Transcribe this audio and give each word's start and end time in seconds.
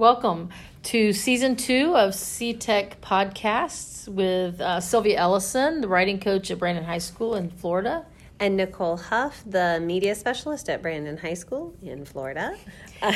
Welcome 0.00 0.48
to 0.84 1.12
season 1.12 1.56
two 1.56 1.94
of 1.94 2.12
CTech 2.12 3.00
Podcasts 3.02 4.08
with 4.08 4.58
uh, 4.58 4.80
Sylvia 4.80 5.18
Ellison, 5.18 5.82
the 5.82 5.88
writing 5.88 6.18
coach 6.18 6.50
at 6.50 6.58
Brandon 6.58 6.84
High 6.84 6.96
School 6.96 7.34
in 7.34 7.50
Florida. 7.50 8.06
And 8.40 8.56
Nicole 8.56 8.96
Huff, 8.96 9.42
the 9.46 9.78
media 9.82 10.14
specialist 10.14 10.70
at 10.70 10.80
Brandon 10.80 11.18
High 11.18 11.34
School 11.34 11.74
in 11.82 12.04
Florida. 12.04 12.56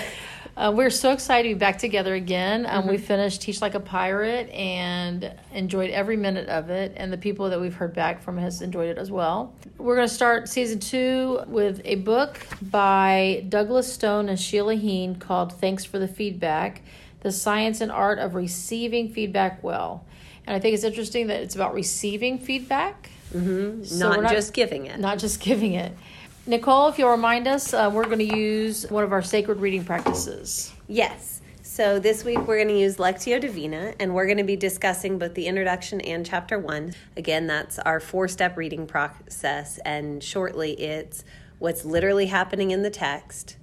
Uh, 0.57 0.73
we're 0.73 0.91
so 0.91 1.11
excited 1.11 1.49
to 1.49 1.55
be 1.57 1.59
back 1.59 1.79
together 1.79 2.15
again. 2.15 2.65
Um, 2.65 2.83
mm-hmm. 2.83 2.91
We 2.91 2.99
finished 2.99 3.43
Teach 3.43 3.61
Like 3.61 3.75
a 3.75 3.81
Pirate 3.81 4.49
and 4.51 5.35
enjoyed 5.53 5.91
every 5.91 6.17
minute 6.17 6.49
of 6.49 6.71
it, 6.71 6.93
and 6.97 7.13
the 7.13 7.19
people 7.19 7.51
that 7.51 7.61
we've 7.61 7.75
heard 7.75 7.93
back 7.93 8.23
from 8.23 8.39
has 8.39 8.63
enjoyed 8.63 8.89
it 8.89 8.97
as 8.97 9.11
well. 9.11 9.53
We're 9.79 9.97
going 9.97 10.07
to 10.07 10.15
start 10.15 10.49
season 10.49 10.79
two 10.79 11.41
with 11.49 11.81
a 11.85 11.97
book 11.97 12.39
by 12.63 13.45
Douglas 13.49 13.93
Stone 13.93 14.29
and 14.29 14.39
Sheila 14.39 14.77
Heen 14.77 15.17
called 15.17 15.53
Thanks 15.55 15.85
for 15.85 15.99
the 15.99 16.07
Feedback 16.07 16.83
The 17.23 17.33
Science 17.33 17.81
and 17.81 17.91
Art 17.91 18.21
of 18.21 18.37
Receiving 18.37 19.13
Feedback 19.13 19.61
Well. 19.65 20.07
And 20.47 20.55
I 20.55 20.61
think 20.61 20.75
it's 20.75 20.85
interesting 20.85 21.27
that 21.29 21.41
it's 21.41 21.57
about 21.57 21.75
receiving 21.75 22.39
feedback. 22.39 23.11
Mm-hmm. 23.35 23.85
So 23.85 24.11
not, 24.11 24.23
not 24.23 24.33
just 24.33 24.53
giving 24.55 24.87
it. 24.87 24.99
Not 25.01 25.19
just 25.19 25.41
giving 25.49 25.75
it. 25.75 25.93
Nicole, 26.47 26.89
if 26.89 26.99
you'll 26.99 27.11
remind 27.11 27.49
us, 27.49 27.73
uh, 27.73 27.91
we're 27.93 28.05
going 28.05 28.19
to 28.19 28.37
use 28.37 28.89
one 28.91 29.03
of 29.03 29.13
our 29.13 29.23
sacred 29.23 29.61
reading 29.61 29.83
practices. 29.83 30.73
Yes. 30.89 31.41
So 31.63 31.99
this 31.99 32.23
week 32.23 32.39
we're 32.47 32.59
going 32.59 32.69
to 32.69 32.79
use 32.79 32.99
Lectio 32.99 33.41
Divina, 33.41 33.95
and 33.99 34.15
we're 34.15 34.27
going 34.27 34.39
to 34.39 34.45
be 34.45 34.55
discussing 34.55 35.19
both 35.19 35.35
the 35.35 35.47
introduction 35.47 36.01
and 36.03 36.25
chapter 36.25 36.59
one. 36.59 36.95
Again, 37.17 37.47
that's 37.47 37.79
our 37.81 37.99
four 37.99 38.29
step 38.29 38.57
reading 38.57 38.87
process, 38.87 39.79
and 39.79 40.23
shortly 40.23 40.73
it's 40.75 41.25
what's 41.59 41.85
literally 41.85 42.27
happening 42.27 42.71
in 42.71 42.83
the 42.83 42.91
text. 42.91 43.57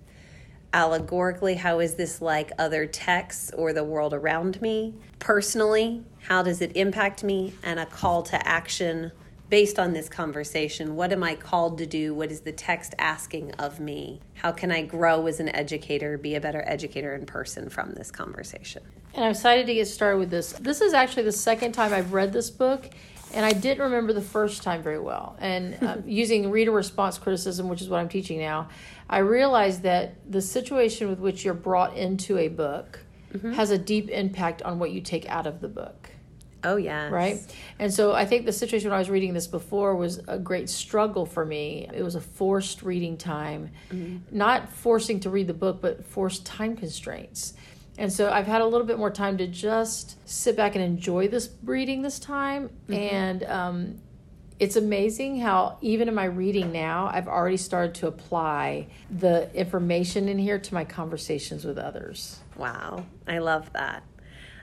Allegorically, 0.74 1.56
how 1.56 1.80
is 1.80 1.96
this 1.96 2.22
like 2.22 2.52
other 2.58 2.86
texts 2.88 3.52
or 3.56 3.72
the 3.72 3.84
world 3.84 4.14
around 4.14 4.62
me? 4.62 4.96
Personally, 5.20 6.04
how 6.24 6.42
does 6.42 6.62
it 6.62 6.76
impact 6.76 7.24
me? 7.24 7.54
And 7.62 7.80
a 7.80 7.86
call 7.86 8.24
to 8.24 8.48
action 8.48 9.12
based 9.52 9.78
on 9.78 9.92
this 9.92 10.08
conversation, 10.08 10.96
what 10.96 11.12
am 11.12 11.24
I 11.24 11.36
called 11.36 11.78
to 11.80 11.86
do? 11.86 12.16
What 12.16 12.32
is 12.32 12.40
the 12.40 12.54
text 12.54 12.96
asking 12.98 13.52
of 13.56 13.82
me? 13.82 14.22
How 14.36 14.54
can 14.54 14.72
I 14.72 14.82
grow 14.82 15.28
as 15.28 15.42
an 15.42 15.50
educator, 15.50 16.18
be 16.18 16.36
a 16.36 16.42
better 16.42 16.64
educator 16.66 17.14
in 17.14 17.26
person 17.26 17.70
from 17.70 17.92
this 17.92 18.10
conversation? 18.10 18.82
And 19.14 19.26
I'm 19.26 19.32
excited 19.32 19.68
to 19.68 19.74
get 19.74 19.90
started 19.90 20.20
with 20.20 20.30
this. 20.30 20.54
This 20.54 20.80
is 20.80 20.94
actually 20.94 21.24
the 21.24 21.34
second 21.34 21.74
time 21.74 21.92
I've 21.94 22.14
read 22.14 22.32
this 22.32 22.50
book, 22.50 22.90
and 23.34 23.46
I 23.46 23.52
didn't 23.52 23.84
remember 23.84 24.14
the 24.14 24.22
first 24.22 24.64
time 24.64 24.82
very 24.82 25.00
well. 25.00 25.36
And 25.40 25.78
uh, 25.84 25.98
using 26.06 26.50
reader 26.50 26.72
response 26.72 27.18
criticism, 27.18 27.68
which 27.68 27.82
is 27.82 27.90
what 27.90 28.00
I'm 28.00 28.10
teaching 28.10 28.40
now, 28.40 28.70
I 29.10 29.18
realized 29.18 29.84
that 29.84 30.16
the 30.32 30.42
situation 30.42 31.10
with 31.10 31.20
which 31.20 31.44
you're 31.44 31.54
brought 31.54 31.98
into 31.98 32.38
a 32.38 32.48
book 32.48 33.00
mm-hmm. 33.34 33.52
has 33.52 33.70
a 33.70 33.78
deep 33.78 34.08
impact 34.10 34.62
on 34.62 34.80
what 34.80 34.92
you 34.92 35.02
take 35.02 35.28
out 35.28 35.46
of 35.46 35.60
the 35.60 35.68
book. 35.68 36.10
Oh, 36.64 36.76
yeah. 36.76 37.10
Right? 37.10 37.40
And 37.80 37.94
so 37.94 38.14
I 38.14 38.26
think 38.26 38.46
the 38.46 38.54
situation 38.54 38.90
when 38.90 38.96
I 38.96 39.00
was 39.00 39.10
reading 39.10 39.34
this 39.34 39.48
before 39.48 39.96
was 39.96 40.22
a 40.28 40.38
great 40.38 40.70
struggle 40.70 41.26
for 41.26 41.46
me. 41.46 41.90
It 41.94 42.04
was 42.04 42.16
a 42.16 42.22
forced 42.22 42.84
reading 42.84 43.18
time, 43.18 43.72
mm-hmm. 43.90 44.18
not 44.36 44.72
forcing 44.72 45.20
to 45.22 45.30
read 45.30 45.48
the 45.48 45.54
book, 45.54 45.82
but 45.82 46.06
forced 46.06 46.46
time 46.46 46.76
constraints. 46.76 47.54
And 47.98 48.12
so 48.12 48.32
I've 48.32 48.48
had 48.48 48.62
a 48.62 48.66
little 48.66 48.88
bit 48.88 48.98
more 48.98 49.12
time 49.12 49.38
to 49.38 49.48
just 49.48 50.18
sit 50.28 50.56
back 50.56 50.76
and 50.76 50.84
enjoy 50.84 51.28
this 51.28 51.50
reading 51.64 52.02
this 52.02 52.20
time. 52.20 52.70
Mm-hmm. 52.88 52.94
And 52.94 53.44
um, 53.44 54.02
it's 54.60 54.76
amazing 54.76 55.40
how, 55.40 55.78
even 55.82 56.08
in 56.08 56.14
my 56.16 56.26
reading 56.26 56.72
now, 56.72 57.10
I've 57.12 57.28
already 57.28 57.58
started 57.58 57.96
to 57.96 58.08
apply 58.08 58.88
the 59.10 59.54
information 59.56 60.30
in 60.30 60.38
here 60.38 60.60
to 60.60 60.74
my 60.74 60.86
conversations 60.86 61.66
with 61.66 61.78
others. 61.78 62.40
Wow. 62.56 63.06
I 63.28 63.40
love 63.40 63.74
that. 63.74 64.04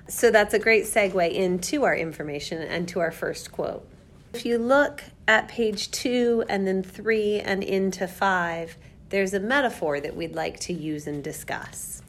So 0.09 0.31
that's 0.31 0.55
a 0.55 0.59
great 0.59 0.85
segue 0.85 1.33
into 1.33 1.85
our 1.85 1.95
information 1.95 2.63
and 2.63 2.89
to 2.89 3.01
our 3.01 3.11
first 3.11 3.53
quote. 3.53 3.87
If 4.33 4.47
you 4.47 4.59
look 4.59 5.05
at 5.27 5.49
page 5.49 5.91
two 5.91 6.45
and 6.49 6.67
then 6.67 6.83
three 6.83 7.41
and 7.41 7.63
into 7.63 8.09
five, 8.09 8.77
there's 9.11 9.35
a 9.35 9.41
metaphor 9.41 10.01
that 10.01 10.17
we'd 10.17 10.35
like 10.35 10.61
to 10.61 10.73
use 10.73 11.07
and 11.07 11.23
discuss. 11.23 12.03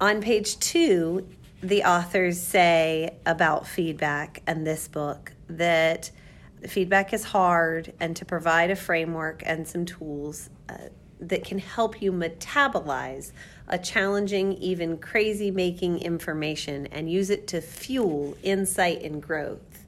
On 0.00 0.20
page 0.20 0.58
two, 0.58 1.28
the 1.62 1.84
authors 1.84 2.40
say 2.40 3.16
about 3.24 3.66
feedback 3.66 4.42
and 4.46 4.66
this 4.66 4.88
book 4.88 5.32
that 5.48 6.10
feedback 6.66 7.12
is 7.12 7.24
hard 7.24 7.92
and 8.00 8.16
to 8.16 8.24
provide 8.24 8.70
a 8.70 8.76
framework 8.76 9.42
and 9.46 9.66
some 9.66 9.84
tools 9.84 10.50
uh, 10.68 10.76
that 11.20 11.44
can 11.44 11.58
help 11.58 12.02
you 12.02 12.12
metabolize 12.12 13.32
a 13.68 13.78
challenging, 13.78 14.52
even 14.54 14.96
crazy 14.98 15.50
making 15.50 15.98
information 15.98 16.86
and 16.86 17.10
use 17.10 17.30
it 17.30 17.46
to 17.48 17.60
fuel 17.60 18.36
insight 18.42 19.02
and 19.02 19.22
growth. 19.22 19.84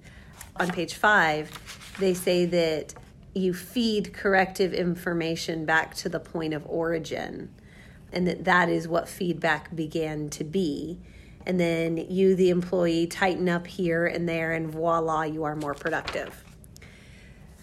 On 0.57 0.69
page 0.69 0.95
five, 0.95 1.51
they 1.99 2.15
say 2.15 2.45
that 2.47 2.95
you 3.35 3.55
feed 3.55 4.13
corrective 4.13 4.75
information 4.75 5.65
back 5.65 5.95
to 5.95 6.09
the 6.09 6.19
point 6.19 6.55
of 6.55 6.67
origin 6.67 7.55
and 8.13 8.27
that 8.27 8.45
that 8.45 8.69
is 8.69 8.89
what 8.89 9.09
feedback 9.09 9.75
began 9.77 10.29
to 10.31 10.45
be. 10.45 10.99
And 11.47 11.61
then 11.61 11.97
you, 11.97 12.35
the 12.35 12.51
employee, 12.51 13.07
tighten 13.07 13.49
up 13.49 13.67
here 13.67 14.07
and 14.07 14.29
there, 14.29 14.53
and 14.53 14.71
voila, 14.71 15.23
you 15.23 15.45
are 15.45 15.57
more 15.57 15.75
productive. 15.75 16.45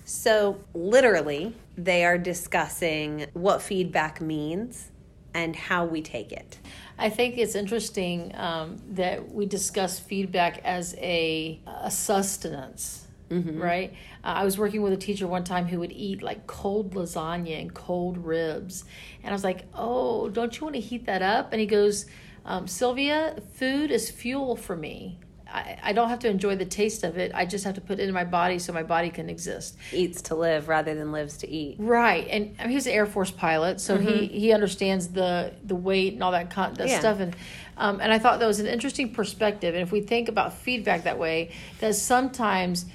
So, 0.05 0.59
literally, 0.73 1.55
they 1.77 2.05
are 2.05 2.17
discussing 2.17 3.27
what 3.33 3.61
feedback 3.61 4.21
means 4.21 4.91
and 5.35 5.53
how 5.53 5.83
we 5.85 6.01
take 6.01 6.31
it. 6.31 6.57
I 6.97 7.09
think 7.09 7.37
it's 7.37 7.55
interesting 7.55 8.33
um, 8.35 8.77
that 8.91 9.29
we 9.33 9.45
discuss 9.45 9.99
feedback 9.99 10.61
as 10.63 10.95
a, 10.97 11.59
a 11.67 11.91
sustenance, 11.91 13.05
mm-hmm. 13.29 13.61
right? 13.61 13.93
Uh, 14.23 14.27
I 14.27 14.45
was 14.45 14.57
working 14.57 14.81
with 14.81 14.93
a 14.93 14.97
teacher 14.97 15.27
one 15.27 15.43
time 15.43 15.65
who 15.67 15.79
would 15.81 15.91
eat 15.91 16.23
like 16.23 16.47
cold 16.47 16.95
lasagna 16.95 17.59
and 17.59 17.73
cold 17.73 18.17
ribs. 18.17 18.85
And 19.23 19.31
I 19.31 19.33
was 19.33 19.43
like, 19.43 19.65
oh, 19.73 20.29
don't 20.29 20.57
you 20.57 20.63
want 20.63 20.75
to 20.75 20.81
heat 20.81 21.05
that 21.05 21.21
up? 21.21 21.51
And 21.51 21.59
he 21.59 21.67
goes, 21.67 22.05
um, 22.45 22.65
Sylvia, 22.65 23.35
food 23.55 23.91
is 23.91 24.09
fuel 24.09 24.55
for 24.55 24.77
me. 24.77 25.19
I, 25.55 25.79
I 25.81 25.93
don't 25.93 26.09
have 26.09 26.19
to 26.19 26.27
enjoy 26.27 26.57
the 26.57 26.65
taste 26.65 27.03
of 27.03 27.17
it. 27.17 27.31
I 27.33 27.45
just 27.45 27.63
have 27.63 27.75
to 27.75 27.81
put 27.81 27.99
it 27.99 28.07
in 28.07 28.13
my 28.13 28.25
body 28.25 28.59
so 28.59 28.73
my 28.73 28.83
body 28.83 29.09
can 29.09 29.29
exist. 29.29 29.77
Eats 29.93 30.21
to 30.23 30.35
live 30.35 30.67
rather 30.67 30.93
than 30.93 31.13
lives 31.13 31.37
to 31.37 31.49
eat. 31.49 31.77
Right, 31.79 32.27
and 32.29 32.55
I 32.59 32.63
mean, 32.63 32.71
he's 32.71 32.87
an 32.87 32.93
Air 32.93 33.05
Force 33.05 33.31
pilot, 33.31 33.79
so 33.79 33.97
mm-hmm. 33.97 34.07
he 34.07 34.27
he 34.27 34.53
understands 34.53 35.07
the 35.07 35.53
the 35.63 35.75
weight 35.75 36.13
and 36.13 36.23
all 36.23 36.31
that, 36.33 36.49
con- 36.49 36.73
that 36.75 36.89
yeah. 36.89 36.99
stuff. 36.99 37.19
And 37.21 37.35
um, 37.77 38.01
and 38.01 38.11
I 38.11 38.19
thought 38.19 38.39
that 38.39 38.47
was 38.47 38.59
an 38.59 38.67
interesting 38.67 39.13
perspective. 39.13 39.73
And 39.73 39.81
if 39.81 39.91
we 39.91 40.01
think 40.01 40.27
about 40.27 40.53
feedback 40.53 41.03
that 41.03 41.17
way, 41.17 41.51
that 41.79 41.95
sometimes 41.95 42.85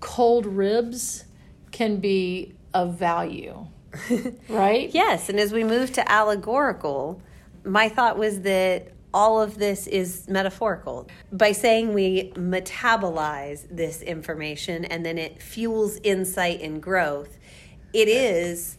cold 0.00 0.46
ribs 0.46 1.24
can 1.70 1.98
be 1.98 2.54
of 2.72 2.94
value, 2.94 3.66
right? 4.48 4.90
Yes, 4.94 5.28
and 5.28 5.38
as 5.38 5.52
we 5.52 5.64
move 5.64 5.92
to 5.92 6.10
allegorical, 6.10 7.20
my 7.64 7.90
thought 7.90 8.16
was 8.16 8.40
that 8.42 8.92
all 9.16 9.40
of 9.40 9.56
this 9.56 9.86
is 9.86 10.28
metaphorical. 10.28 11.08
By 11.32 11.52
saying 11.52 11.94
we 11.94 12.32
metabolize 12.34 13.66
this 13.74 14.02
information 14.02 14.84
and 14.84 15.06
then 15.06 15.16
it 15.16 15.40
fuels 15.40 15.98
insight 16.02 16.60
and 16.60 16.82
growth, 16.82 17.38
it 17.94 18.08
is 18.08 18.76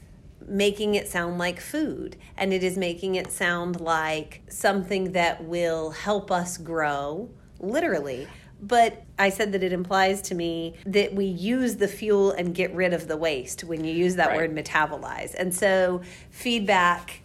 making 0.48 0.94
it 0.94 1.08
sound 1.08 1.40
like 1.40 1.60
food 1.60 2.18
and 2.38 2.54
it 2.54 2.64
is 2.64 2.78
making 2.78 3.16
it 3.16 3.32
sound 3.32 3.82
like 3.82 4.44
something 4.48 5.14
that 5.14 5.44
will 5.44 5.90
help 5.90 6.30
us 6.30 6.56
grow, 6.60 7.28
literally. 7.60 8.28
But 8.62 9.06
I 9.18 9.30
said 9.30 9.52
that 9.54 9.64
it 9.64 9.74
implies 9.74 10.22
to 10.24 10.36
me 10.36 10.76
that 10.86 11.16
we 11.16 11.26
use 11.26 11.78
the 11.78 11.88
fuel 11.88 12.30
and 12.34 12.54
get 12.54 12.76
rid 12.76 12.94
of 12.94 13.08
the 13.08 13.18
waste 13.18 13.64
when 13.64 13.84
you 13.84 13.92
use 13.92 14.16
that 14.18 14.30
right. 14.30 14.38
word 14.38 14.56
metabolize. 14.56 15.34
And 15.34 15.54
so 15.54 16.02
feedback 16.30 17.24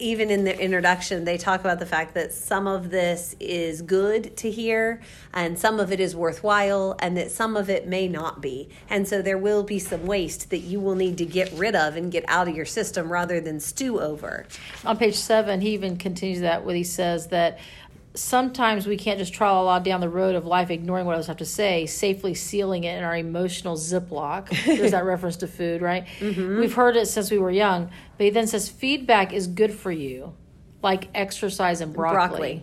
even 0.00 0.28
in 0.28 0.42
the 0.42 0.58
introduction, 0.58 1.24
they 1.24 1.38
talk 1.38 1.60
about 1.60 1.78
the 1.78 1.86
fact 1.86 2.14
that 2.14 2.32
some 2.32 2.66
of 2.66 2.90
this 2.90 3.36
is 3.38 3.80
good 3.80 4.36
to 4.36 4.50
hear 4.50 5.00
and 5.32 5.56
some 5.56 5.78
of 5.78 5.92
it 5.92 6.00
is 6.00 6.16
worthwhile 6.16 6.96
and 6.98 7.16
that 7.16 7.30
some 7.30 7.56
of 7.56 7.70
it 7.70 7.86
may 7.86 8.08
not 8.08 8.40
be. 8.40 8.68
And 8.90 9.06
so 9.06 9.22
there 9.22 9.38
will 9.38 9.62
be 9.62 9.78
some 9.78 10.04
waste 10.04 10.50
that 10.50 10.58
you 10.58 10.80
will 10.80 10.96
need 10.96 11.16
to 11.18 11.24
get 11.24 11.52
rid 11.52 11.76
of 11.76 11.96
and 11.96 12.10
get 12.10 12.24
out 12.26 12.48
of 12.48 12.56
your 12.56 12.64
system 12.64 13.10
rather 13.10 13.40
than 13.40 13.60
stew 13.60 14.00
over. 14.00 14.46
On 14.84 14.96
page 14.96 15.14
seven, 15.14 15.60
he 15.60 15.74
even 15.74 15.96
continues 15.96 16.40
that 16.40 16.64
when 16.64 16.74
he 16.74 16.84
says 16.84 17.28
that 17.28 17.60
sometimes 18.14 18.86
we 18.86 18.96
can't 18.96 19.18
just 19.18 19.34
trawl 19.34 19.64
lot 19.64 19.82
down 19.82 20.00
the 20.00 20.08
road 20.08 20.36
of 20.36 20.46
life 20.46 20.70
ignoring 20.70 21.04
what 21.04 21.14
others 21.14 21.26
have 21.26 21.38
to 21.38 21.44
say, 21.44 21.84
safely 21.84 22.32
sealing 22.34 22.84
it 22.84 22.96
in 22.96 23.04
our 23.04 23.16
emotional 23.16 23.76
ziploc. 23.76 24.48
There's 24.64 24.92
that 24.92 25.04
reference 25.04 25.36
to 25.38 25.48
food, 25.48 25.82
right? 25.82 26.06
Mm-hmm. 26.20 26.60
We've 26.60 26.74
heard 26.74 26.96
it 26.96 27.06
since 27.06 27.30
we 27.30 27.38
were 27.38 27.50
young. 27.50 27.90
But 28.16 28.24
he 28.24 28.30
then 28.30 28.46
says 28.46 28.68
feedback 28.68 29.32
is 29.32 29.48
good 29.48 29.74
for 29.74 29.90
you, 29.90 30.34
like 30.80 31.08
exercise 31.14 31.80
and 31.80 31.92
broccoli. 31.92 32.62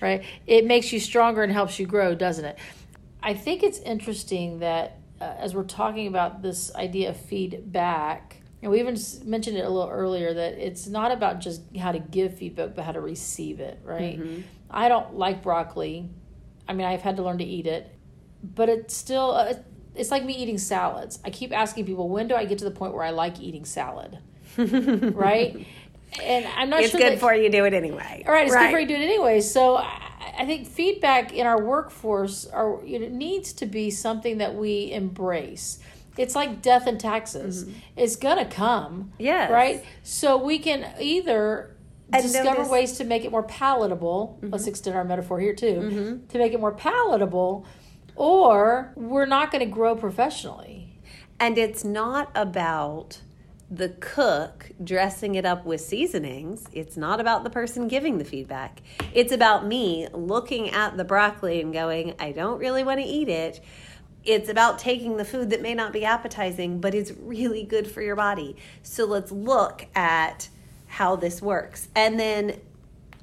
Right? 0.00 0.24
It 0.46 0.66
makes 0.66 0.92
you 0.92 1.00
stronger 1.00 1.42
and 1.42 1.52
helps 1.52 1.78
you 1.78 1.86
grow, 1.86 2.14
doesn't 2.14 2.44
it? 2.44 2.58
I 3.22 3.34
think 3.34 3.62
it's 3.62 3.80
interesting 3.80 4.60
that 4.60 4.98
uh, 5.20 5.34
as 5.38 5.54
we're 5.54 5.64
talking 5.64 6.06
about 6.06 6.42
this 6.42 6.72
idea 6.74 7.10
of 7.10 7.16
feedback, 7.16 8.36
And 8.62 8.70
we 8.70 8.78
even 8.80 8.96
mentioned 9.24 9.56
it 9.56 9.64
a 9.64 9.70
little 9.70 9.90
earlier 9.90 10.32
that 10.34 10.54
it's 10.54 10.86
not 10.86 11.10
about 11.10 11.40
just 11.40 11.62
how 11.76 11.92
to 11.92 11.98
give 11.98 12.36
feedback, 12.36 12.74
but 12.74 12.84
how 12.84 12.92
to 12.92 13.00
receive 13.00 13.58
it, 13.58 13.80
right? 13.84 14.18
I 14.70 14.88
don't 14.88 15.14
like 15.14 15.42
broccoli. 15.42 16.08
I 16.68 16.72
mean, 16.72 16.86
I've 16.86 17.02
had 17.02 17.16
to 17.16 17.22
learn 17.22 17.38
to 17.38 17.44
eat 17.44 17.66
it, 17.66 17.90
but 18.42 18.68
it's 18.68 18.96
still, 18.96 19.30
uh, 19.30 19.54
it's 19.94 20.10
like 20.10 20.24
me 20.24 20.34
eating 20.34 20.58
salads. 20.58 21.18
I 21.24 21.30
keep 21.30 21.56
asking 21.56 21.86
people, 21.86 22.08
when 22.08 22.28
do 22.28 22.34
I 22.34 22.44
get 22.44 22.58
to 22.58 22.64
the 22.64 22.70
point 22.70 22.92
where 22.94 23.04
I 23.04 23.10
like 23.10 23.40
eating 23.40 23.64
salad? 23.64 24.18
right? 24.56 25.66
And 26.22 26.46
I'm 26.56 26.70
not 26.70 26.80
It's 26.80 26.90
sure 26.90 27.00
It's 27.00 27.04
good 27.08 27.12
that, 27.14 27.20
for 27.20 27.34
you 27.34 27.42
to 27.42 27.50
do 27.50 27.64
it 27.64 27.74
anyway. 27.74 28.24
all 28.26 28.32
right, 28.32 28.46
it's 28.46 28.54
good 28.54 28.70
for 28.70 28.78
you 28.78 28.86
to 28.86 28.96
do 28.96 29.00
it 29.00 29.04
anyway. 29.04 29.40
So 29.40 29.76
I, 29.76 30.02
I 30.38 30.46
think 30.46 30.66
feedback 30.66 31.32
in 31.32 31.46
our 31.46 31.62
workforce 31.62 32.46
are 32.46 32.80
you 32.84 32.98
know, 32.98 33.08
needs 33.08 33.52
to 33.54 33.66
be 33.66 33.90
something 33.90 34.38
that 34.38 34.54
we 34.54 34.92
embrace. 34.92 35.78
It's 36.16 36.34
like 36.34 36.62
death 36.62 36.86
and 36.86 36.98
taxes. 36.98 37.68
It's 37.96 38.16
gonna 38.16 38.46
come. 38.46 39.10
Mm-hmm. 39.12 39.22
Yes. 39.22 39.50
Right. 39.50 39.84
So 40.02 40.36
we 40.42 40.58
can 40.58 40.90
either 40.98 41.75
And 42.12 42.22
discover 42.22 42.62
Mm-hmm. 42.62 42.70
ways 42.70 42.92
to 42.98 43.04
make 43.04 43.24
it 43.24 43.30
more 43.30 43.42
palatable. 43.42 44.38
Let's 44.42 44.66
extend 44.66 44.96
our 44.96 45.04
metaphor 45.04 45.40
here 45.40 45.54
too. 45.54 46.22
To 46.28 46.38
make 46.38 46.52
it 46.52 46.60
more 46.60 46.72
palatable, 46.72 47.66
or 48.14 48.92
we're 48.96 49.26
not 49.26 49.50
going 49.50 49.64
to 49.64 49.70
grow 49.70 49.96
professionally. 49.96 51.00
And 51.38 51.58
it's 51.58 51.84
not 51.84 52.30
about 52.34 53.20
the 53.70 53.88
cook 53.88 54.70
dressing 54.82 55.34
it 55.34 55.44
up 55.44 55.66
with 55.66 55.80
seasonings. 55.80 56.64
It's 56.72 56.96
not 56.96 57.20
about 57.20 57.42
the 57.42 57.50
person 57.50 57.88
giving 57.88 58.18
the 58.18 58.24
feedback. 58.24 58.80
It's 59.12 59.32
about 59.32 59.66
me 59.66 60.06
looking 60.12 60.70
at 60.70 60.96
the 60.96 61.04
broccoli 61.04 61.60
and 61.60 61.72
going, 61.72 62.14
I 62.20 62.30
don't 62.32 62.58
really 62.58 62.84
want 62.84 63.00
to 63.00 63.06
eat 63.06 63.28
it. 63.28 63.60
It's 64.24 64.48
about 64.48 64.78
taking 64.78 65.16
the 65.16 65.24
food 65.24 65.50
that 65.50 65.60
may 65.62 65.74
not 65.74 65.92
be 65.92 66.04
appetizing, 66.04 66.80
but 66.80 66.94
is 66.94 67.12
really 67.20 67.64
good 67.64 67.90
for 67.90 68.02
your 68.02 68.16
body. 68.16 68.56
So 68.82 69.04
let's 69.04 69.32
look 69.32 69.86
at 69.94 70.48
how 70.86 71.16
this 71.16 71.42
works. 71.42 71.88
And 71.94 72.18
then 72.18 72.60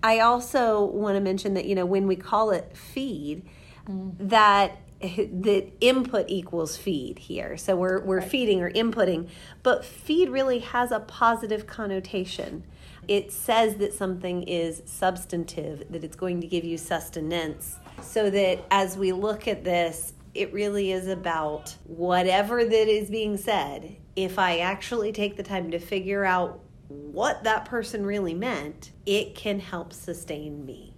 I 0.04 0.20
also 0.20 0.84
want 0.86 1.16
to 1.16 1.22
mention 1.22 1.54
that, 1.54 1.66
you 1.66 1.76
know, 1.76 1.86
when 1.86 2.08
we 2.08 2.16
call 2.16 2.52
it 2.52 2.76
feed, 2.76 3.46
mm-hmm. 3.88 4.28
that 4.28 4.78
that 5.04 5.68
input 5.82 6.26
equals 6.30 6.78
feed 6.78 7.20
here. 7.20 7.58
So 7.58 7.76
we're 7.76 8.00
we're 8.02 8.22
feeding 8.22 8.62
or 8.62 8.72
inputting, 8.72 9.28
but 9.62 9.84
feed 9.84 10.30
really 10.30 10.60
has 10.60 10.92
a 10.92 11.02
positive 11.02 11.68
connotation. 11.68 12.64
It 13.08 13.34
says 13.34 13.76
that 13.78 13.94
something 13.94 14.44
is 14.44 14.82
substantive, 14.86 15.92
that 15.92 16.06
it's 16.06 16.16
going 16.16 16.40
to 16.40 16.48
give 16.48 16.64
you 16.64 16.78
sustenance. 16.78 17.78
So 18.02 18.30
that 18.30 18.64
as 18.72 18.98
we 18.98 19.12
look 19.12 19.46
at 19.48 19.66
this, 19.66 20.14
it 20.34 20.54
really 20.54 20.94
is 20.94 21.08
about 21.08 21.76
whatever 21.86 22.64
that 22.64 22.88
is 22.88 23.10
being 23.10 23.36
said. 23.36 23.98
If 24.16 24.40
I 24.40 24.60
actually 24.60 25.12
take 25.12 25.36
the 25.36 25.44
time 25.44 25.72
to 25.72 25.80
figure 25.80 26.24
out 26.24 26.63
what 27.12 27.44
that 27.44 27.66
person 27.66 28.06
really 28.06 28.34
meant, 28.34 28.92
it 29.06 29.36
can 29.36 29.60
help 29.60 29.94
sustain 29.94 30.66
me 30.66 30.94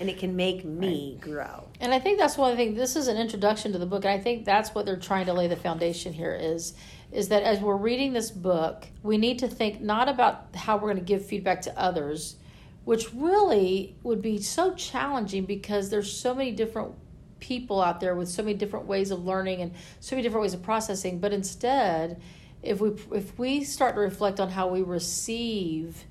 and 0.00 0.08
it 0.08 0.18
can 0.18 0.34
make 0.34 0.64
me 0.64 1.18
grow. 1.20 1.68
And 1.78 1.92
I 1.92 1.98
think 1.98 2.18
that's 2.18 2.38
one 2.38 2.56
the. 2.56 2.74
This 2.74 2.96
is 2.96 3.06
an 3.06 3.18
introduction 3.18 3.72
to 3.72 3.78
the 3.78 3.84
book, 3.84 4.04
and 4.04 4.12
I 4.12 4.18
think 4.18 4.46
that's 4.46 4.74
what 4.74 4.86
they're 4.86 4.96
trying 4.96 5.26
to 5.26 5.34
lay 5.34 5.46
the 5.46 5.56
foundation 5.56 6.12
here 6.12 6.34
is 6.34 6.74
is 7.12 7.28
that 7.28 7.42
as 7.42 7.58
we're 7.60 7.76
reading 7.76 8.12
this 8.12 8.30
book, 8.30 8.86
we 9.02 9.18
need 9.18 9.40
to 9.40 9.48
think 9.48 9.80
not 9.80 10.08
about 10.08 10.46
how 10.54 10.76
we're 10.76 10.92
going 10.92 10.96
to 10.96 11.02
give 11.02 11.24
feedback 11.24 11.60
to 11.60 11.76
others, 11.78 12.36
which 12.84 13.12
really 13.12 13.96
would 14.04 14.22
be 14.22 14.40
so 14.40 14.72
challenging 14.74 15.44
because 15.44 15.90
there's 15.90 16.12
so 16.12 16.32
many 16.32 16.52
different 16.52 16.94
people 17.40 17.82
out 17.82 17.98
there 17.98 18.14
with 18.14 18.28
so 18.28 18.44
many 18.44 18.54
different 18.54 18.86
ways 18.86 19.10
of 19.10 19.24
learning 19.24 19.60
and 19.60 19.72
so 19.98 20.14
many 20.14 20.22
different 20.22 20.42
ways 20.42 20.54
of 20.54 20.62
processing. 20.62 21.18
But 21.18 21.32
instead, 21.32 22.20
if 22.62 22.80
we 22.80 22.90
if 23.12 23.38
we 23.38 23.64
start 23.64 23.94
to 23.94 24.00
reflect 24.00 24.40
on 24.40 24.50
how 24.50 24.68
we 24.68 24.82
receive 24.82 26.04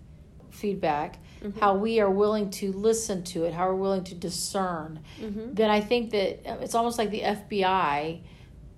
feedback, 0.50 1.20
mm-hmm. 1.42 1.60
how 1.60 1.76
we 1.76 2.00
are 2.00 2.10
willing 2.10 2.50
to 2.50 2.72
listen 2.74 3.24
to 3.24 3.46
it, 3.46 3.54
how 3.54 3.68
we're 3.68 3.76
willing 3.76 4.04
to 4.06 4.16
discern, 4.16 5.00
mm-hmm. 5.20 5.54
then 5.54 5.70
I 5.70 5.80
think 5.80 6.12
that 6.12 6.50
uh, 6.50 6.58
it's 6.62 6.76
almost 6.76 6.98
like 6.98 7.12
the 7.12 7.22
FBI 7.22 8.22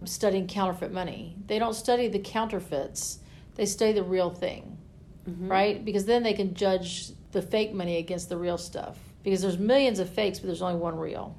studying 0.06 0.48
counterfeit 0.48 0.92
money. 0.92 1.36
They 1.48 1.60
don't 1.60 1.76
study 1.76 2.08
the 2.08 2.20
counterfeits, 2.20 3.20
they 3.56 3.66
study 3.66 3.94
the 3.94 4.04
real 4.04 4.30
thing, 4.30 4.78
mm-hmm. 5.28 5.48
right? 5.48 5.84
Because 5.84 6.06
then 6.06 6.24
they 6.24 6.34
can 6.34 6.54
judge 6.54 7.12
the 7.32 7.42
fake 7.42 7.74
money 7.74 7.98
against 7.98 8.30
the 8.30 8.38
real 8.38 8.58
stuff. 8.58 8.98
Because 9.24 9.42
there's 9.42 9.60
millions 9.60 10.00
of 10.00 10.10
fakes, 10.10 10.40
but 10.40 10.48
there's 10.48 10.64
only 10.64 10.80
one 10.80 10.98
real. 10.98 11.38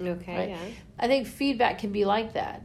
Okay. 0.00 0.36
Right? 0.36 0.48
Yeah. 0.50 0.58
I 0.98 1.06
think 1.06 1.26
feedback 1.26 1.78
can 1.78 1.92
be 1.92 2.04
like 2.04 2.32
that. 2.32 2.62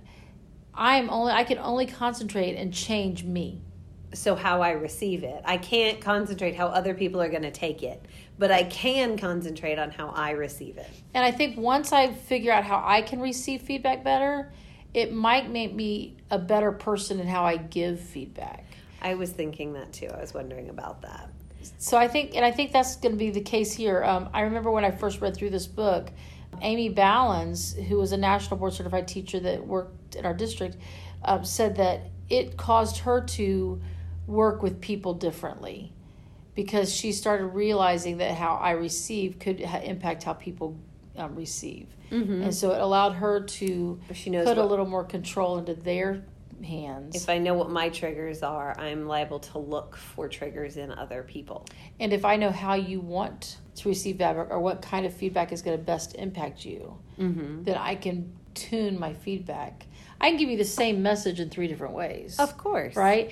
I 0.75 0.97
am 0.97 1.09
only 1.09 1.31
I 1.31 1.43
can 1.43 1.57
only 1.57 1.85
concentrate 1.85 2.55
and 2.55 2.73
change 2.73 3.23
me. 3.23 3.61
So 4.13 4.35
how 4.35 4.61
I 4.61 4.71
receive 4.71 5.23
it, 5.23 5.41
I 5.43 5.57
can't 5.57 5.99
concentrate 5.99 6.55
how 6.55 6.67
other 6.67 6.93
people 6.93 7.21
are 7.21 7.27
going 7.27 7.41
to 7.41 7.51
take 7.51 7.83
it, 7.83 8.05
but 8.39 8.49
I 8.49 8.63
can 8.63 9.17
concentrate 9.17 9.77
on 9.77 9.91
how 9.91 10.07
I 10.09 10.31
receive 10.31 10.77
it. 10.77 10.89
And 11.13 11.25
I 11.25 11.31
think 11.31 11.57
once 11.57 11.91
I 11.91 12.13
figure 12.13 12.53
out 12.53 12.63
how 12.63 12.81
I 12.85 13.01
can 13.01 13.19
receive 13.19 13.63
feedback 13.63 14.05
better, 14.05 14.53
it 14.93 15.11
might 15.11 15.49
make 15.49 15.73
me 15.73 16.15
a 16.31 16.39
better 16.39 16.71
person 16.71 17.19
in 17.19 17.27
how 17.27 17.43
I 17.43 17.57
give 17.57 17.99
feedback. 17.99 18.65
I 19.01 19.15
was 19.15 19.31
thinking 19.31 19.73
that 19.73 19.91
too. 19.91 20.07
I 20.07 20.21
was 20.21 20.33
wondering 20.33 20.69
about 20.69 21.01
that. 21.01 21.29
So 21.77 21.97
I 21.97 22.07
think, 22.07 22.35
and 22.35 22.45
I 22.45 22.51
think 22.51 22.71
that's 22.71 22.95
going 22.95 23.11
to 23.11 23.17
be 23.17 23.31
the 23.31 23.41
case 23.41 23.73
here. 23.73 24.03
Um, 24.03 24.29
I 24.33 24.41
remember 24.41 24.71
when 24.71 24.85
I 24.85 24.91
first 24.91 25.19
read 25.19 25.35
through 25.35 25.49
this 25.49 25.67
book, 25.67 26.09
Amy 26.61 26.93
Ballens, 26.93 27.77
who 27.87 27.97
was 27.97 28.13
a 28.13 28.17
national 28.17 28.57
board 28.57 28.73
certified 28.73 29.07
teacher 29.07 29.39
that 29.41 29.65
worked 29.65 30.04
in 30.15 30.25
our 30.25 30.33
district, 30.33 30.77
um, 31.23 31.43
said 31.45 31.75
that 31.77 32.01
it 32.29 32.57
caused 32.57 32.99
her 32.99 33.21
to 33.21 33.81
work 34.27 34.63
with 34.63 34.81
people 34.81 35.13
differently 35.13 35.91
because 36.55 36.93
she 36.93 37.11
started 37.11 37.45
realizing 37.47 38.17
that 38.17 38.33
how 38.35 38.55
I 38.55 38.71
receive 38.71 39.39
could 39.39 39.63
ha- 39.63 39.79
impact 39.83 40.23
how 40.23 40.33
people 40.33 40.77
um, 41.17 41.35
receive, 41.35 41.87
and 42.43 42.53
so 42.53 42.71
it 42.71 42.81
allowed 42.81 43.13
her 43.13 43.41
to 43.41 43.99
She 44.13 44.29
knows 44.29 44.45
put 44.45 44.57
a 44.57 44.65
little 44.65 44.85
more 44.85 45.03
control 45.03 45.57
into 45.57 45.73
their 45.73 46.23
hands. 46.63 47.15
If 47.15 47.29
I 47.29 47.37
know 47.37 47.53
what 47.53 47.69
my 47.69 47.89
triggers 47.89 48.41
are, 48.41 48.73
I'm 48.79 49.05
liable 49.07 49.39
to 49.39 49.59
look 49.59 49.97
for 49.97 50.29
triggers 50.29 50.77
in 50.77 50.91
other 50.91 51.23
people. 51.23 51.65
And 51.99 52.13
if 52.13 52.23
I 52.25 52.37
know 52.37 52.51
how 52.51 52.75
you 52.75 53.01
want 53.01 53.57
to 53.75 53.89
receive 53.89 54.15
feedback 54.15 54.37
or 54.49 54.59
what 54.59 54.81
kind 54.81 55.05
of 55.05 55.13
feedback 55.13 55.51
is 55.51 55.61
going 55.61 55.77
to 55.77 55.83
best 55.83 56.15
impact 56.15 56.63
you, 56.65 56.97
then 57.63 57.75
I 57.75 57.95
can 57.95 58.33
tune 58.53 58.97
my 58.97 59.13
feedback. 59.13 59.85
I 60.19 60.29
can 60.29 60.37
give 60.37 60.49
you 60.49 60.57
the 60.57 60.63
same 60.63 61.03
message 61.03 61.39
in 61.39 61.49
three 61.49 61.67
different 61.67 61.93
ways. 61.93 62.39
Of 62.39 62.57
course. 62.57 62.95
Right? 62.95 63.31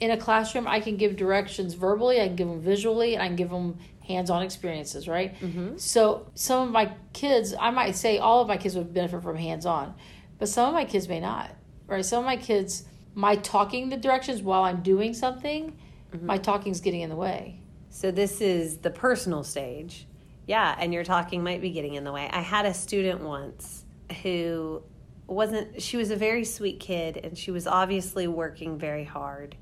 In 0.00 0.10
a 0.10 0.16
classroom, 0.16 0.66
I 0.66 0.80
can 0.80 0.96
give 0.96 1.16
directions 1.16 1.74
verbally, 1.74 2.20
I 2.20 2.26
can 2.26 2.36
give 2.36 2.48
them 2.48 2.60
visually, 2.60 3.14
and 3.14 3.22
I 3.22 3.26
can 3.26 3.36
give 3.36 3.50
them 3.50 3.78
hands 4.06 4.30
on 4.30 4.42
experiences, 4.42 5.06
right? 5.06 5.38
Mm-hmm. 5.40 5.76
So 5.76 6.26
some 6.34 6.66
of 6.66 6.72
my 6.72 6.92
kids, 7.12 7.54
I 7.58 7.70
might 7.70 7.96
say 7.96 8.18
all 8.18 8.40
of 8.40 8.48
my 8.48 8.56
kids 8.56 8.74
would 8.76 8.92
benefit 8.92 9.22
from 9.22 9.36
hands 9.36 9.66
on, 9.66 9.94
but 10.38 10.48
some 10.48 10.68
of 10.68 10.74
my 10.74 10.84
kids 10.84 11.08
may 11.08 11.20
not, 11.20 11.50
right? 11.86 12.04
Some 12.04 12.20
of 12.20 12.26
my 12.26 12.36
kids, 12.36 12.84
my 13.14 13.36
talking 13.36 13.88
the 13.88 13.96
directions 13.96 14.42
while 14.42 14.62
I'm 14.62 14.82
doing 14.82 15.14
something, 15.14 15.76
mm-hmm. 16.12 16.26
my 16.26 16.38
talking's 16.38 16.80
getting 16.80 17.02
in 17.02 17.10
the 17.10 17.16
way. 17.16 17.60
So 17.90 18.10
this 18.10 18.40
is 18.40 18.78
the 18.78 18.90
personal 18.90 19.44
stage. 19.44 20.06
Yeah, 20.46 20.74
and 20.78 20.92
your 20.92 21.04
talking 21.04 21.44
might 21.44 21.60
be 21.60 21.70
getting 21.70 21.94
in 21.94 22.04
the 22.04 22.12
way. 22.12 22.28
I 22.32 22.40
had 22.40 22.66
a 22.66 22.74
student 22.74 23.20
once 23.20 23.84
who 24.22 24.82
wasn't 25.30 25.80
she 25.80 25.96
was 25.96 26.10
a 26.10 26.16
very 26.16 26.44
sweet 26.44 26.80
kid 26.80 27.20
and 27.22 27.38
she 27.38 27.50
was 27.50 27.66
obviously 27.66 28.26
working 28.26 28.78
very 28.78 29.04
hard. 29.04 29.56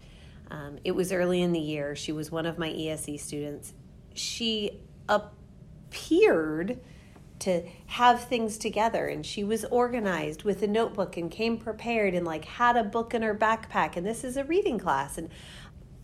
Um, 0.50 0.78
it 0.82 0.92
was 0.92 1.12
early 1.12 1.42
in 1.42 1.52
the 1.52 1.60
year. 1.60 1.94
She 1.94 2.10
was 2.10 2.30
one 2.30 2.46
of 2.46 2.58
my 2.58 2.70
ESE 2.70 3.20
students. 3.20 3.74
She 4.14 4.80
appeared 5.08 6.80
to 7.40 7.62
have 7.86 8.24
things 8.24 8.58
together 8.58 9.06
and 9.06 9.24
she 9.24 9.44
was 9.44 9.64
organized 9.66 10.42
with 10.42 10.62
a 10.62 10.66
notebook 10.66 11.16
and 11.16 11.30
came 11.30 11.58
prepared 11.58 12.14
and 12.14 12.26
like 12.26 12.44
had 12.44 12.76
a 12.76 12.82
book 12.82 13.14
in 13.14 13.22
her 13.22 13.34
backpack 13.34 13.96
and 13.96 14.06
this 14.06 14.24
is 14.24 14.36
a 14.36 14.44
reading 14.44 14.78
class 14.78 15.18
and 15.18 15.28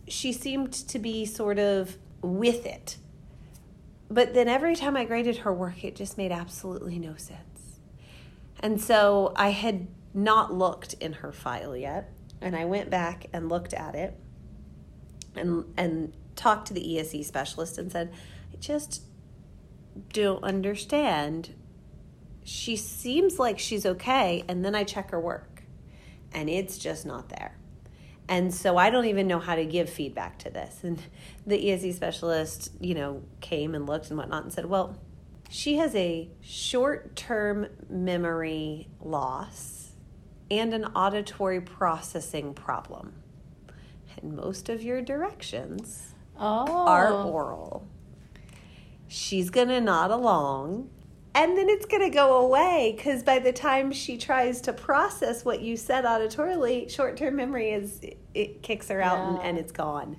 she 0.07 0.31
seemed 0.31 0.71
to 0.71 0.99
be 0.99 1.25
sort 1.25 1.59
of 1.59 1.97
with 2.21 2.65
it. 2.65 2.97
But 4.09 4.35
then 4.35 4.47
every 4.47 4.75
time 4.75 4.95
I 4.95 5.05
graded 5.05 5.37
her 5.37 5.51
work, 5.51 5.83
it 5.83 5.95
just 5.95 6.17
made 6.17 6.31
absolutely 6.31 6.99
no 6.99 7.15
sense. 7.15 7.54
And 8.65 8.81
so 8.81 9.31
I 9.35 9.49
had 9.49 9.85
not 10.11 10.51
looked 10.51 10.93
in 10.93 11.13
her 11.13 11.31
file 11.31 11.77
yet, 11.77 12.11
and 12.41 12.55
I 12.55 12.65
went 12.65 12.89
back 12.89 13.27
and 13.31 13.47
looked 13.47 13.75
at 13.75 13.93
it 13.93 14.19
and 15.35 15.65
and 15.77 16.15
talked 16.35 16.69
to 16.69 16.73
the 16.73 16.97
ESE 16.97 17.27
specialist 17.27 17.77
and 17.77 17.91
said, 17.91 18.11
I 18.51 18.57
just 18.57 19.03
don't 20.11 20.43
understand. 20.43 21.53
She 22.43 22.75
seems 22.75 23.37
like 23.37 23.59
she's 23.59 23.85
okay, 23.85 24.43
and 24.47 24.65
then 24.65 24.73
I 24.73 24.83
check 24.83 25.11
her 25.11 25.19
work, 25.19 25.61
and 26.33 26.49
it's 26.49 26.79
just 26.79 27.05
not 27.05 27.29
there. 27.29 27.59
And 28.27 28.51
so 28.51 28.77
I 28.77 28.89
don't 28.89 29.05
even 29.05 29.27
know 29.27 29.37
how 29.37 29.53
to 29.53 29.65
give 29.65 29.91
feedback 29.91 30.39
to 30.39 30.49
this. 30.49 30.79
And 30.81 30.99
the 31.45 31.71
ESE 31.71 31.95
specialist, 31.95 32.71
you 32.79 32.95
know, 32.95 33.21
came 33.41 33.75
and 33.75 33.85
looked 33.85 34.09
and 34.09 34.17
whatnot 34.17 34.41
and 34.41 34.51
said, 34.51 34.65
well, 34.65 34.99
she 35.49 35.77
has 35.77 35.95
a 35.95 36.29
short 36.41 37.15
term 37.15 37.67
memory 37.89 38.87
loss 39.01 39.91
and 40.51 40.73
an 40.73 40.85
auditory 40.95 41.61
processing 41.61 42.53
problem. 42.53 43.13
and 44.21 44.33
most 44.35 44.69
of 44.69 44.81
your 44.81 45.01
directions 45.01 46.13
Oh. 46.39 46.85
are 46.87 47.11
oral. 47.11 47.85
She's 49.07 49.49
going 49.49 49.67
to 49.69 49.81
nod 49.81 50.11
along 50.11 50.89
and 51.33 51.57
then 51.57 51.67
it's 51.67 51.85
going 51.85 52.01
to 52.01 52.09
go 52.09 52.37
away 52.45 52.93
because 52.95 53.21
by 53.21 53.39
the 53.39 53.51
time 53.51 53.91
she 53.91 54.17
tries 54.17 54.61
to 54.61 54.71
process 54.73 55.43
what 55.43 55.59
you 55.61 55.75
said 55.75 56.05
auditorily, 56.05 56.89
short 56.89 57.17
term 57.17 57.35
memory 57.35 57.71
is 57.71 57.99
it 58.33 58.63
kicks 58.63 58.87
her 58.87 59.01
out 59.01 59.19
and, 59.19 59.41
and 59.43 59.57
it's 59.57 59.73
gone. 59.73 60.15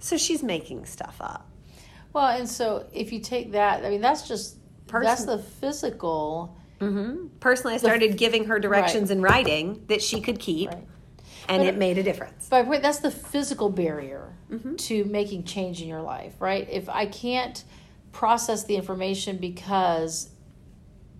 So 0.00 0.18
she's 0.18 0.42
making 0.42 0.84
stuff 0.84 1.16
up. 1.20 1.48
Well, 2.12 2.26
and 2.28 2.46
so 2.48 2.86
if 2.92 3.10
you 3.12 3.20
take 3.20 3.52
that, 3.52 3.84
I 3.84 3.88
mean, 3.88 4.02
that's 4.02 4.28
just 4.28 4.56
Person- 4.90 5.06
that's 5.06 5.24
the 5.24 5.38
physical. 5.38 6.56
Mm-hmm. 6.80 7.26
Personally, 7.40 7.74
I 7.74 7.78
started 7.78 8.16
giving 8.16 8.46
her 8.46 8.58
directions 8.58 9.10
in 9.10 9.20
writing 9.22 9.84
that 9.88 10.02
she 10.02 10.20
could 10.20 10.38
keep, 10.38 10.70
Right. 10.70 10.86
and 11.48 11.60
But- 11.62 11.66
it 11.68 11.76
made 11.76 11.98
a 11.98 12.02
difference. 12.02 12.48
But 12.48 12.82
that's 12.82 12.98
the 13.00 13.10
physical 13.10 13.68
barrier 13.70 14.26
Mm-hmm. 14.50 14.74
to 14.76 15.04
making 15.04 15.44
change 15.44 15.80
in 15.80 15.86
your 15.86 16.02
life, 16.02 16.34
right? 16.40 16.66
If 16.68 16.88
I 16.88 17.06
can't 17.06 17.62
process 18.10 18.64
the 18.64 18.74
information 18.74 19.36
because 19.36 20.28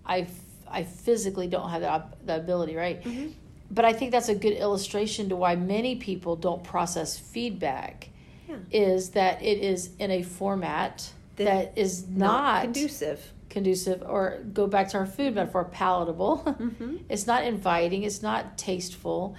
I, 0.04 0.26
I 0.68 0.82
physically 0.82 1.46
don't 1.46 1.70
have 1.70 1.80
the, 1.82 2.04
the 2.26 2.36
ability, 2.36 2.74
right? 2.74 3.00
Mm-hmm. 3.04 3.28
But 3.70 3.84
I 3.84 3.92
think 3.92 4.10
that's 4.10 4.28
a 4.28 4.34
good 4.34 4.54
illustration 4.54 5.28
to 5.28 5.36
why 5.36 5.54
many 5.54 5.94
people 5.94 6.34
don't 6.34 6.64
process 6.64 7.16
feedback. 7.16 8.08
Yeah. 8.48 8.56
Is 8.72 9.10
that 9.10 9.40
it 9.42 9.58
is 9.58 9.90
in 10.00 10.10
a 10.10 10.22
format 10.24 11.12
That- 11.36 11.44
that 11.44 11.78
is 11.78 12.08
Not 12.08 12.18
not, 12.18 12.62
conducive. 12.62 13.32
Conducive, 13.50 14.02
or 14.06 14.38
go 14.52 14.66
back 14.66 14.88
to 14.90 14.98
our 14.98 15.06
food 15.06 15.34
metaphor, 15.34 15.64
palatable. 15.64 16.42
Mm-hmm. 16.60 16.96
It's 17.08 17.26
not 17.26 17.44
inviting. 17.44 18.02
It's 18.04 18.22
not 18.22 18.56
tasteful, 18.56 19.34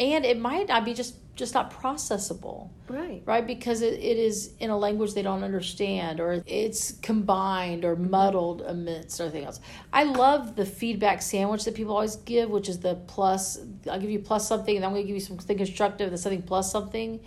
and 0.00 0.24
it 0.24 0.38
might 0.38 0.68
not 0.68 0.84
be 0.84 0.92
just 0.94 1.14
just 1.36 1.52
not 1.52 1.70
processable 1.70 2.70
Right. 2.88 3.22
right 3.26 3.46
because 3.46 3.82
it, 3.82 3.92
it 3.92 4.16
is 4.16 4.54
in 4.58 4.70
a 4.70 4.78
language 4.78 5.12
they 5.12 5.20
don't 5.20 5.44
understand 5.44 6.18
or 6.18 6.42
it's 6.46 6.92
combined 7.02 7.84
or 7.84 7.94
muddled 7.94 8.62
amidst 8.62 9.20
everything 9.20 9.44
else 9.44 9.60
i 9.92 10.04
love 10.04 10.56
the 10.56 10.64
feedback 10.64 11.20
sandwich 11.20 11.64
that 11.66 11.74
people 11.74 11.92
always 11.94 12.16
give 12.16 12.48
which 12.48 12.70
is 12.70 12.78
the 12.80 12.94
plus 13.06 13.58
i'll 13.90 14.00
give 14.00 14.08
you 14.08 14.18
plus 14.18 14.48
something 14.48 14.76
and 14.76 14.84
i'm 14.84 14.92
going 14.92 15.02
to 15.02 15.06
give 15.06 15.14
you 15.14 15.20
something 15.20 15.58
constructive 15.58 16.08
and 16.08 16.18
something 16.18 16.40
plus 16.40 16.72
something 16.72 17.20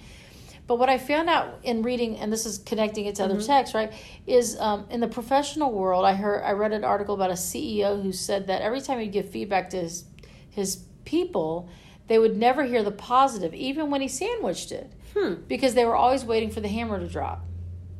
but 0.69 0.79
what 0.79 0.87
i 0.89 0.97
found 0.97 1.29
out 1.29 1.59
in 1.63 1.81
reading 1.81 2.15
and 2.17 2.31
this 2.31 2.45
is 2.45 2.59
connecting 2.59 3.05
it 3.05 3.15
to 3.15 3.23
other 3.25 3.41
texts 3.41 3.75
right 3.75 3.91
is 4.27 4.57
um, 4.59 4.85
in 4.89 4.99
the 5.01 5.07
professional 5.07 5.71
world 5.73 6.05
i 6.05 6.13
heard 6.13 6.41
i 6.43 6.51
read 6.51 6.71
an 6.71 6.83
article 6.85 7.15
about 7.15 7.29
a 7.31 7.33
ceo 7.33 8.01
who 8.01 8.13
said 8.13 8.47
that 8.47 8.61
every 8.61 8.79
time 8.79 8.99
he'd 8.99 9.11
give 9.11 9.27
feedback 9.29 9.69
to 9.69 9.77
his 9.77 10.05
his 10.49 10.77
people 11.03 11.67
they 12.07 12.17
would 12.17 12.37
never 12.37 12.63
hear 12.63 12.83
the 12.83 12.91
positive 12.91 13.53
even 13.53 13.89
when 13.89 13.99
he 13.99 14.07
sandwiched 14.07 14.71
it 14.71 14.89
Hmm. 15.17 15.33
because 15.47 15.73
they 15.73 15.85
were 15.85 15.95
always 15.95 16.23
waiting 16.23 16.51
for 16.51 16.61
the 16.61 16.67
hammer 16.67 16.99
to 16.99 17.07
drop. 17.07 17.43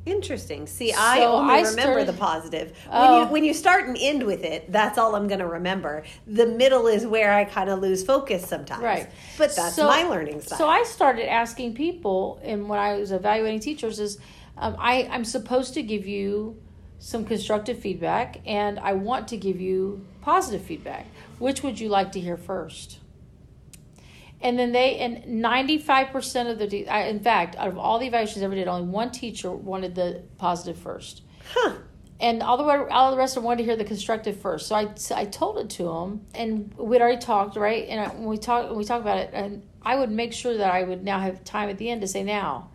Interesting. 0.09 0.65
See, 0.67 0.91
I 0.93 1.23
only 1.25 1.53
I 1.53 1.57
remember 1.59 1.81
started- 1.81 2.07
the 2.07 2.13
positive. 2.13 2.67
When 2.87 2.91
Oh. 2.91 3.21
you 3.21 3.27
when 3.27 3.43
you 3.43 3.53
start 3.53 3.87
and 3.87 3.97
end 3.99 4.23
with 4.23 4.43
it, 4.43 4.71
that's 4.71 4.97
all 4.97 5.15
I'm 5.15 5.27
going 5.27 5.39
to 5.39 5.47
remember. 5.47 6.03
The 6.27 6.45
middle 6.45 6.87
is 6.87 7.05
where 7.05 7.31
I 7.33 7.45
kind 7.45 7.69
of 7.69 7.79
lose 7.79 8.03
focus 8.03 8.45
sometimes. 8.45 8.81
Right. 8.83 9.07
But 9.37 9.55
that's 9.55 9.75
So- 9.75 9.85
my 9.87 10.03
learning 10.03 10.41
style. 10.41 10.57
So 10.57 10.67
I 10.67 10.83
started 10.83 11.29
asking 11.31 11.75
people, 11.75 12.39
and 12.43 12.67
when 12.67 12.79
I 12.79 12.93
was 12.97 13.11
evaluating 13.11 13.59
teachers, 13.59 13.99
is 13.99 14.17
um, 14.57 14.75
I 14.79 15.07
I'm 15.11 15.23
supposed 15.23 15.73
to 15.75 15.83
give 15.83 16.05
you 16.05 16.57
some 16.97 17.23
constructive 17.23 17.79
feedback, 17.79 18.41
and 18.45 18.77
I 18.79 18.91
want 18.93 19.27
to 19.29 19.37
give 19.37 19.61
you 19.61 20.05
positive 20.21 20.61
feedback. 20.63 21.05
Which 21.37 21.63
would 21.63 21.79
you 21.79 21.87
like 21.87 22.11
to 22.13 22.19
hear 22.19 22.35
first? 22.35 22.97
And 24.41 24.57
then 24.57 24.71
they 24.71 24.97
and 24.97 25.41
ninety 25.41 25.77
five 25.77 26.11
percent 26.11 26.49
of 26.49 26.57
the 26.59 26.87
I, 26.87 27.03
in 27.03 27.19
fact 27.19 27.55
out 27.57 27.67
of 27.67 27.77
all 27.77 27.99
the 27.99 28.07
evaluations 28.07 28.41
I 28.41 28.45
ever 28.45 28.55
did, 28.55 28.67
only 28.67 28.87
one 28.87 29.11
teacher 29.11 29.51
wanted 29.51 29.95
the 29.95 30.23
positive 30.37 30.77
first. 30.77 31.23
huh. 31.53 31.73
and 32.19 32.43
all 32.43 32.57
the 32.57 32.63
way, 32.63 32.75
all 32.89 33.11
the 33.11 33.17
rest 33.17 33.35
of 33.37 33.43
them 33.43 33.45
wanted 33.45 33.59
to 33.59 33.63
hear 33.63 33.75
the 33.75 33.85
constructive 33.85 34.39
first. 34.39 34.67
So 34.67 34.75
I, 34.75 34.89
I 35.15 35.25
told 35.25 35.57
it 35.57 35.69
to 35.71 35.83
them, 35.83 36.25
and 36.33 36.73
we'd 36.77 37.01
already 37.01 37.21
talked, 37.21 37.55
right? 37.55 37.87
And 37.87 37.99
I, 37.99 38.07
when 38.13 38.25
we 38.25 38.37
talk, 38.37 38.67
when 38.67 38.77
we 38.77 38.83
talk 38.83 39.01
about 39.01 39.17
it, 39.17 39.29
and 39.33 39.65
I 39.81 39.95
would 39.95 40.11
make 40.11 40.33
sure 40.33 40.57
that 40.57 40.73
I 40.73 40.83
would 40.83 41.03
now 41.03 41.19
have 41.19 41.43
time 41.43 41.69
at 41.69 41.77
the 41.77 41.89
end 41.89 42.01
to 42.01 42.07
say, 42.07 42.23
now, 42.23 42.71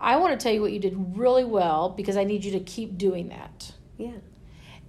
I 0.00 0.16
want 0.16 0.38
to 0.38 0.42
tell 0.42 0.52
you 0.52 0.60
what 0.60 0.72
you 0.72 0.80
did 0.80 0.94
really 1.16 1.44
well 1.44 1.88
because 1.88 2.16
I 2.16 2.24
need 2.24 2.44
you 2.44 2.52
to 2.52 2.60
keep 2.60 2.98
doing 2.98 3.28
that. 3.28 3.72
Yeah. 3.96 4.18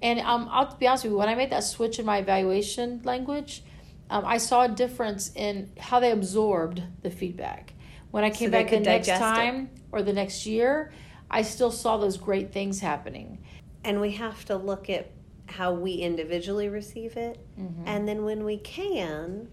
And 0.02 0.20
um, 0.20 0.50
I'll 0.52 0.76
be 0.76 0.88
honest 0.88 1.04
with 1.04 1.12
you, 1.12 1.18
when 1.18 1.30
I 1.30 1.36
made 1.36 1.52
that 1.52 1.64
switch 1.64 2.00
in 2.00 2.06
my 2.06 2.18
evaluation 2.18 3.02
language, 3.04 3.64
um, 4.10 4.26
I 4.26 4.38
saw 4.38 4.64
a 4.64 4.70
difference 4.70 5.32
in 5.36 5.72
how 5.80 6.00
they 6.00 6.12
absorbed 6.12 6.82
the 7.02 7.10
feedback. 7.10 7.74
When 8.12 8.24
I 8.24 8.30
came 8.30 8.52
they 8.52 8.64
back 8.64 8.72
the 8.72 8.80
next 8.80 9.08
digest 9.08 9.22
it. 9.22 9.24
time 9.24 9.70
or 9.92 10.02
the 10.02 10.14
next 10.14 10.46
year, 10.46 10.94
I 11.30 11.42
still 11.42 11.72
saw 11.72 11.98
those 11.98 12.18
great 12.18 12.54
things 12.54 12.80
happening. 12.80 13.44
And 13.84 14.00
we 14.00 14.12
have 14.12 14.46
to 14.46 14.56
look 14.58 14.90
at 14.90 15.12
how 15.48 15.74
we 15.74 15.94
individually 15.94 16.70
receive 16.70 17.18
it. 17.18 17.40
Mm-hmm. 17.60 17.84
And 17.88 18.08
then 18.08 18.24
when 18.24 18.44
we 18.44 18.58
can, 18.58 19.50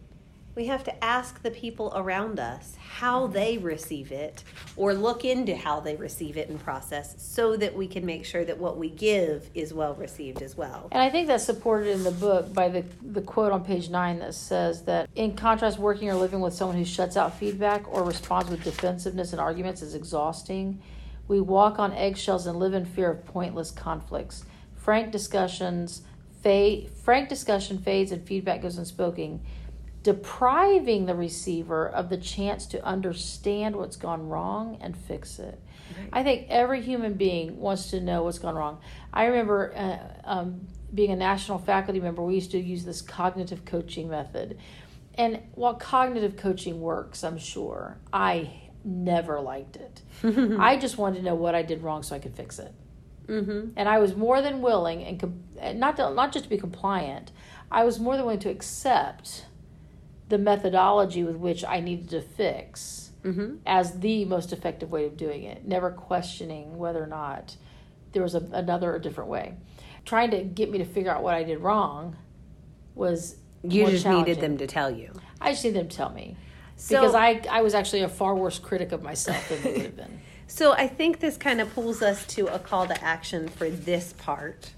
we 0.54 0.66
have 0.66 0.84
to 0.84 1.04
ask 1.04 1.42
the 1.42 1.50
people 1.50 1.92
around 1.94 2.38
us 2.38 2.76
how 2.78 3.22
Mm-hmm. 3.22 3.32
they 3.32 3.58
receive 3.58 4.12
it 4.12 4.44
or 4.76 4.94
look 4.94 5.24
into 5.24 5.56
how 5.56 5.80
they 5.80 5.96
receive 5.96 6.36
it 6.36 6.48
and 6.48 6.60
process 6.62 7.14
so 7.18 7.56
that 7.56 7.74
we 7.74 7.86
can 7.86 8.04
make 8.04 8.24
sure 8.24 8.44
that 8.44 8.58
what 8.58 8.76
we 8.78 8.90
give 8.90 9.48
is 9.54 9.72
well 9.72 9.94
received 9.94 10.42
as 10.42 10.56
well. 10.56 10.88
And 10.92 11.02
I 11.02 11.08
think 11.10 11.26
that's 11.26 11.44
supported 11.44 11.88
in 11.88 12.04
the 12.04 12.10
book 12.10 12.52
by 12.52 12.68
the, 12.68 12.84
the 13.02 13.22
quote 13.22 13.52
on 13.52 13.64
page 13.64 13.88
nine 13.90 14.18
that 14.20 14.34
says 14.34 14.82
that, 14.84 15.08
in 15.14 15.34
contrast, 15.34 15.78
working 15.78 16.08
or 16.10 16.14
living 16.14 16.40
with 16.40 16.54
someone 16.54 16.76
who 16.76 16.84
shuts 16.84 17.16
out 17.16 17.38
feedback 17.38 17.86
or 17.88 18.04
responds 18.04 18.50
with 18.50 18.62
defensiveness 18.64 19.32
and 19.32 19.40
arguments 19.40 19.82
is 19.82 19.94
exhausting. 19.94 20.80
We 21.28 21.40
walk 21.40 21.78
on 21.78 21.92
eggshells 21.92 22.46
and 22.46 22.58
live 22.58 22.74
in 22.74 22.84
fear 22.84 23.10
of 23.10 23.24
pointless 23.24 23.70
conflicts. 23.70 24.44
Frank 24.74 25.12
discussions 25.12 26.02
fade, 26.42 26.90
frank 26.90 27.28
discussion 27.28 27.78
fades 27.78 28.10
and 28.12 28.26
feedback 28.26 28.62
goes 28.62 28.76
unspoken, 28.76 29.40
depriving 30.02 31.06
the 31.06 31.14
receiver 31.14 31.88
of 31.88 32.08
the 32.08 32.16
chance 32.16 32.66
to 32.66 32.84
understand 32.84 33.76
what's 33.76 33.96
gone 33.96 34.28
wrong 34.28 34.78
and 34.80 34.96
fix 34.96 35.38
it. 35.38 35.60
I 36.12 36.22
think 36.22 36.46
every 36.48 36.80
human 36.80 37.14
being 37.14 37.60
wants 37.60 37.90
to 37.90 38.00
know 38.00 38.24
what's 38.24 38.38
gone 38.38 38.54
wrong. 38.54 38.80
I 39.12 39.26
remember 39.26 39.72
uh, 39.76 40.30
um, 40.30 40.66
being 40.94 41.10
a 41.10 41.16
national 41.16 41.58
faculty 41.58 42.00
member, 42.00 42.22
we 42.22 42.34
used 42.34 42.50
to 42.52 42.58
use 42.58 42.84
this 42.84 43.02
cognitive 43.02 43.64
coaching 43.64 44.08
method. 44.08 44.58
And 45.14 45.40
while 45.54 45.74
cognitive 45.74 46.36
coaching 46.36 46.80
works, 46.80 47.22
I'm 47.22 47.38
sure, 47.38 47.98
I 48.12 48.50
never 48.84 49.40
liked 49.40 49.76
it. 49.76 50.02
I 50.58 50.76
just 50.76 50.98
wanted 50.98 51.18
to 51.18 51.24
know 51.24 51.34
what 51.34 51.54
I 51.54 51.62
did 51.62 51.82
wrong 51.82 52.02
so 52.02 52.16
I 52.16 52.18
could 52.18 52.34
fix 52.34 52.58
it. 52.58 52.72
Mm-hmm. 53.26 53.70
And 53.76 53.88
I 53.88 53.98
was 53.98 54.16
more 54.16 54.42
than 54.42 54.62
willing, 54.62 55.04
and 55.04 55.20
com- 55.20 55.44
and 55.58 55.78
not 55.78 55.96
to, 55.96 56.12
not 56.12 56.32
just 56.32 56.44
to 56.44 56.50
be 56.50 56.58
compliant, 56.58 57.30
I 57.70 57.84
was 57.84 58.00
more 58.00 58.16
than 58.16 58.24
willing 58.24 58.40
to 58.40 58.50
accept 58.50 59.46
the 60.32 60.38
methodology 60.38 61.22
with 61.22 61.36
which 61.36 61.62
I 61.62 61.80
needed 61.80 62.08
to 62.10 62.22
fix 62.22 63.10
Mm-hmm. 63.22 63.58
as 63.66 64.00
the 64.00 64.24
most 64.24 64.52
effective 64.52 64.90
way 64.90 65.04
of 65.06 65.16
doing 65.16 65.44
it, 65.44 65.64
never 65.64 65.92
questioning 65.92 66.76
whether 66.76 67.00
or 67.00 67.06
not 67.06 67.54
there 68.10 68.22
was 68.24 68.34
a, 68.34 68.40
another 68.52 68.92
or 68.92 68.98
different 68.98 69.30
way. 69.30 69.54
Trying 70.04 70.32
to 70.32 70.42
get 70.42 70.72
me 70.72 70.78
to 70.78 70.84
figure 70.84 71.12
out 71.12 71.22
what 71.22 71.34
I 71.36 71.44
did 71.44 71.60
wrong 71.60 72.16
was 72.96 73.36
You 73.62 73.86
just 73.88 74.04
needed 74.06 74.40
them 74.40 74.58
to 74.58 74.66
tell 74.66 74.90
you. 74.90 75.12
I 75.40 75.52
just 75.52 75.62
needed 75.62 75.78
them 75.82 75.88
to 75.88 75.96
tell 75.96 76.10
me 76.10 76.36
So- 76.74 76.98
because 76.98 77.14
I 77.14 77.42
I 77.48 77.62
was 77.62 77.74
actually 77.74 78.02
a 78.02 78.08
far 78.08 78.34
worse 78.34 78.58
critic 78.58 78.90
of 78.90 79.04
myself 79.04 79.48
than 79.48 79.62
they 79.62 79.72
would 79.72 79.82
have 79.82 79.96
been. 79.96 80.20
So 80.48 80.72
I 80.72 80.88
think 80.88 81.20
this 81.20 81.36
kind 81.36 81.60
of 81.60 81.72
pulls 81.74 82.02
us 82.02 82.26
to 82.34 82.46
a 82.48 82.58
call 82.58 82.86
to 82.88 83.04
action 83.04 83.48
for 83.48 83.70
this 83.70 84.12
part. 84.14 84.72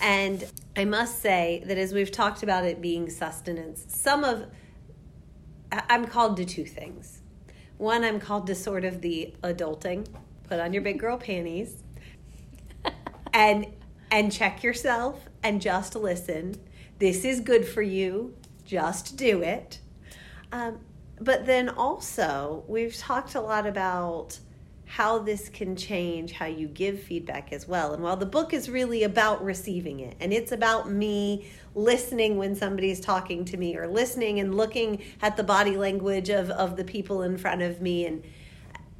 And 0.00 0.44
I 0.76 0.84
must 0.84 1.20
say 1.20 1.62
that 1.66 1.78
as 1.78 1.92
we've 1.92 2.10
talked 2.10 2.42
about 2.42 2.64
it 2.64 2.80
being 2.80 3.08
sustenance, 3.08 3.84
some 3.88 4.24
of 4.24 4.46
I'm 5.70 6.06
called 6.06 6.36
to 6.38 6.44
two 6.44 6.64
things. 6.64 7.20
One, 7.78 8.04
I'm 8.04 8.20
called 8.20 8.46
to 8.48 8.54
sort 8.54 8.84
of 8.84 9.00
the 9.00 9.34
adulting, 9.42 10.06
put 10.44 10.60
on 10.60 10.72
your 10.72 10.82
big 10.82 10.98
girl 10.98 11.16
panties, 11.16 11.82
and 13.32 13.66
and 14.10 14.32
check 14.32 14.62
yourself 14.62 15.28
and 15.42 15.60
just 15.60 15.94
listen. 15.94 16.56
This 16.98 17.24
is 17.24 17.40
good 17.40 17.66
for 17.66 17.82
you. 17.82 18.34
Just 18.64 19.16
do 19.16 19.42
it. 19.42 19.80
Um, 20.52 20.80
but 21.20 21.46
then 21.46 21.68
also, 21.68 22.64
we've 22.68 22.96
talked 22.96 23.34
a 23.34 23.40
lot 23.40 23.66
about 23.66 24.38
how 24.94 25.18
this 25.18 25.48
can 25.48 25.74
change 25.74 26.30
how 26.30 26.46
you 26.46 26.68
give 26.68 27.02
feedback 27.02 27.52
as 27.52 27.66
well. 27.66 27.94
And 27.94 28.00
while 28.00 28.16
the 28.16 28.26
book 28.26 28.54
is 28.54 28.70
really 28.70 29.02
about 29.02 29.44
receiving 29.44 29.98
it, 29.98 30.14
and 30.20 30.32
it's 30.32 30.52
about 30.52 30.88
me 30.88 31.50
listening 31.74 32.36
when 32.36 32.54
somebody's 32.54 33.00
talking 33.00 33.44
to 33.46 33.56
me, 33.56 33.76
or 33.76 33.88
listening 33.88 34.38
and 34.38 34.54
looking 34.54 35.02
at 35.20 35.36
the 35.36 35.42
body 35.42 35.76
language 35.76 36.28
of, 36.28 36.48
of 36.50 36.76
the 36.76 36.84
people 36.84 37.22
in 37.22 37.36
front 37.36 37.60
of 37.60 37.80
me, 37.80 38.06
and 38.06 38.22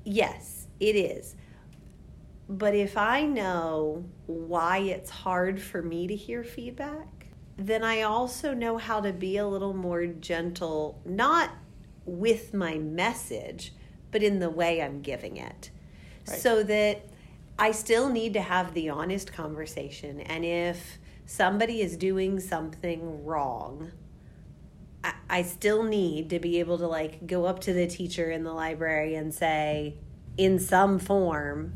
yes, 0.02 0.66
it 0.80 0.96
is. 0.96 1.36
But 2.48 2.74
if 2.74 2.98
I 2.98 3.22
know 3.22 4.04
why 4.26 4.78
it's 4.78 5.10
hard 5.10 5.62
for 5.62 5.80
me 5.80 6.08
to 6.08 6.16
hear 6.16 6.42
feedback, 6.42 7.28
then 7.56 7.84
I 7.84 8.02
also 8.02 8.52
know 8.52 8.78
how 8.78 9.00
to 9.00 9.12
be 9.12 9.36
a 9.36 9.46
little 9.46 9.74
more 9.74 10.06
gentle, 10.06 11.00
not 11.04 11.50
with 12.04 12.52
my 12.52 12.78
message, 12.78 13.72
but 14.10 14.24
in 14.24 14.40
the 14.40 14.50
way 14.50 14.82
I'm 14.82 15.00
giving 15.00 15.36
it. 15.36 15.70
Right. 16.28 16.38
So 16.38 16.62
that 16.62 17.06
I 17.58 17.72
still 17.72 18.08
need 18.08 18.32
to 18.34 18.40
have 18.40 18.74
the 18.74 18.88
honest 18.90 19.32
conversation. 19.32 20.20
And 20.20 20.44
if 20.44 20.98
somebody 21.26 21.80
is 21.80 21.96
doing 21.96 22.40
something 22.40 23.24
wrong, 23.24 23.92
I, 25.02 25.14
I 25.28 25.42
still 25.42 25.82
need 25.82 26.30
to 26.30 26.38
be 26.38 26.58
able 26.60 26.78
to 26.78 26.86
like 26.86 27.26
go 27.26 27.44
up 27.44 27.60
to 27.60 27.72
the 27.72 27.86
teacher 27.86 28.30
in 28.30 28.44
the 28.44 28.52
library 28.52 29.14
and 29.14 29.32
say, 29.32 29.96
in 30.36 30.58
some 30.58 30.98
form, 30.98 31.74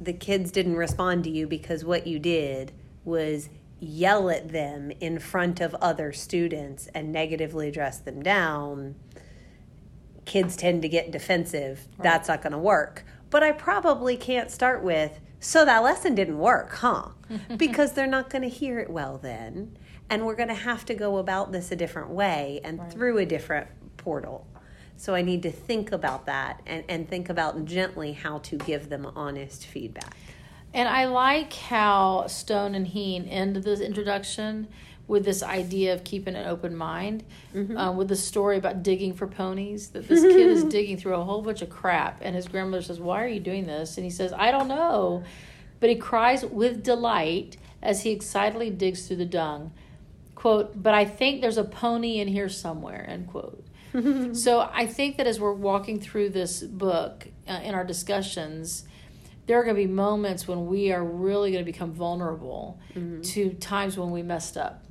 the 0.00 0.12
kids 0.12 0.50
didn't 0.50 0.76
respond 0.76 1.24
to 1.24 1.30
you 1.30 1.46
because 1.46 1.84
what 1.84 2.06
you 2.06 2.18
did 2.18 2.72
was 3.04 3.48
yell 3.78 4.30
at 4.30 4.48
them 4.48 4.90
in 5.00 5.18
front 5.18 5.60
of 5.60 5.74
other 5.76 6.12
students 6.12 6.88
and 6.94 7.12
negatively 7.12 7.70
dress 7.70 7.98
them 7.98 8.22
down. 8.22 8.94
Kids 10.24 10.56
tend 10.56 10.82
to 10.82 10.88
get 10.88 11.12
defensive. 11.12 11.86
That's 11.98 12.28
not 12.28 12.42
going 12.42 12.52
to 12.52 12.58
work. 12.58 13.04
But 13.30 13.42
I 13.42 13.52
probably 13.52 14.16
can't 14.16 14.50
start 14.50 14.82
with, 14.82 15.20
so 15.40 15.64
that 15.64 15.82
lesson 15.82 16.14
didn't 16.14 16.38
work, 16.38 16.72
huh? 16.74 17.08
because 17.56 17.92
they're 17.92 18.06
not 18.06 18.30
going 18.30 18.42
to 18.42 18.48
hear 18.48 18.78
it 18.78 18.88
well 18.90 19.18
then. 19.18 19.76
And 20.08 20.24
we're 20.24 20.36
going 20.36 20.48
to 20.48 20.54
have 20.54 20.84
to 20.86 20.94
go 20.94 21.18
about 21.18 21.50
this 21.52 21.72
a 21.72 21.76
different 21.76 22.10
way 22.10 22.60
and 22.62 22.78
Right. 22.78 22.92
through 22.92 23.18
a 23.18 23.26
different 23.26 23.66
portal. 23.96 24.46
So 24.96 25.14
I 25.14 25.22
need 25.22 25.42
to 25.42 25.50
think 25.50 25.92
about 25.92 26.26
that 26.26 26.62
and, 26.66 26.84
and 26.88 27.08
think 27.08 27.28
about 27.28 27.64
gently 27.64 28.12
how 28.12 28.38
to 28.38 28.56
give 28.56 28.88
them 28.88 29.04
honest 29.16 29.66
feedback. 29.66 30.16
And 30.72 30.88
I 30.88 31.06
like 31.06 31.52
how 31.52 32.26
Stone 32.28 32.74
and 32.74 32.86
Heen 32.86 33.24
end 33.24 33.56
this 33.56 33.80
introduction 33.80 34.68
with 35.08 35.24
this 35.24 35.42
idea 35.42 35.94
of 35.94 36.02
keeping 36.04 36.34
an 36.34 36.46
open 36.46 36.76
mind, 36.76 37.24
uh, 37.76 37.92
with 37.92 38.08
the 38.08 38.16
story 38.16 38.58
about 38.58 38.82
digging 38.82 39.14
for 39.14 39.26
ponies. 39.26 39.88
That 39.90 40.08
this 40.08 40.22
kid 40.22 40.50
is 40.50 40.64
digging 40.76 40.96
through 40.96 41.14
a 41.14 41.24
whole 41.24 41.42
bunch 41.42 41.62
of 41.62 41.70
crap, 41.70 42.20
and 42.22 42.34
his 42.34 42.48
grandmother 42.48 42.82
says, 42.82 43.00
"Why 43.00 43.22
are 43.24 43.28
you 43.28 43.40
doing 43.40 43.66
this?" 43.66 43.96
And 43.96 44.04
he 44.04 44.10
says, 44.10 44.32
"I 44.32 44.50
don't 44.50 44.68
know," 44.68 45.24
but 45.80 45.90
he 45.90 45.96
cries 45.96 46.44
with 46.44 46.82
delight 46.82 47.56
as 47.82 48.02
he 48.02 48.10
excitedly 48.10 48.70
digs 48.70 49.06
through 49.06 49.16
the 49.18 49.26
dung. 49.26 49.72
"Quote: 50.34 50.82
But 50.82 50.94
I 50.94 51.04
think 51.04 51.40
there's 51.40 51.58
a 51.58 51.64
pony 51.64 52.18
in 52.18 52.28
here 52.28 52.48
somewhere." 52.48 53.06
End 53.08 53.28
quote. 53.28 53.64
so 54.32 54.68
I 54.72 54.86
think 54.86 55.16
that 55.16 55.26
as 55.26 55.40
we're 55.40 55.52
walking 55.52 56.00
through 56.00 56.30
this 56.30 56.62
book 56.62 57.28
uh, 57.48 57.60
in 57.62 57.74
our 57.74 57.84
discussions, 57.84 58.84
there 59.46 59.58
are 59.58 59.62
going 59.62 59.76
to 59.76 59.82
be 59.82 59.86
moments 59.86 60.46
when 60.48 60.66
we 60.66 60.92
are 60.92 61.02
really 61.02 61.52
going 61.52 61.64
to 61.64 61.70
become 61.70 61.92
vulnerable 61.92 62.80
to 63.22 63.50
times 63.54 63.96
when 63.96 64.10
we 64.10 64.22
messed 64.22 64.56
up. 64.56 64.84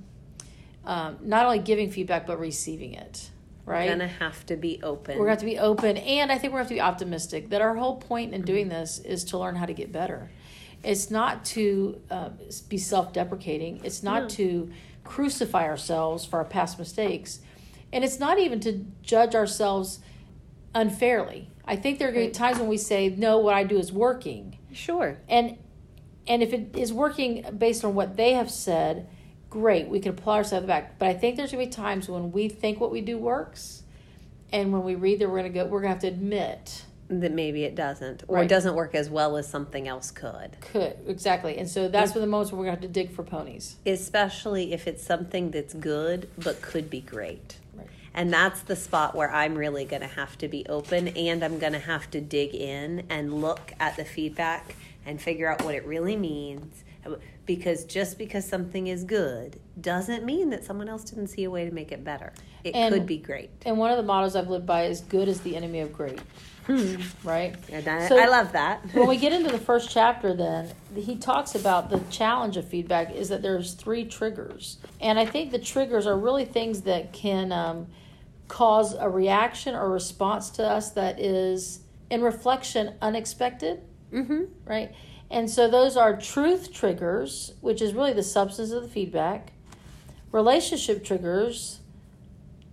Um, 0.86 1.18
not 1.22 1.46
only 1.46 1.60
giving 1.60 1.90
feedback, 1.90 2.28
but 2.28 2.40
receiving 2.40 2.94
it, 2.94 3.30
right? 3.66 3.86
We're 3.86 3.94
gonna 3.94 4.08
have 4.08 4.46
to 4.48 4.56
be 4.56 4.80
open. 4.84 5.18
we're 5.18 5.26
to 5.26 5.30
have 5.32 5.40
to 5.40 5.46
be 5.46 5.58
open, 5.60 5.98
and 5.98 6.32
I 6.32 6.38
think 6.38 6.54
we're 6.54 6.60
to 6.60 6.64
have 6.64 6.70
to 6.70 6.76
be 6.76 6.82
optimistic 6.82 7.50
that 7.50 7.62
our 7.62 7.76
whole 7.76 7.98
point 7.98 8.34
in 8.34 8.44
doing 8.44 8.70
this 8.70 9.00
is 9.00 9.24
to 9.26 9.38
learn 9.38 9.56
how 9.56 9.66
to 9.66 9.74
get 9.74 9.92
better. 9.92 10.30
It's 10.84 11.10
not 11.10 11.44
to 11.46 12.00
uh, 12.12 12.30
be 12.70 12.78
self 12.78 13.14
deprecating, 13.14 13.82
it's 13.84 14.04
not 14.04 14.24
No. 14.24 14.30
to 14.30 14.72
crucify 15.04 15.66
ourselves 15.66 16.26
for 16.26 16.38
our 16.38 16.46
past 16.46 16.78
mistakes, 16.78 17.40
and 17.92 18.04
it's 18.04 18.20
not 18.20 18.38
even 18.40 18.60
to 18.62 18.86
judge 19.02 19.34
ourselves 19.34 20.00
unfairly. 20.74 21.50
I 21.66 21.76
think 21.76 21.98
there 22.00 22.10
are 22.10 22.12
going 22.12 22.28
to 22.28 22.32
be 22.32 22.38
times 22.38 22.60
when 22.60 22.68
we 22.68 22.78
say, 22.78 23.10
no, 23.10 23.40
what 23.40 23.56
I 23.56 23.64
do 23.64 23.78
is 23.80 23.92
working 23.92 24.60
sure. 24.72 25.18
and 25.28 25.58
and 26.28 26.44
if 26.44 26.54
it 26.54 26.76
is 26.76 26.92
working 26.92 27.44
based 27.58 27.84
on 27.86 27.96
what 27.96 28.18
they 28.18 28.34
have 28.34 28.52
said 28.52 29.08
great 29.56 29.88
we 29.88 30.02
can 30.02 30.12
apply 30.12 30.36
ourselves 30.36 30.68
back 30.68 31.00
but 31.00 31.08
i 31.08 31.14
think 31.14 31.38
there's 31.38 31.52
going 31.54 31.64
to 31.64 31.70
be 31.70 31.74
times 31.74 32.10
when 32.10 32.30
we 32.34 32.50
think 32.50 32.78
what 32.82 32.92
we 32.92 33.00
do 33.00 33.18
works 33.18 33.84
and 34.52 34.74
when 34.74 34.84
we 34.84 34.96
read 34.96 35.18
that 35.20 35.30
we're 35.30 35.40
going 35.40 35.52
to 35.52 35.60
go 35.60 35.66
we're 35.66 35.80
going 35.80 35.90
to 35.90 35.96
have 35.96 36.02
to 36.02 36.08
admit 36.08 36.84
That 37.08 37.32
maybe 37.32 37.64
it 37.64 37.74
doesn't, 37.76 38.24
or 38.28 38.36
Right. 38.38 38.46
it 38.46 38.50
doesn't 38.50 38.76
work 38.76 38.96
as 38.96 39.10
well 39.10 39.38
as 39.38 39.48
something 39.48 39.88
else 39.88 40.12
could. 40.12 40.58
could 40.60 40.98
exactly 41.08 41.58
and 41.58 41.70
so 41.70 41.88
that's 41.88 42.14
when 42.14 42.22
the 42.22 42.28
moments 42.28 42.52
when 42.52 42.60
we're 42.60 42.66
going 42.66 42.78
to 42.78 42.82
have 42.82 42.94
to 42.94 43.00
dig 43.02 43.16
for 43.16 43.24
ponies 43.24 43.78
Especially 43.86 44.74
if 44.74 44.88
it's 44.88 45.04
something 45.06 45.52
that's 45.52 45.74
good 45.74 46.30
but 46.38 46.62
could 46.62 46.90
be 46.90 47.00
great. 47.00 47.58
Right. 47.78 47.88
And 48.14 48.34
that's 48.34 48.62
the 48.62 48.76
spot 48.76 49.16
where 49.16 49.32
I'm 49.32 49.56
really 49.56 49.86
going 49.86 50.02
to 50.02 50.14
have 50.22 50.38
to 50.40 50.48
be 50.50 50.66
open 50.68 51.08
and 51.10 51.44
I'm 51.46 51.60
going 51.60 51.74
to 51.74 51.80
have 51.94 52.10
to 52.12 52.20
dig 52.20 52.54
in 52.54 53.06
and 53.10 53.34
look 53.42 53.72
at 53.80 53.96
the 53.96 54.04
feedback 54.06 54.76
and 55.06 55.22
figure 55.22 55.48
out 55.52 55.64
what 55.64 55.76
it 55.76 55.86
really 55.86 56.18
means. 56.18 56.84
Because 57.46 57.86
just 57.86 58.18
because 58.18 58.48
something 58.48 58.88
is 58.88 59.04
good 59.04 59.60
doesn't 59.80 60.24
mean 60.26 60.50
that 60.50 60.64
someone 60.64 60.90
else 60.90 61.04
didn't 61.04 61.28
see 61.28 61.44
a 61.44 61.50
way 61.50 61.66
to 61.66 61.72
make 61.72 61.92
it 61.92 62.04
better. 62.04 62.34
It 62.64 62.74
And- 62.74 62.94
could 62.94 63.06
be 63.06 63.18
great. 63.18 63.52
and 63.66 63.78
one 63.78 63.92
of 63.92 63.98
the 63.98 64.04
mottos 64.04 64.36
i've 64.36 64.50
lived 64.50 64.66
by 64.66 64.86
is 64.86 65.02
good 65.02 65.28
is 65.28 65.42
the 65.42 65.56
enemy 65.56 65.82
of 65.82 65.94
great 65.94 66.20
right 67.24 67.56
I, 67.72 68.08
So- 68.08 68.18
I 68.18 68.26
love 68.26 68.54
that. 68.54 68.82
when 68.94 69.08
we 69.08 69.18
get 69.18 69.32
into 69.38 69.52
the 69.52 69.60
first 69.60 69.92
chapter 69.92 70.34
then 70.34 70.72
he 70.96 71.16
talks 71.16 71.54
about 71.54 71.92
the 71.92 72.00
challenge 72.10 72.58
of 72.58 72.68
feedback 72.68 73.14
is 73.14 73.30
that 73.30 73.42
there's 73.44 73.74
three 73.76 74.06
triggers 74.06 74.78
and 75.00 75.20
i 75.20 75.26
think 75.28 75.52
the 75.52 75.60
triggers 75.60 76.08
are 76.08 76.18
really 76.18 76.46
things 76.46 76.82
that 76.82 77.14
can 77.14 77.52
um, 77.52 77.86
cause 78.48 78.96
a 78.96 79.08
reaction 79.10 79.76
or 79.76 79.90
response 79.90 80.50
to 80.52 80.64
us 80.68 80.92
that 80.92 81.20
is 81.20 81.82
in 82.10 82.22
reflection 82.24 82.96
unexpected 83.02 83.82
mm-hmm. 84.12 84.46
right 84.66 84.92
and 85.32 85.50
so 85.50 85.68
those 85.70 85.98
are 85.98 86.16
truth 86.20 86.72
triggers 86.74 87.54
which 87.62 87.82
is 87.82 87.94
really 87.94 88.14
the 88.14 88.24
substance 88.24 88.72
of 88.72 88.84
the 88.84 88.90
feedback 88.90 89.52
relationship 90.32 91.04
triggers 91.04 91.80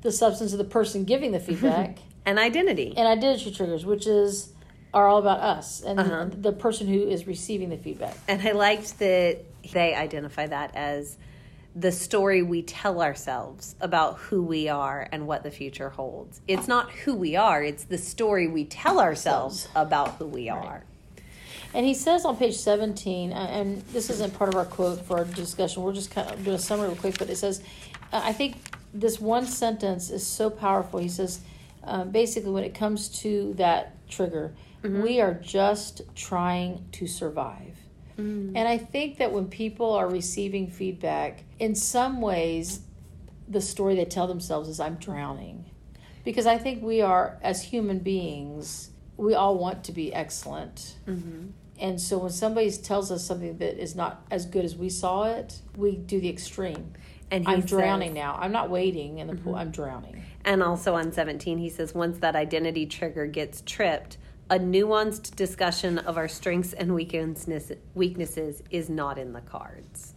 the 0.02 0.12
substance 0.12 0.52
of 0.52 0.58
the 0.58 0.64
person 0.64 1.04
giving 1.04 1.32
the 1.32 1.40
feedback 1.48 1.98
And 2.26 2.38
identity. 2.38 2.92
and 2.96 3.06
identity 3.06 3.52
triggers, 3.52 3.84
which 3.86 4.06
is 4.06 4.52
are 4.94 5.08
all 5.08 5.18
about 5.18 5.40
us 5.40 5.80
and 5.80 5.98
Uh-huh. 5.98 6.26
the 6.30 6.52
person 6.52 6.86
who 6.86 7.08
is 7.08 7.26
receiving 7.26 7.70
the 7.70 7.78
feedback. 7.78 8.14
And 8.28 8.42
I 8.46 8.52
liked 8.52 8.98
that 8.98 9.38
they 9.72 9.94
identify 9.94 10.46
that 10.48 10.74
as 10.76 11.16
the 11.74 11.90
story 11.90 12.42
we 12.42 12.60
tell 12.62 13.00
ourselves 13.00 13.74
about 13.80 14.18
who 14.18 14.42
we 14.42 14.68
are 14.68 15.08
and 15.10 15.26
what 15.26 15.42
the 15.44 15.50
future 15.50 15.88
holds. 15.88 16.42
It's 16.46 16.68
not 16.68 16.90
who 16.90 17.14
we 17.14 17.36
are, 17.36 17.62
it's 17.64 17.84
the 17.84 17.96
story 17.96 18.46
we 18.48 18.64
tell 18.66 19.00
ourselves 19.00 19.68
about 19.74 20.16
who 20.16 20.26
we 20.26 20.50
are. 20.50 20.84
And 21.74 21.87
he 21.87 21.94
says 21.94 22.24
on 22.24 22.37
page 22.37 22.56
17, 22.56 23.32
uh, 23.32 23.37
and 23.37 23.80
this 23.88 24.11
isn't 24.11 24.35
part 24.35 24.50
of 24.50 24.56
our 24.56 24.64
quote 24.66 25.00
for 25.06 25.18
our 25.18 25.24
discussion, 25.24 25.82
we're 25.82 25.94
just 25.94 26.11
kind 26.11 26.30
of 26.30 26.44
doing 26.44 26.56
a 26.56 26.58
summary 26.58 26.88
real 26.88 26.96
quick, 26.96 27.18
but 27.18 27.30
it 27.30 27.37
says, 27.37 27.62
uh, 28.12 28.20
I 28.22 28.32
think 28.32 28.56
this 28.92 29.18
one 29.18 29.46
sentence 29.46 30.11
is 30.11 30.26
so 30.26 30.50
powerful. 30.50 30.98
He 31.00 31.08
says, 31.08 31.40
um, 31.85 32.11
basically, 32.11 32.50
when 32.50 32.64
it 32.64 32.74
comes 32.74 33.08
to 33.20 33.54
that 33.54 34.06
trigger, 34.08 34.52
we 35.02 35.20
are 35.20 35.32
just 35.35 36.02
trying 36.14 36.85
to 36.92 37.06
survive. 37.06 37.76
And 38.56 38.68
I 38.68 38.76
think 38.78 39.18
that 39.18 39.32
when 39.32 39.46
people 39.48 39.92
are 39.92 40.08
receiving 40.08 40.68
feedback, 40.68 41.44
in 41.58 41.74
some 41.74 42.20
ways, 42.20 42.80
the 43.48 43.61
story 43.61 43.94
they 43.96 44.04
tell 44.04 44.26
themselves 44.26 44.68
is, 44.68 44.78
I'm 44.78 44.96
drowning. 44.96 45.64
Because 46.24 46.46
I 46.46 46.58
think 46.58 46.82
we 46.82 47.00
are, 47.00 47.38
as 47.42 47.62
human 47.62 48.00
beings, 48.00 48.90
we 49.16 49.35
all 49.35 49.56
want 49.56 49.85
to 49.85 49.92
be 49.92 50.12
excellent. 50.12 50.96
And 51.80 52.00
so 52.00 52.18
when 52.18 52.30
somebody 52.30 52.70
tells 52.70 53.11
us 53.11 53.24
something 53.24 53.58
that 53.58 53.80
is 53.82 53.94
not 53.94 54.24
as 54.30 54.46
good 54.46 54.64
as 54.64 54.76
we 54.76 54.88
saw 54.88 55.24
it, 55.24 55.61
we 55.76 55.96
do 55.96 56.20
the 56.20 56.28
extreme. 56.28 56.92
And 57.30 57.48
I'm 57.48 57.62
says- 57.62 57.70
drowning 57.70 58.14
now. 58.14 58.37
I'm 58.38 58.52
not 58.52 58.70
waiting 58.70 59.18
in 59.18 59.26
the 59.26 59.35
pool. 59.35 59.52
Mm-hmm. 59.52 59.61
I'm 59.61 59.70
drowning. 59.70 60.22
And 60.44 60.62
also 60.62 60.94
on 60.94 61.12
17, 61.12 61.58
he 61.58 61.70
says, 61.70 61.94
once 61.94 62.18
that 62.18 62.37
identity 62.37 62.87
trigger 62.87 63.26
gets 63.26 63.62
tripped, 63.64 64.18
a 64.50 64.58
nuanced 64.58 65.35
discussion 65.35 65.98
of 65.98 66.18
our 66.18 66.28
strengths 66.28 66.72
and 66.72 66.94
weaknesses, 66.94 67.72
weaknesses 67.94 68.62
is 68.70 68.90
not 68.90 69.18
in 69.18 69.32
the 69.32 69.40
cards. 69.40 70.12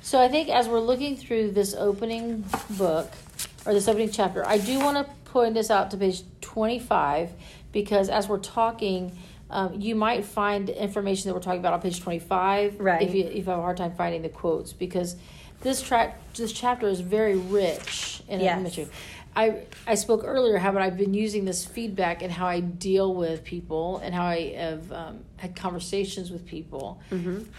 So 0.00 0.20
I 0.20 0.28
think 0.28 0.48
as 0.48 0.68
we're 0.68 0.80
looking 0.80 1.16
through 1.16 1.52
this 1.52 1.74
opening 1.74 2.44
book 2.70 3.10
or 3.64 3.72
this 3.72 3.88
opening 3.88 4.10
chapter, 4.10 4.46
I 4.46 4.58
do 4.58 4.78
want 4.78 5.06
to 5.06 5.12
point 5.30 5.54
this 5.54 5.70
out 5.70 5.90
to 5.92 5.96
page 5.96 6.22
25 6.40 7.30
because 7.72 8.08
as 8.08 8.28
we're 8.28 8.38
talking, 8.38 9.16
um, 9.50 9.80
you 9.80 9.94
might 9.94 10.24
find 10.24 10.68
information 10.68 11.28
that 11.28 11.34
we're 11.34 11.40
talking 11.40 11.60
about 11.60 11.72
on 11.72 11.80
page 11.80 12.00
25 12.00 12.80
Right. 12.80 13.02
if 13.02 13.14
you, 13.14 13.24
if 13.24 13.34
you 13.34 13.44
have 13.44 13.58
a 13.58 13.62
hard 13.62 13.76
time 13.76 13.92
finding 13.94 14.22
the 14.22 14.28
quotes 14.28 14.72
because 14.72 15.16
this 15.60 15.80
track 15.82 16.18
this 16.34 16.52
chapter 16.52 16.86
is 16.88 17.00
very 17.00 17.36
rich 17.36 18.22
in 18.28 18.40
Yes. 18.40 18.56
information. 18.56 18.90
I, 19.34 19.64
I 19.86 19.94
spoke 19.96 20.22
earlier 20.24 20.56
how 20.56 20.76
I've 20.78 20.96
been 20.96 21.12
using 21.12 21.44
this 21.44 21.64
feedback 21.64 22.22
and 22.22 22.32
how 22.32 22.46
I 22.46 22.60
deal 22.60 23.14
with 23.14 23.44
people 23.44 23.98
and 23.98 24.14
how 24.14 24.24
I 24.24 24.54
have 24.54 24.90
um, 24.92 25.24
had 25.36 25.54
conversations 25.54 26.30
with 26.30 26.46
people. 26.46 27.00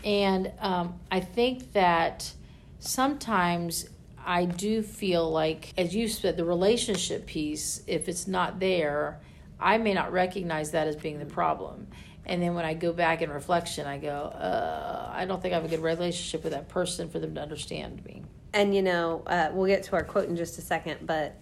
And 0.03 0.51
um, 0.59 0.99
I 1.11 1.19
think 1.19 1.73
that 1.73 2.33
sometimes 2.79 3.89
I 4.25 4.45
do 4.45 4.81
feel 4.81 5.29
like, 5.29 5.71
as 5.77 5.95
you 5.95 6.07
said, 6.07 6.35
the 6.35 6.45
relationship 6.45 7.27
piece, 7.27 7.81
if 7.85 8.09
it's 8.09 8.27
not 8.27 8.59
there, 8.59 9.19
I 9.59 9.77
may 9.77 9.93
not 9.93 10.11
recognize 10.11 10.71
that 10.71 10.87
as 10.87 10.95
being 10.95 11.19
the 11.19 11.25
problem. 11.25 11.87
And 12.25 12.41
then 12.41 12.53
when 12.55 12.65
I 12.65 12.73
go 12.73 12.91
back 12.91 13.21
in 13.21 13.29
reflection, 13.29 13.87
I 13.87 13.97
go, 13.97 14.09
uh, 14.09 15.11
I 15.13 15.25
don't 15.25 15.41
think 15.41 15.53
I 15.53 15.55
have 15.55 15.65
a 15.65 15.69
good 15.69 15.81
relationship 15.81 16.43
with 16.43 16.53
that 16.53 16.67
person 16.67 17.09
for 17.09 17.19
them 17.19 17.35
to 17.35 17.41
understand 17.41 18.03
me. 18.05 18.23
And 18.53 18.75
you 18.75 18.81
know, 18.81 19.23
uh, 19.25 19.49
we'll 19.53 19.67
get 19.67 19.83
to 19.83 19.95
our 19.95 20.03
quote 20.03 20.27
in 20.27 20.35
just 20.35 20.57
a 20.57 20.61
second, 20.61 21.07
but 21.07 21.35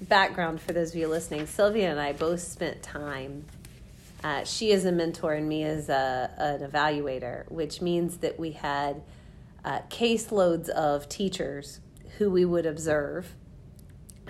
background 0.00 0.60
for 0.60 0.72
those 0.72 0.90
of 0.90 0.96
you 0.96 1.08
listening, 1.08 1.46
Sylvia 1.46 1.90
and 1.90 2.00
I 2.00 2.12
both 2.12 2.40
spent 2.40 2.82
time. 2.82 3.44
Uh, 4.22 4.44
she 4.44 4.70
is 4.70 4.84
a 4.84 4.92
mentor 4.92 5.34
and 5.34 5.48
me 5.48 5.64
as 5.64 5.88
a, 5.88 6.30
an 6.36 6.70
evaluator, 6.70 7.50
which 7.50 7.80
means 7.80 8.18
that 8.18 8.38
we 8.38 8.52
had 8.52 9.02
uh, 9.64 9.80
caseloads 9.88 10.68
of 10.68 11.08
teachers 11.08 11.80
who 12.18 12.30
we 12.30 12.44
would 12.44 12.66
observe. 12.66 13.34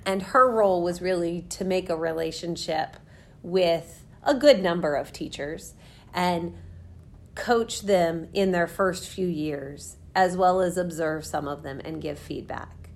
And 0.07 0.23
her 0.23 0.51
role 0.51 0.83
was 0.83 1.03
really 1.03 1.43
to 1.51 1.65
make 1.65 1.91
a 1.91 1.97
relationship 1.97 2.97
with 3.43 4.05
a 4.23 4.35
good 4.35 4.63
number 4.63 4.95
of 4.95 5.13
teachers 5.13 5.75
and 6.13 6.55
coach 7.35 7.83
them 7.83 8.29
in 8.33 8.53
their 8.53 8.67
first 8.67 9.09
few 9.09 9.27
years, 9.27 9.97
as 10.15 10.37
well 10.37 10.61
as 10.61 10.77
observe 10.77 11.25
some 11.25 11.49
of 11.49 11.63
them 11.63 11.81
and 11.85 12.03
give 12.03 12.19
feedback. 12.19 12.91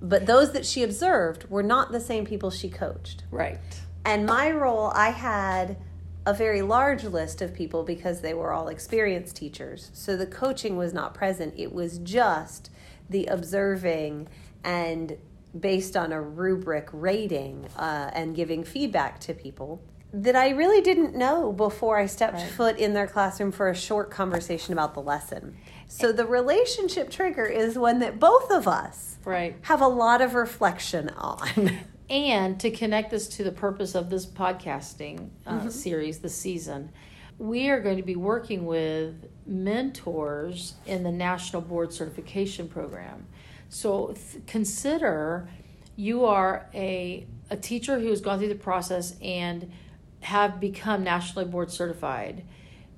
But 0.00 0.26
those 0.26 0.52
that 0.52 0.66
she 0.66 0.82
observed 0.82 1.48
were 1.50 1.62
not 1.62 1.92
the 1.92 2.00
same 2.00 2.24
people 2.24 2.50
she 2.50 2.68
coached. 2.68 3.24
Right. 3.30 3.58
And 4.04 4.26
my 4.26 4.50
role, 4.50 4.92
I 4.94 5.10
had 5.10 5.78
a 6.26 6.34
very 6.34 6.62
large 6.62 7.04
list 7.04 7.42
of 7.42 7.54
people 7.54 7.82
because 7.82 8.20
they 8.20 8.34
were 8.34 8.52
all 8.52 8.68
experienced 8.68 9.36
teachers. 9.36 9.90
So 9.92 10.16
the 10.16 10.26
coaching 10.26 10.76
was 10.76 10.92
not 10.92 11.14
present. 11.14 11.54
It 11.56 11.72
was 11.72 11.98
just 11.98 12.70
the 13.08 13.26
observing 13.26 14.28
and 14.62 15.18
based 15.58 15.96
on 15.96 16.12
a 16.12 16.20
rubric 16.20 16.88
rating 16.92 17.66
uh, 17.76 18.10
and 18.12 18.34
giving 18.34 18.64
feedback 18.64 19.20
to 19.20 19.34
people 19.34 19.82
that 20.14 20.36
I 20.36 20.50
really 20.50 20.80
didn't 20.80 21.16
know 21.16 21.52
before 21.52 21.98
I 21.98 22.06
stepped 22.06 22.34
right. 22.34 22.50
foot 22.50 22.78
in 22.78 22.94
their 22.94 23.08
classroom 23.08 23.50
for 23.50 23.68
a 23.68 23.74
short 23.74 24.12
conversation 24.12 24.72
about 24.72 24.94
the 24.94 25.02
lesson. 25.02 25.56
So 25.88 26.12
the 26.12 26.24
relationship 26.24 27.10
trigger 27.10 27.44
is 27.44 27.76
one 27.76 27.98
that 27.98 28.20
both 28.20 28.50
of 28.52 28.68
us 28.68 29.18
right. 29.24 29.56
have 29.62 29.80
a 29.80 29.88
lot 29.88 30.20
of 30.20 30.34
reflection 30.34 31.08
on. 31.10 31.78
and 32.10 32.60
to 32.60 32.70
connect 32.70 33.10
this 33.10 33.26
to 33.28 33.44
the 33.44 33.50
purpose 33.50 33.96
of 33.96 34.08
this 34.08 34.24
podcasting 34.24 35.30
uh, 35.46 35.54
mm-hmm. 35.54 35.68
series, 35.70 36.20
the 36.20 36.28
season, 36.28 36.92
we 37.38 37.68
are 37.68 37.80
going 37.80 37.96
to 37.96 38.04
be 38.04 38.14
working 38.14 38.66
with 38.66 39.28
mentors 39.46 40.74
in 40.86 41.02
the 41.02 41.10
National 41.10 41.60
Board 41.60 41.92
Certification 41.92 42.68
Program. 42.68 43.26
So 43.74 44.14
th- 44.14 44.46
consider 44.46 45.48
you 45.96 46.24
are 46.26 46.68
a, 46.72 47.26
a 47.50 47.56
teacher 47.56 47.98
who 47.98 48.08
has 48.10 48.20
gone 48.20 48.38
through 48.38 48.48
the 48.48 48.54
process 48.54 49.16
and 49.20 49.72
have 50.20 50.60
become 50.60 51.02
nationally 51.02 51.44
board 51.44 51.72
certified. 51.72 52.44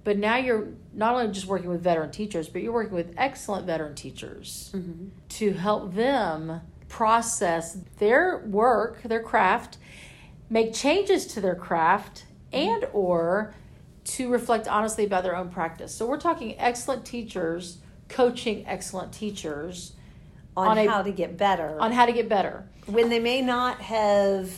But 0.05 0.19
now 0.19 0.37
you're 0.37 0.69
not 0.93 1.15
only 1.15 1.33
just 1.33 1.47
working 1.47 1.71
with 1.71 1.83
veteran 1.83 2.11
teachers, 2.11 2.51
but 2.51 2.61
you're 2.61 2.75
working 2.75 2.95
with 2.95 3.15
excellent 3.17 3.67
veteran 3.67 3.95
teachers 3.95 4.71
mm-hmm. 4.75 5.07
to 5.31 5.53
help 5.55 5.95
them 5.95 6.61
process 6.89 7.79
their 7.99 8.45
work, 8.47 9.03
their 9.03 9.23
craft, 9.23 9.79
make 10.51 10.75
changes 10.75 11.27
to 11.29 11.41
their 11.41 11.57
craft, 11.57 12.27
and 12.53 12.87
or 12.93 13.55
to 14.05 14.31
reflect 14.31 14.69
honestly 14.69 15.07
about 15.07 15.25
their 15.25 15.37
own 15.37 15.49
practice. 15.49 15.95
So 15.95 16.07
we're 16.07 16.21
talking 16.21 16.55
excellent 16.59 17.07
teachers 17.07 17.79
coaching 18.09 18.65
excellent 18.67 19.13
teachers 19.13 19.96
on, 20.57 20.69
on 20.69 20.79
a, 20.79 20.87
how 20.87 21.03
to 21.03 21.11
get 21.11 21.37
better. 21.37 21.79
On 21.81 21.93
how 21.93 22.07
to 22.07 22.13
get 22.13 22.29
better. 22.29 22.65
When 22.87 23.09
they 23.09 23.19
may 23.19 23.43
not 23.43 23.81
have 23.81 24.51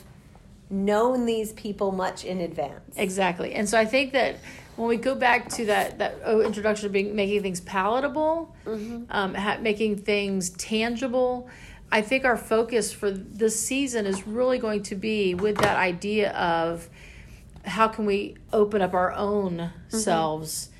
known 0.70 1.26
these 1.26 1.52
people 1.52 1.92
much 1.92 2.24
in 2.24 2.40
advance. 2.40 2.94
Exactly. 2.96 3.54
And 3.54 3.68
so 3.68 3.78
I 3.78 3.84
think 3.84 4.12
that 4.12 4.36
when 4.76 4.88
we 4.88 4.96
go 4.96 5.14
back 5.14 5.48
to 5.50 5.66
that 5.66 5.98
that 5.98 6.16
oh, 6.24 6.40
introduction 6.40 6.86
of 6.86 6.92
being 6.92 7.16
making 7.16 7.42
things 7.42 7.60
palatable, 7.60 8.54
mm-hmm. 8.64 9.04
um, 9.10 9.34
ha- 9.34 9.58
making 9.60 9.98
things 9.98 10.50
tangible, 10.50 11.48
I 11.90 12.02
think 12.02 12.24
our 12.24 12.36
focus 12.36 12.92
for 12.92 13.10
this 13.10 13.58
season 13.60 14.06
is 14.06 14.26
really 14.26 14.58
going 14.58 14.82
to 14.84 14.94
be 14.94 15.34
with 15.34 15.56
that 15.58 15.76
idea 15.76 16.30
of 16.32 16.88
how 17.64 17.88
can 17.88 18.06
we 18.06 18.36
open 18.52 18.82
up 18.82 18.94
our 18.94 19.12
own 19.12 19.56
mm-hmm. 19.56 19.96
selves 19.96 20.70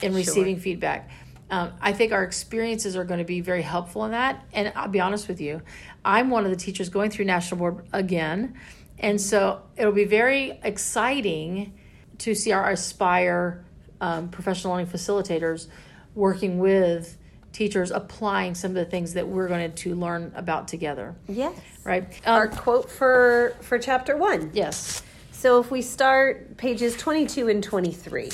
in 0.00 0.14
receiving 0.14 0.56
sure. 0.56 0.62
feedback. 0.62 1.10
Um, 1.50 1.72
I 1.80 1.92
think 1.92 2.12
our 2.12 2.22
experiences 2.22 2.96
are 2.96 3.04
going 3.04 3.18
to 3.18 3.24
be 3.24 3.40
very 3.40 3.62
helpful 3.62 4.04
in 4.04 4.12
that. 4.12 4.44
And 4.52 4.72
I'll 4.76 4.88
be 4.88 5.00
honest 5.00 5.26
with 5.28 5.40
you, 5.40 5.62
I'm 6.04 6.30
one 6.30 6.44
of 6.44 6.50
the 6.50 6.56
teachers 6.56 6.88
going 6.88 7.10
through 7.10 7.24
National 7.24 7.58
Board 7.58 7.86
again. 7.92 8.54
And 8.98 9.20
so 9.20 9.62
it'll 9.76 9.92
be 9.92 10.04
very 10.04 10.60
exciting 10.62 11.74
to 12.18 12.34
see 12.34 12.52
our 12.52 12.70
Aspire 12.70 13.64
um, 14.00 14.28
professional 14.28 14.74
learning 14.74 14.90
facilitators 14.90 15.66
working 16.14 16.58
with 16.58 17.16
teachers 17.52 17.90
applying 17.90 18.54
some 18.54 18.70
of 18.70 18.76
the 18.76 18.84
things 18.84 19.14
that 19.14 19.26
we're 19.26 19.48
going 19.48 19.72
to 19.72 19.94
learn 19.94 20.32
about 20.36 20.68
together. 20.68 21.16
Yes. 21.28 21.58
Right. 21.82 22.04
Um, 22.24 22.34
our 22.34 22.48
quote 22.48 22.90
for 22.90 23.56
for 23.60 23.78
chapter 23.78 24.16
1. 24.16 24.52
Yes. 24.54 25.02
So 25.32 25.58
if 25.58 25.70
we 25.70 25.82
start 25.82 26.56
pages 26.58 26.96
22 26.96 27.48
and 27.48 27.62
23. 27.62 28.30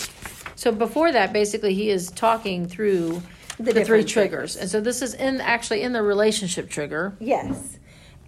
So 0.57 0.73
before 0.73 1.13
that 1.13 1.33
basically 1.33 1.75
he 1.75 1.91
is 1.91 2.11
talking 2.11 2.67
through 2.67 3.23
the, 3.59 3.73
the 3.73 3.85
three 3.85 4.05
triggers. 4.05 4.55
triggers. 4.55 4.57
And 4.57 4.71
so 4.71 4.81
this 4.81 5.03
is 5.03 5.15
in 5.15 5.41
actually 5.41 5.83
in 5.83 5.93
the 5.93 6.03
relationship 6.03 6.69
trigger. 6.69 7.17
Yes. 7.21 7.79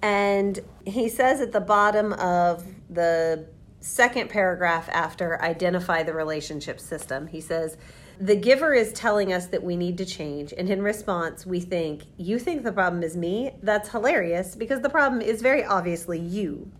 And 0.02 0.60
he 0.86 1.08
says 1.08 1.40
at 1.40 1.52
the 1.52 1.60
bottom 1.60 2.12
of 2.14 2.64
the 2.88 3.46
second 3.80 4.30
paragraph 4.30 4.88
after 4.90 5.42
identify 5.42 6.02
the 6.02 6.12
relationship 6.12 6.78
system, 6.78 7.26
he 7.26 7.40
says, 7.40 7.76
the 8.20 8.34
giver 8.34 8.74
is 8.74 8.92
telling 8.92 9.32
us 9.32 9.46
that 9.46 9.62
we 9.62 9.76
need 9.76 9.96
to 9.98 10.04
change. 10.04 10.52
And 10.56 10.68
in 10.68 10.82
response, 10.82 11.46
we 11.46 11.60
think, 11.60 12.04
You 12.16 12.38
think 12.38 12.64
the 12.64 12.72
problem 12.72 13.02
is 13.02 13.16
me? 13.16 13.52
That's 13.62 13.88
hilarious 13.88 14.56
because 14.56 14.80
the 14.80 14.90
problem 14.90 15.20
is 15.20 15.40
very 15.40 15.64
obviously 15.64 16.18
you. 16.18 16.70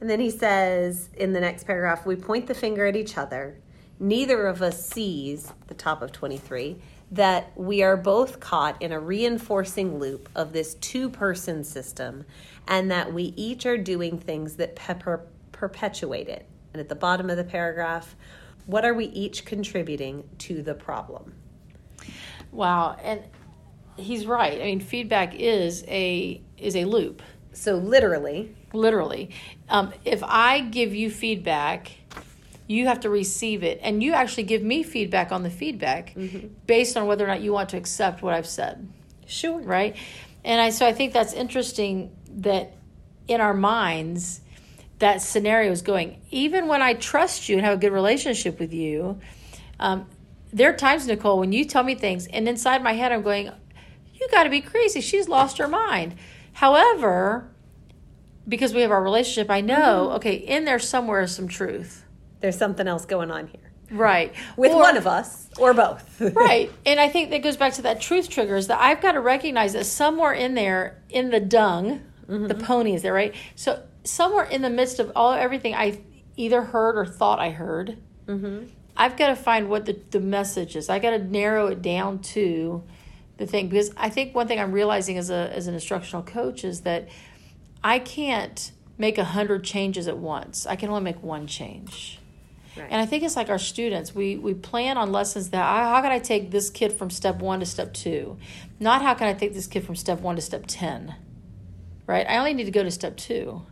And 0.00 0.10
then 0.10 0.20
he 0.20 0.28
says 0.28 1.08
in 1.16 1.32
the 1.32 1.40
next 1.40 1.64
paragraph, 1.64 2.04
We 2.04 2.16
point 2.16 2.46
the 2.46 2.54
finger 2.54 2.86
at 2.86 2.96
each 2.96 3.16
other. 3.16 3.56
Neither 4.02 4.48
of 4.48 4.62
us 4.62 4.84
sees, 4.84 5.52
the 5.68 5.74
top 5.74 6.02
of 6.02 6.10
23, 6.10 6.76
that 7.12 7.52
we 7.54 7.84
are 7.84 7.96
both 7.96 8.40
caught 8.40 8.82
in 8.82 8.90
a 8.90 8.98
reinforcing 8.98 10.00
loop 10.00 10.28
of 10.34 10.52
this 10.52 10.74
two 10.74 11.08
person 11.08 11.62
system 11.62 12.24
and 12.66 12.90
that 12.90 13.14
we 13.14 13.32
each 13.36 13.64
are 13.64 13.78
doing 13.78 14.18
things 14.18 14.56
that 14.56 14.74
per- 14.74 15.24
perpetuate 15.52 16.28
it. 16.28 16.48
And 16.72 16.80
at 16.80 16.88
the 16.88 16.96
bottom 16.96 17.30
of 17.30 17.36
the 17.36 17.44
paragraph, 17.44 18.16
what 18.66 18.84
are 18.84 18.92
we 18.92 19.04
each 19.04 19.44
contributing 19.44 20.28
to 20.38 20.62
the 20.62 20.74
problem? 20.74 21.34
Wow, 22.50 22.96
and 23.04 23.22
he's 23.96 24.26
right. 24.26 24.60
I 24.60 24.64
mean, 24.64 24.80
feedback 24.80 25.36
is 25.36 25.84
a 25.86 26.40
is 26.58 26.74
a 26.74 26.86
loop. 26.86 27.22
So 27.52 27.76
literally, 27.76 28.56
literally, 28.72 29.30
um, 29.68 29.92
if 30.04 30.24
I 30.24 30.60
give 30.60 30.92
you 30.92 31.08
feedback 31.08 31.92
you 32.72 32.86
have 32.86 33.00
to 33.00 33.10
receive 33.10 33.62
it. 33.62 33.80
And 33.82 34.02
you 34.02 34.12
actually 34.12 34.44
give 34.44 34.62
me 34.62 34.82
feedback 34.82 35.32
on 35.32 35.42
the 35.42 35.50
feedback 35.50 36.14
mm-hmm. 36.14 36.48
based 36.66 36.96
on 36.96 37.06
whether 37.06 37.24
or 37.24 37.28
not 37.28 37.40
you 37.40 37.52
want 37.52 37.70
to 37.70 37.76
accept 37.76 38.22
what 38.22 38.34
i've 38.34 38.46
said. 38.46 38.88
Sure. 39.26 39.60
Right? 39.60 39.96
And 40.44 40.60
i 40.60 40.70
so 40.70 40.86
i 40.86 40.92
think 40.92 41.12
that's 41.12 41.32
interesting 41.32 42.14
that 42.36 42.74
in 43.28 43.40
our 43.40 43.54
minds 43.54 44.40
that 44.98 45.20
scenario 45.20 45.70
is 45.72 45.82
going. 45.82 46.20
Even 46.30 46.68
when 46.68 46.82
i 46.82 46.94
trust 46.94 47.48
you 47.48 47.56
and 47.56 47.64
have 47.64 47.74
a 47.74 47.80
good 47.80 47.92
relationship 47.92 48.58
with 48.58 48.72
you 48.72 49.20
um, 49.78 50.06
there 50.52 50.70
are 50.70 50.76
times 50.76 51.06
nicole 51.06 51.38
when 51.38 51.52
you 51.52 51.64
tell 51.64 51.82
me 51.82 51.94
things 51.94 52.26
and 52.26 52.48
inside 52.48 52.82
my 52.82 52.92
head 52.92 53.12
i'm 53.12 53.22
going 53.22 53.50
you 54.14 54.28
got 54.28 54.44
to 54.44 54.50
be 54.50 54.60
crazy. 54.60 55.00
She's 55.00 55.28
lost 55.28 55.58
her 55.58 55.66
mind. 55.66 56.14
However 56.52 57.52
because 58.48 58.74
we 58.74 58.80
have 58.82 58.90
our 58.90 59.02
relationship 59.02 59.50
i 59.50 59.60
know 59.60 60.06
mm-hmm. 60.06 60.16
okay 60.16 60.34
in 60.34 60.64
there 60.64 60.78
somewhere 60.78 61.22
is 61.22 61.34
some 61.34 61.48
truth 61.48 62.01
there's 62.42 62.58
something 62.58 62.86
else 62.86 63.06
going 63.06 63.30
on 63.30 63.46
here. 63.46 63.72
Right. 63.90 64.34
With 64.56 64.72
or, 64.72 64.78
one 64.78 64.96
of 64.96 65.06
us 65.06 65.48
or 65.58 65.74
both. 65.74 66.20
right. 66.34 66.70
And 66.84 66.98
I 66.98 67.08
think 67.08 67.30
that 67.30 67.42
goes 67.42 67.56
back 67.56 67.74
to 67.74 67.82
that 67.82 68.00
truth 68.00 68.28
triggers 68.28 68.66
that 68.66 68.80
I've 68.80 69.00
got 69.00 69.12
to 69.12 69.20
recognize 69.20 69.74
that 69.74 69.84
somewhere 69.84 70.32
in 70.32 70.54
there, 70.54 71.02
in 71.08 71.30
the 71.30 71.40
dung, 71.40 72.00
mm-hmm. 72.26 72.46
the 72.46 72.54
pony 72.54 72.94
is 72.94 73.02
there, 73.02 73.12
right? 73.12 73.34
So 73.54 73.82
somewhere 74.04 74.44
in 74.44 74.62
the 74.62 74.70
midst 74.70 74.98
of 74.98 75.12
all 75.14 75.32
everything 75.32 75.74
I 75.74 76.00
either 76.36 76.62
heard 76.62 76.96
or 76.96 77.06
thought 77.06 77.38
I 77.38 77.50
heard, 77.50 77.98
mm-hmm. 78.26 78.66
I've 78.96 79.16
got 79.16 79.28
to 79.28 79.36
find 79.36 79.68
what 79.68 79.86
the, 79.86 79.98
the 80.10 80.20
message 80.20 80.76
is. 80.76 80.88
I 80.88 80.98
got 80.98 81.10
to 81.10 81.18
narrow 81.18 81.68
it 81.68 81.82
down 81.82 82.20
to 82.20 82.82
the 83.36 83.46
thing 83.46 83.68
because 83.68 83.92
I 83.96 84.08
think 84.08 84.34
one 84.34 84.48
thing 84.48 84.60
I'm 84.60 84.72
realizing 84.72 85.18
as 85.18 85.30
a 85.30 85.50
as 85.54 85.66
an 85.66 85.74
instructional 85.74 86.22
coach 86.22 86.64
is 86.64 86.82
that 86.82 87.08
I 87.82 87.98
can't 87.98 88.72
make 88.98 89.18
a 89.18 89.24
hundred 89.24 89.64
changes 89.64 90.06
at 90.06 90.18
once. 90.18 90.66
I 90.66 90.76
can 90.76 90.90
only 90.90 91.02
make 91.02 91.22
one 91.22 91.46
change. 91.46 92.20
Right. 92.76 92.88
And 92.90 93.00
I 93.00 93.06
think 93.06 93.22
it's 93.22 93.36
like 93.36 93.50
our 93.50 93.58
students. 93.58 94.14
We 94.14 94.36
we 94.36 94.54
plan 94.54 94.96
on 94.96 95.12
lessons 95.12 95.50
that 95.50 95.62
how 95.62 96.00
can 96.00 96.12
I 96.12 96.18
take 96.18 96.50
this 96.50 96.70
kid 96.70 96.92
from 96.92 97.10
step 97.10 97.36
one 97.36 97.60
to 97.60 97.66
step 97.66 97.92
two, 97.92 98.38
not 98.80 99.02
how 99.02 99.14
can 99.14 99.28
I 99.28 99.34
take 99.34 99.54
this 99.54 99.66
kid 99.66 99.84
from 99.84 99.96
step 99.96 100.20
one 100.20 100.36
to 100.36 100.42
step 100.42 100.64
ten. 100.66 101.14
Right. 102.06 102.26
I 102.26 102.38
only 102.38 102.54
need 102.54 102.64
to 102.64 102.70
go 102.70 102.82
to 102.82 102.90
step 102.90 103.16
two. 103.16 103.62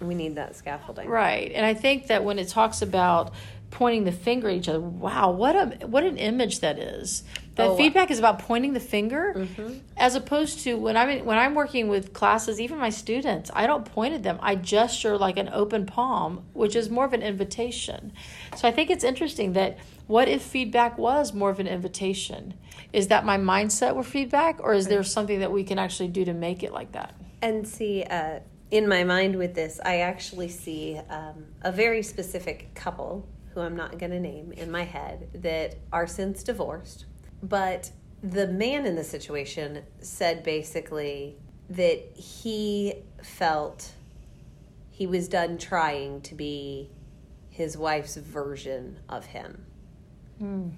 We 0.00 0.14
need 0.14 0.36
that 0.36 0.56
scaffolding. 0.56 1.08
Right. 1.08 1.52
And 1.52 1.66
I 1.66 1.74
think 1.74 2.06
that 2.06 2.24
when 2.24 2.38
it 2.38 2.48
talks 2.48 2.80
about 2.80 3.34
pointing 3.70 4.04
the 4.04 4.12
finger 4.12 4.48
at 4.48 4.56
each 4.56 4.68
other, 4.68 4.80
wow, 4.80 5.30
what 5.30 5.54
a 5.54 5.86
what 5.86 6.04
an 6.04 6.16
image 6.18 6.60
that 6.60 6.78
is. 6.78 7.22
That 7.54 7.68
Oh, 7.70 7.76
feedback 7.76 8.10
is 8.10 8.18
about 8.18 8.38
pointing 8.38 8.72
the 8.72 8.80
finger 8.80 9.34
Mm-hmm. 9.36 9.78
as 9.96 10.14
opposed 10.14 10.60
to 10.60 10.74
when 10.74 10.96
I'm 10.96 11.08
in, 11.08 11.24
when 11.24 11.38
I'm 11.38 11.54
working 11.54 11.88
with 11.88 12.12
classes, 12.12 12.60
even 12.60 12.78
my 12.78 12.90
students, 12.90 13.50
I 13.54 13.66
don't 13.66 13.84
point 13.84 14.14
at 14.14 14.22
them. 14.22 14.38
I 14.42 14.54
gesture 14.54 15.16
like 15.16 15.36
an 15.36 15.48
open 15.52 15.86
palm, 15.86 16.44
which 16.52 16.74
is 16.74 16.90
more 16.90 17.04
of 17.04 17.12
an 17.12 17.22
invitation. 17.22 18.12
So 18.56 18.66
I 18.66 18.72
think 18.72 18.90
it's 18.90 19.04
interesting 19.04 19.52
that 19.54 19.78
what 20.06 20.28
if 20.28 20.42
feedback 20.42 20.98
was 20.98 21.32
more 21.32 21.50
of 21.50 21.60
an 21.60 21.66
invitation? 21.68 22.54
Is 22.92 23.08
that 23.08 23.24
my 23.24 23.38
mindset 23.38 23.94
with 23.94 24.06
feedback 24.08 24.58
or 24.60 24.72
is 24.74 24.88
there 24.88 25.02
something 25.04 25.38
that 25.40 25.52
we 25.52 25.62
can 25.62 25.78
actually 25.78 26.08
do 26.08 26.24
to 26.24 26.32
make 26.34 26.62
it 26.64 26.72
like 26.72 26.92
that? 26.92 27.14
And 27.42 27.66
see, 27.68 28.02
uh, 28.02 28.40
in 28.72 28.88
my 28.88 29.04
mind 29.04 29.36
with 29.36 29.54
this, 29.54 29.80
I 29.84 29.98
actually 30.00 30.48
see 30.48 30.98
um, 31.08 31.44
a 31.62 31.70
very 31.70 32.02
specific 32.02 32.74
couple 32.74 33.28
who 33.52 33.60
I'm 33.60 33.76
not 33.76 33.98
going 33.98 34.12
to 34.12 34.20
name 34.20 34.52
in 34.52 34.70
my 34.70 34.84
head 34.84 35.28
that 35.34 35.76
are 35.92 36.06
since 36.06 36.42
divorced. 36.42 37.06
But 37.42 37.90
the 38.22 38.46
man 38.46 38.86
in 38.86 38.96
the 38.96 39.04
situation 39.04 39.82
said 40.00 40.42
basically 40.42 41.36
that 41.70 42.16
he 42.16 42.94
felt 43.22 43.92
he 44.90 45.06
was 45.06 45.28
done 45.28 45.56
trying 45.56 46.20
to 46.22 46.34
be 46.34 46.90
his 47.48 47.76
wife's 47.76 48.16
version 48.16 48.98
of 49.08 49.26
him. 49.26 49.64
Hmm. 50.38 50.68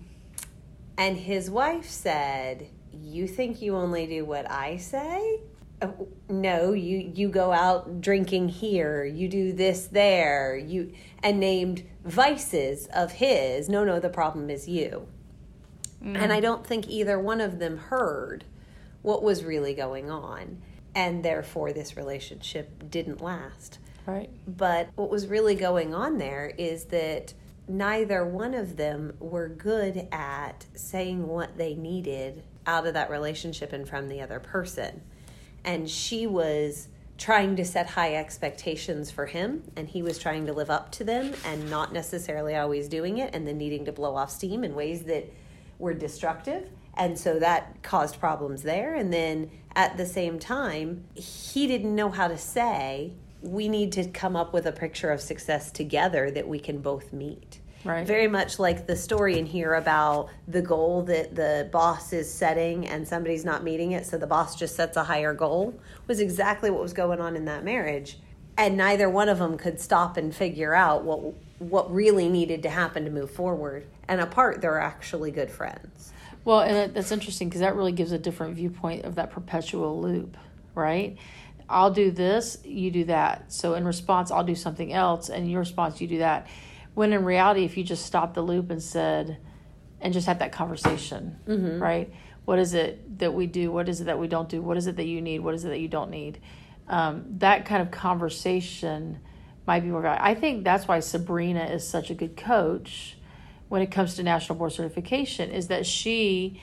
And 0.96 1.16
his 1.16 1.50
wife 1.50 1.88
said, 1.88 2.68
"You 2.92 3.26
think 3.26 3.62
you 3.62 3.76
only 3.76 4.06
do 4.06 4.24
what 4.24 4.50
I 4.50 4.76
say? 4.76 5.40
Uh, 5.82 5.88
no, 6.28 6.72
you 6.72 7.12
you 7.14 7.28
go 7.28 7.52
out 7.52 8.00
drinking 8.00 8.48
here, 8.48 9.04
you 9.04 9.28
do 9.28 9.52
this 9.52 9.86
there, 9.86 10.56
you 10.56 10.92
and 11.22 11.40
named 11.40 11.82
vices 12.04 12.88
of 12.94 13.12
his. 13.12 13.68
No, 13.68 13.84
no, 13.84 13.98
the 14.00 14.08
problem 14.08 14.48
is 14.48 14.68
you." 14.68 15.06
And 16.04 16.32
I 16.32 16.40
don't 16.40 16.66
think 16.66 16.88
either 16.88 17.16
one 17.18 17.40
of 17.40 17.60
them 17.60 17.76
heard 17.78 18.44
what 19.02 19.22
was 19.22 19.44
really 19.44 19.72
going 19.72 20.10
on, 20.10 20.60
and 20.94 21.24
therefore 21.24 21.72
this 21.72 21.96
relationship 21.96 22.90
didn't 22.90 23.20
last. 23.20 23.78
Right. 24.06 24.30
But 24.46 24.88
what 24.96 25.10
was 25.10 25.28
really 25.28 25.54
going 25.54 25.94
on 25.94 26.18
there 26.18 26.52
is 26.58 26.86
that 26.86 27.34
neither 27.68 28.24
one 28.24 28.54
of 28.54 28.76
them 28.76 29.14
were 29.20 29.48
good 29.48 30.08
at 30.10 30.66
saying 30.74 31.28
what 31.28 31.56
they 31.56 31.74
needed 31.74 32.42
out 32.66 32.86
of 32.86 32.94
that 32.94 33.10
relationship 33.10 33.72
and 33.72 33.88
from 33.88 34.08
the 34.08 34.20
other 34.20 34.40
person. 34.40 35.02
And 35.64 35.88
she 35.88 36.26
was 36.26 36.88
trying 37.18 37.54
to 37.56 37.64
set 37.64 37.90
high 37.90 38.16
expectations 38.16 39.10
for 39.10 39.26
him, 39.26 39.62
and 39.76 39.88
he 39.88 40.02
was 40.02 40.18
trying 40.18 40.44
to 40.46 40.52
live 40.52 40.70
up 40.70 40.90
to 40.90 41.04
them 41.04 41.32
and 41.44 41.70
not 41.70 41.92
necessarily 41.92 42.56
always 42.56 42.88
doing 42.88 43.18
it, 43.18 43.34
and 43.34 43.46
then 43.46 43.58
needing 43.58 43.84
to 43.84 43.92
blow 43.92 44.16
off 44.16 44.30
steam 44.30 44.64
in 44.64 44.74
ways 44.74 45.02
that 45.04 45.32
were 45.78 45.94
destructive. 45.94 46.68
And 46.94 47.18
so 47.18 47.38
that 47.38 47.82
caused 47.82 48.18
problems 48.18 48.62
there. 48.62 48.94
And 48.94 49.12
then 49.12 49.50
at 49.74 49.96
the 49.96 50.04
same 50.04 50.38
time, 50.38 51.04
he 51.14 51.66
didn't 51.66 51.94
know 51.94 52.10
how 52.10 52.28
to 52.28 52.36
say, 52.36 53.12
we 53.40 53.68
need 53.68 53.92
to 53.92 54.08
come 54.08 54.36
up 54.36 54.52
with 54.52 54.66
a 54.66 54.72
picture 54.72 55.10
of 55.10 55.20
success 55.20 55.70
together 55.70 56.30
that 56.30 56.46
we 56.46 56.58
can 56.58 56.80
both 56.80 57.12
meet. 57.12 57.60
Right. 57.84 58.06
Very 58.06 58.28
much 58.28 58.58
like 58.58 58.86
the 58.86 58.94
story 58.94 59.38
in 59.38 59.46
here 59.46 59.74
about 59.74 60.28
the 60.46 60.62
goal 60.62 61.02
that 61.02 61.34
the 61.34 61.68
boss 61.72 62.12
is 62.12 62.32
setting 62.32 62.86
and 62.86 63.06
somebody's 63.06 63.44
not 63.44 63.64
meeting 63.64 63.92
it, 63.92 64.06
so 64.06 64.18
the 64.18 64.26
boss 64.26 64.54
just 64.54 64.76
sets 64.76 64.96
a 64.96 65.04
higher 65.04 65.34
goal, 65.34 65.74
was 66.06 66.20
exactly 66.20 66.70
what 66.70 66.80
was 66.80 66.92
going 66.92 67.20
on 67.20 67.34
in 67.34 67.44
that 67.46 67.64
marriage. 67.64 68.18
And 68.56 68.76
neither 68.76 69.08
one 69.08 69.28
of 69.28 69.38
them 69.38 69.56
could 69.56 69.80
stop 69.80 70.16
and 70.16 70.34
figure 70.34 70.74
out 70.74 71.04
what 71.04 71.34
what 71.58 71.92
really 71.92 72.28
needed 72.28 72.62
to 72.64 72.70
happen 72.70 73.04
to 73.04 73.10
move 73.10 73.30
forward. 73.30 73.86
And 74.08 74.20
apart, 74.20 74.60
they're 74.60 74.80
actually 74.80 75.30
good 75.30 75.50
friends. 75.50 76.12
Well, 76.44 76.60
and 76.60 76.92
that's 76.92 77.12
interesting 77.12 77.48
because 77.48 77.60
that 77.60 77.76
really 77.76 77.92
gives 77.92 78.10
a 78.10 78.18
different 78.18 78.56
viewpoint 78.56 79.04
of 79.04 79.14
that 79.14 79.30
perpetual 79.30 80.00
loop, 80.00 80.36
right? 80.74 81.16
I'll 81.68 81.92
do 81.92 82.10
this, 82.10 82.58
you 82.64 82.90
do 82.90 83.04
that. 83.04 83.52
So 83.52 83.74
in 83.74 83.84
response, 83.84 84.30
I'll 84.30 84.44
do 84.44 84.56
something 84.56 84.92
else, 84.92 85.28
and 85.28 85.44
in 85.44 85.50
your 85.50 85.60
response, 85.60 86.00
you 86.00 86.08
do 86.08 86.18
that. 86.18 86.48
When 86.94 87.12
in 87.12 87.24
reality, 87.24 87.64
if 87.64 87.76
you 87.76 87.84
just 87.84 88.04
stopped 88.06 88.34
the 88.34 88.42
loop 88.42 88.70
and 88.70 88.82
said, 88.82 89.38
and 90.00 90.12
just 90.12 90.26
had 90.26 90.40
that 90.40 90.52
conversation, 90.52 91.38
right? 91.80 92.12
What 92.44 92.58
is 92.58 92.74
it 92.74 93.18
that 93.20 93.32
we 93.34 93.46
do? 93.46 93.70
What 93.70 93.88
is 93.88 94.00
it 94.00 94.04
that 94.04 94.18
we 94.18 94.26
don't 94.26 94.48
do? 94.48 94.60
What 94.60 94.76
is 94.76 94.86
it 94.86 94.96
that 94.96 95.06
you 95.06 95.20
need? 95.22 95.40
What 95.40 95.54
is 95.54 95.64
it 95.64 95.68
that 95.68 95.78
you 95.78 95.88
don't 95.88 96.10
need? 96.10 96.40
Um, 96.88 97.24
that 97.38 97.64
kind 97.66 97.80
of 97.80 97.90
conversation 97.92 99.20
might 99.66 99.80
be 99.80 99.88
more 99.88 100.02
valuable. 100.02 100.26
I 100.26 100.34
think 100.34 100.64
that's 100.64 100.88
why 100.88 100.98
Sabrina 101.00 101.64
is 101.66 101.86
such 101.86 102.10
a 102.10 102.14
good 102.14 102.36
coach 102.36 103.16
when 103.72 103.80
it 103.80 103.90
comes 103.90 104.16
to 104.16 104.22
national 104.22 104.58
board 104.58 104.72
certification 104.72 105.50
is 105.50 105.68
that 105.68 105.86
she 105.86 106.60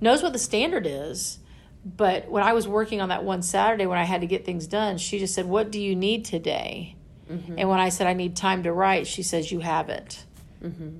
knows 0.00 0.22
what 0.22 0.32
the 0.32 0.38
standard 0.38 0.86
is 0.86 1.40
but 1.84 2.30
when 2.30 2.44
i 2.44 2.52
was 2.52 2.68
working 2.68 3.00
on 3.00 3.08
that 3.08 3.24
one 3.24 3.42
saturday 3.42 3.84
when 3.84 3.98
i 3.98 4.04
had 4.04 4.20
to 4.20 4.28
get 4.28 4.44
things 4.44 4.68
done 4.68 4.96
she 4.96 5.18
just 5.18 5.34
said 5.34 5.44
what 5.44 5.72
do 5.72 5.80
you 5.80 5.96
need 5.96 6.24
today 6.24 6.94
Mm-hmm. 7.32 7.54
and 7.58 7.68
when 7.68 7.80
i 7.80 7.88
said 7.88 8.06
i 8.06 8.12
need 8.12 8.36
time 8.36 8.62
to 8.64 8.72
write 8.72 9.06
she 9.06 9.22
says 9.22 9.50
you 9.50 9.60
have 9.60 9.88
it. 9.88 10.24
Mm-hmm. 10.62 10.98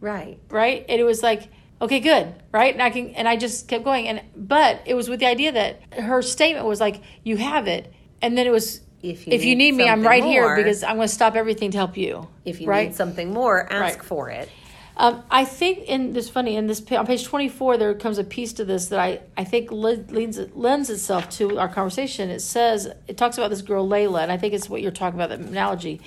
Right. 0.00 0.38
right? 0.50 0.84
And 0.88 1.00
it 1.00 1.04
was 1.04 1.22
like 1.22 1.48
okay 1.80 2.00
good 2.00 2.34
right? 2.52 2.72
And 2.72 2.82
i 2.82 2.90
can 2.90 3.10
and 3.10 3.26
i 3.28 3.36
just 3.36 3.68
kept 3.68 3.84
going. 3.84 4.08
And 4.08 4.22
but 4.36 4.82
it 4.86 4.94
was 4.94 5.08
with 5.08 5.20
the 5.20 5.26
idea 5.26 5.52
that 5.52 5.80
her 5.94 6.22
statement 6.22 6.66
was 6.66 6.80
like 6.80 7.02
you 7.24 7.36
have 7.36 7.66
it. 7.66 7.92
And 8.22 8.36
then 8.36 8.46
it 8.46 8.50
was 8.50 8.80
If 9.02 9.26
you 9.26 9.32
if 9.32 9.44
you 9.44 9.56
need 9.56 9.72
need 9.72 9.84
me 9.84 9.88
i'm 9.88 10.02
right 10.02 10.24
here 10.24 10.56
because 10.56 10.82
i'm 10.82 10.96
going 10.96 11.08
to 11.08 11.14
stop 11.14 11.34
everything 11.36 11.70
to 11.72 11.78
help 11.78 11.96
you. 11.96 12.28
If 12.44 12.60
you 12.60 12.68
right? 12.68 12.88
need 12.88 12.96
something 12.96 13.32
more, 13.32 13.60
ask 13.72 13.98
Right. 13.98 14.04
for 14.04 14.30
it. 14.30 14.48
Um, 14.98 15.22
I 15.30 15.44
think 15.44 15.80
in 15.80 16.14
this 16.14 16.30
funny 16.30 16.56
in 16.56 16.66
this 16.66 16.82
on 16.90 17.06
page 17.06 17.24
twenty 17.24 17.50
four 17.50 17.76
there 17.76 17.94
comes 17.94 18.18
a 18.18 18.24
piece 18.24 18.54
to 18.54 18.64
this 18.64 18.88
that 18.88 18.98
I 18.98 19.20
I 19.36 19.44
think 19.44 19.70
le- 19.70 20.04
leans 20.08 20.38
lends 20.54 20.88
itself 20.88 21.28
to 21.30 21.58
our 21.58 21.68
conversation. 21.68 22.30
It 22.30 22.40
says 22.40 22.88
it 23.06 23.18
talks 23.18 23.36
about 23.36 23.50
this 23.50 23.62
girl 23.62 23.86
Layla, 23.86 24.22
and 24.22 24.32
I 24.32 24.38
think 24.38 24.54
it's 24.54 24.70
what 24.70 24.80
you're 24.80 24.90
talking 24.90 25.20
about 25.20 25.28
the 25.28 25.46
analogy. 25.46 26.00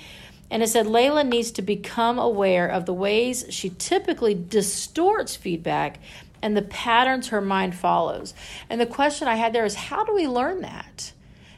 And 0.50 0.64
it 0.64 0.68
said 0.68 0.86
Layla 0.86 1.26
needs 1.26 1.52
to 1.52 1.62
become 1.62 2.18
aware 2.18 2.66
of 2.66 2.84
the 2.84 2.92
ways 2.92 3.46
she 3.50 3.70
typically 3.70 4.34
distorts 4.34 5.36
feedback 5.36 6.00
and 6.42 6.56
the 6.56 6.62
patterns 6.62 7.28
her 7.28 7.40
mind 7.40 7.76
follows. 7.76 8.34
And 8.68 8.80
the 8.80 8.86
question 8.86 9.28
I 9.28 9.36
had 9.36 9.52
there 9.52 9.64
is 9.64 9.76
how 9.76 10.04
do 10.04 10.12
we 10.12 10.26
learn 10.26 10.62
that? 10.62 11.12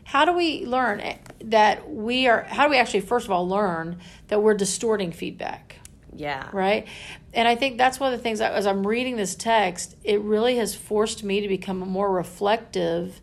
How 0.05 0.27
do 0.27 0.33
we 0.33 0.67
learn 0.67 1.03
that 1.45 1.89
we 1.89 2.27
are? 2.29 2.43
How 2.43 2.65
do 2.65 2.71
we 2.71 2.77
actually 2.77 3.01
first 3.01 3.25
of 3.25 3.31
all 3.31 3.49
learn 3.49 4.01
that 4.29 4.43
we're 4.43 4.53
distorting 4.53 5.13
feedback? 5.13 5.77
Yeah. 6.15 6.49
right? 6.53 6.87
And 7.35 7.49
I 7.49 7.55
think 7.55 7.79
that's 7.79 7.99
one 7.99 8.13
of 8.13 8.19
the 8.19 8.23
things 8.23 8.41
as 8.41 8.67
I'm 8.67 8.87
reading 8.87 9.17
this 9.17 9.35
text, 9.35 9.97
it 10.05 10.21
really 10.21 10.57
has 10.57 10.75
forced 10.75 11.25
me 11.25 11.41
to 11.41 11.49
become 11.49 11.79
more 11.79 12.13
reflective 12.13 13.21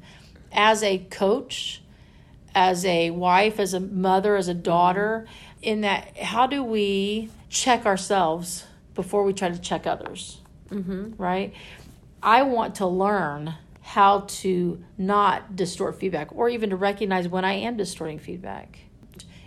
as 0.51 0.81
a 0.81 0.97
coach, 0.97 1.81
as 2.55 2.85
a 2.85 3.11
wife, 3.11 3.59
as 3.59 3.73
a 3.73 3.79
mother, 3.79 4.35
as 4.35 4.47
a 4.47 4.53
daughter, 4.53 5.27
in 5.61 5.81
that 5.81 6.17
how 6.17 6.47
do 6.47 6.63
we 6.63 7.29
check 7.49 7.85
ourselves 7.85 8.65
before 8.95 9.23
we 9.23 9.33
try 9.33 9.49
to 9.49 9.59
check 9.59 9.85
others, 9.85 10.41
mm-hmm. 10.69 11.11
right? 11.21 11.53
I 12.23 12.41
want 12.41 12.75
to 12.75 12.87
learn 12.87 13.53
how 13.81 14.21
to 14.27 14.83
not 14.97 15.55
distort 15.55 15.99
feedback 15.99 16.29
or 16.35 16.49
even 16.49 16.71
to 16.71 16.75
recognize 16.75 17.27
when 17.27 17.45
I 17.45 17.53
am 17.53 17.77
distorting 17.77 18.19
feedback 18.19 18.79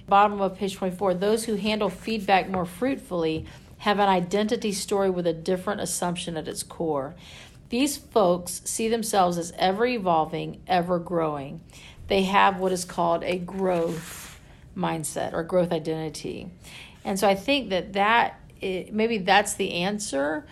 bottom 0.09 0.41
of 0.41 0.59
page 0.59 0.75
24 0.75 1.15
those 1.15 1.45
who 1.45 1.55
handle 1.55 1.89
feedback 1.89 2.49
more 2.51 2.67
fruitfully 2.67 3.47
have 3.83 3.99
an 3.99 4.09
identity 4.09 4.73
story 4.73 5.11
with 5.11 5.27
a 5.27 5.33
different 5.33 5.81
assumption 5.81 6.37
at 6.37 6.49
its 6.49 6.63
core 6.63 7.15
these 7.69 7.97
folks 7.97 8.61
see 8.65 8.89
themselves 8.89 9.39
as 9.39 9.53
ever 9.59 9.87
evolving 9.87 10.61
ever 10.67 10.99
growing 10.99 11.61
they 12.09 12.23
have 12.23 12.59
what 12.59 12.73
is 12.73 12.85
called 12.85 13.23
a 13.25 13.39
growth 13.39 14.39
mindset 14.77 15.33
or 15.33 15.43
growth 15.43 15.73
identity 15.73 16.49
and 17.05 17.19
so 17.19 17.29
i 17.29 17.35
think 17.35 17.71
that 17.71 17.93
that 17.93 18.39
i- 18.63 18.89
maybe 18.93 19.19
that's 19.19 19.55
the 19.55 19.73
answer 19.75 20.45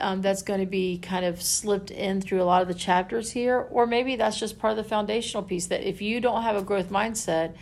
um, 0.00 0.22
that's 0.22 0.42
going 0.42 0.58
to 0.58 0.66
be 0.66 0.98
kind 0.98 1.24
of 1.24 1.40
slipped 1.40 1.92
in 1.92 2.20
through 2.20 2.42
a 2.42 2.44
lot 2.44 2.60
of 2.62 2.66
the 2.66 2.74
chapters 2.74 3.30
here 3.30 3.60
or 3.70 3.86
maybe 3.86 4.16
that's 4.16 4.38
just 4.38 4.58
part 4.58 4.72
of 4.72 4.76
the 4.76 4.82
foundational 4.88 5.42
piece 5.42 5.66
that 5.68 5.88
if 5.88 6.02
you 6.02 6.20
don't 6.20 6.42
have 6.42 6.56
a 6.56 6.62
growth 6.62 6.90
mindset 6.90 7.54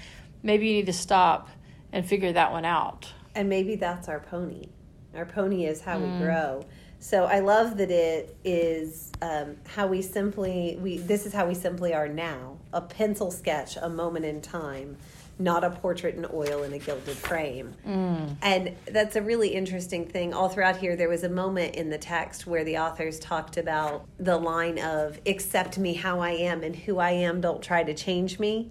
maybe 0.42 0.66
you 0.66 0.74
need 0.76 0.86
to 0.86 0.92
stop 0.92 1.48
and 1.92 2.06
figure 2.06 2.32
that 2.32 2.50
one 2.52 2.64
out. 2.64 3.12
And 3.34 3.48
maybe 3.48 3.76
that's 3.76 4.08
our 4.08 4.20
pony. 4.20 4.66
Our 5.14 5.26
pony 5.26 5.66
is 5.66 5.80
how 5.80 5.98
Mm. 5.98 6.18
we 6.18 6.24
grow. 6.24 6.64
So 6.98 7.24
I 7.24 7.40
love 7.40 7.78
that 7.78 7.90
it 7.90 8.36
is 8.44 9.10
um, 9.20 9.56
how 9.66 9.88
we 9.88 10.02
simply 10.02 10.78
we. 10.80 10.98
This 10.98 11.26
is 11.26 11.32
how 11.32 11.46
we 11.46 11.54
simply 11.54 11.92
are 11.94 12.08
now. 12.08 12.58
A 12.72 12.80
pencil 12.80 13.30
sketch, 13.32 13.76
a 13.76 13.88
moment 13.88 14.24
in 14.24 14.40
time, 14.40 14.96
not 15.38 15.64
a 15.64 15.70
portrait 15.70 16.14
in 16.14 16.24
oil 16.32 16.62
in 16.62 16.72
a 16.72 16.78
gilded 16.78 17.16
frame. 17.16 17.74
Mm. 17.84 18.36
And 18.40 18.76
that's 18.86 19.16
a 19.16 19.22
really 19.22 19.48
interesting 19.48 20.06
thing. 20.06 20.32
All 20.32 20.48
throughout 20.48 20.76
here, 20.76 20.94
there 20.94 21.08
was 21.08 21.24
a 21.24 21.28
moment 21.28 21.74
in 21.74 21.90
the 21.90 21.98
text 21.98 22.46
where 22.46 22.62
the 22.62 22.78
authors 22.78 23.18
talked 23.18 23.56
about 23.56 24.06
the 24.20 24.36
line 24.36 24.78
of 24.78 25.20
"accept 25.26 25.78
me 25.78 25.94
how 25.94 26.20
I 26.20 26.30
am 26.30 26.62
and 26.62 26.76
who 26.76 26.98
I 26.98 27.10
am. 27.10 27.40
Don't 27.40 27.62
try 27.62 27.82
to 27.82 27.94
change 27.94 28.38
me." 28.38 28.70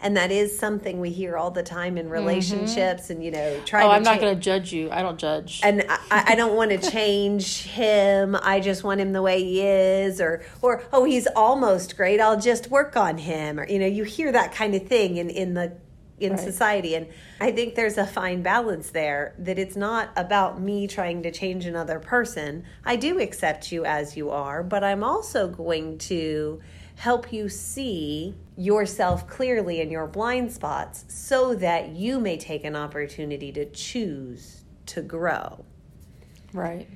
And 0.00 0.16
that 0.16 0.30
is 0.30 0.58
something 0.58 1.00
we 1.00 1.10
hear 1.10 1.36
all 1.36 1.50
the 1.50 1.62
time 1.62 1.96
in 1.96 2.08
relationships 2.08 3.04
mm-hmm. 3.04 3.12
and 3.12 3.24
you 3.24 3.30
know 3.30 3.60
try 3.64 3.82
oh 3.82 3.90
i'm 3.90 4.04
cha- 4.04 4.12
not 4.12 4.20
going 4.20 4.34
to 4.34 4.40
judge 4.40 4.72
you. 4.72 4.90
I 4.90 5.02
don't 5.02 5.18
judge. 5.18 5.60
And 5.62 5.84
i, 5.88 6.24
I 6.28 6.34
don't 6.34 6.56
want 6.56 6.70
to 6.70 6.90
change 6.90 7.62
him. 7.62 8.36
I 8.36 8.60
just 8.60 8.84
want 8.84 9.00
him 9.00 9.12
the 9.12 9.22
way 9.22 9.42
he 9.42 9.62
is 9.62 10.20
or 10.20 10.44
or 10.62 10.84
oh 10.92 11.04
he's 11.04 11.26
almost 11.28 11.96
great. 11.96 12.20
I'll 12.20 12.40
just 12.40 12.70
work 12.70 12.96
on 12.96 13.18
him 13.18 13.60
or 13.60 13.68
you 13.68 13.78
know 13.78 13.86
you 13.86 14.04
hear 14.04 14.32
that 14.32 14.52
kind 14.52 14.74
of 14.74 14.86
thing 14.86 15.16
in 15.16 15.30
in 15.30 15.54
the 15.54 15.76
in 16.18 16.32
right. 16.32 16.40
society. 16.40 16.94
And 16.94 17.08
i 17.40 17.50
think 17.50 17.74
there's 17.74 17.98
a 17.98 18.06
fine 18.06 18.42
balance 18.42 18.90
there 18.90 19.34
that 19.38 19.58
it's 19.58 19.76
not 19.76 20.10
about 20.16 20.60
me 20.60 20.86
trying 20.86 21.22
to 21.22 21.30
change 21.30 21.66
another 21.66 21.98
person. 21.98 22.64
I 22.84 22.96
do 22.96 23.20
accept 23.20 23.72
you 23.72 23.84
as 23.84 24.16
you 24.16 24.30
are 24.30 24.62
but 24.62 24.82
i'm 24.82 25.02
also 25.04 25.48
going 25.48 25.98
to 25.98 26.60
help 26.96 27.32
you 27.32 27.48
see 27.48 28.34
yourself 28.56 29.28
clearly 29.28 29.80
in 29.80 29.90
your 29.90 30.06
blind 30.06 30.50
spots 30.50 31.04
so 31.08 31.54
that 31.54 31.90
you 31.90 32.18
may 32.18 32.36
take 32.36 32.64
an 32.64 32.74
opportunity 32.74 33.52
to 33.52 33.66
choose 33.66 34.64
to 34.86 35.02
grow. 35.02 35.64
Right. 36.52 36.88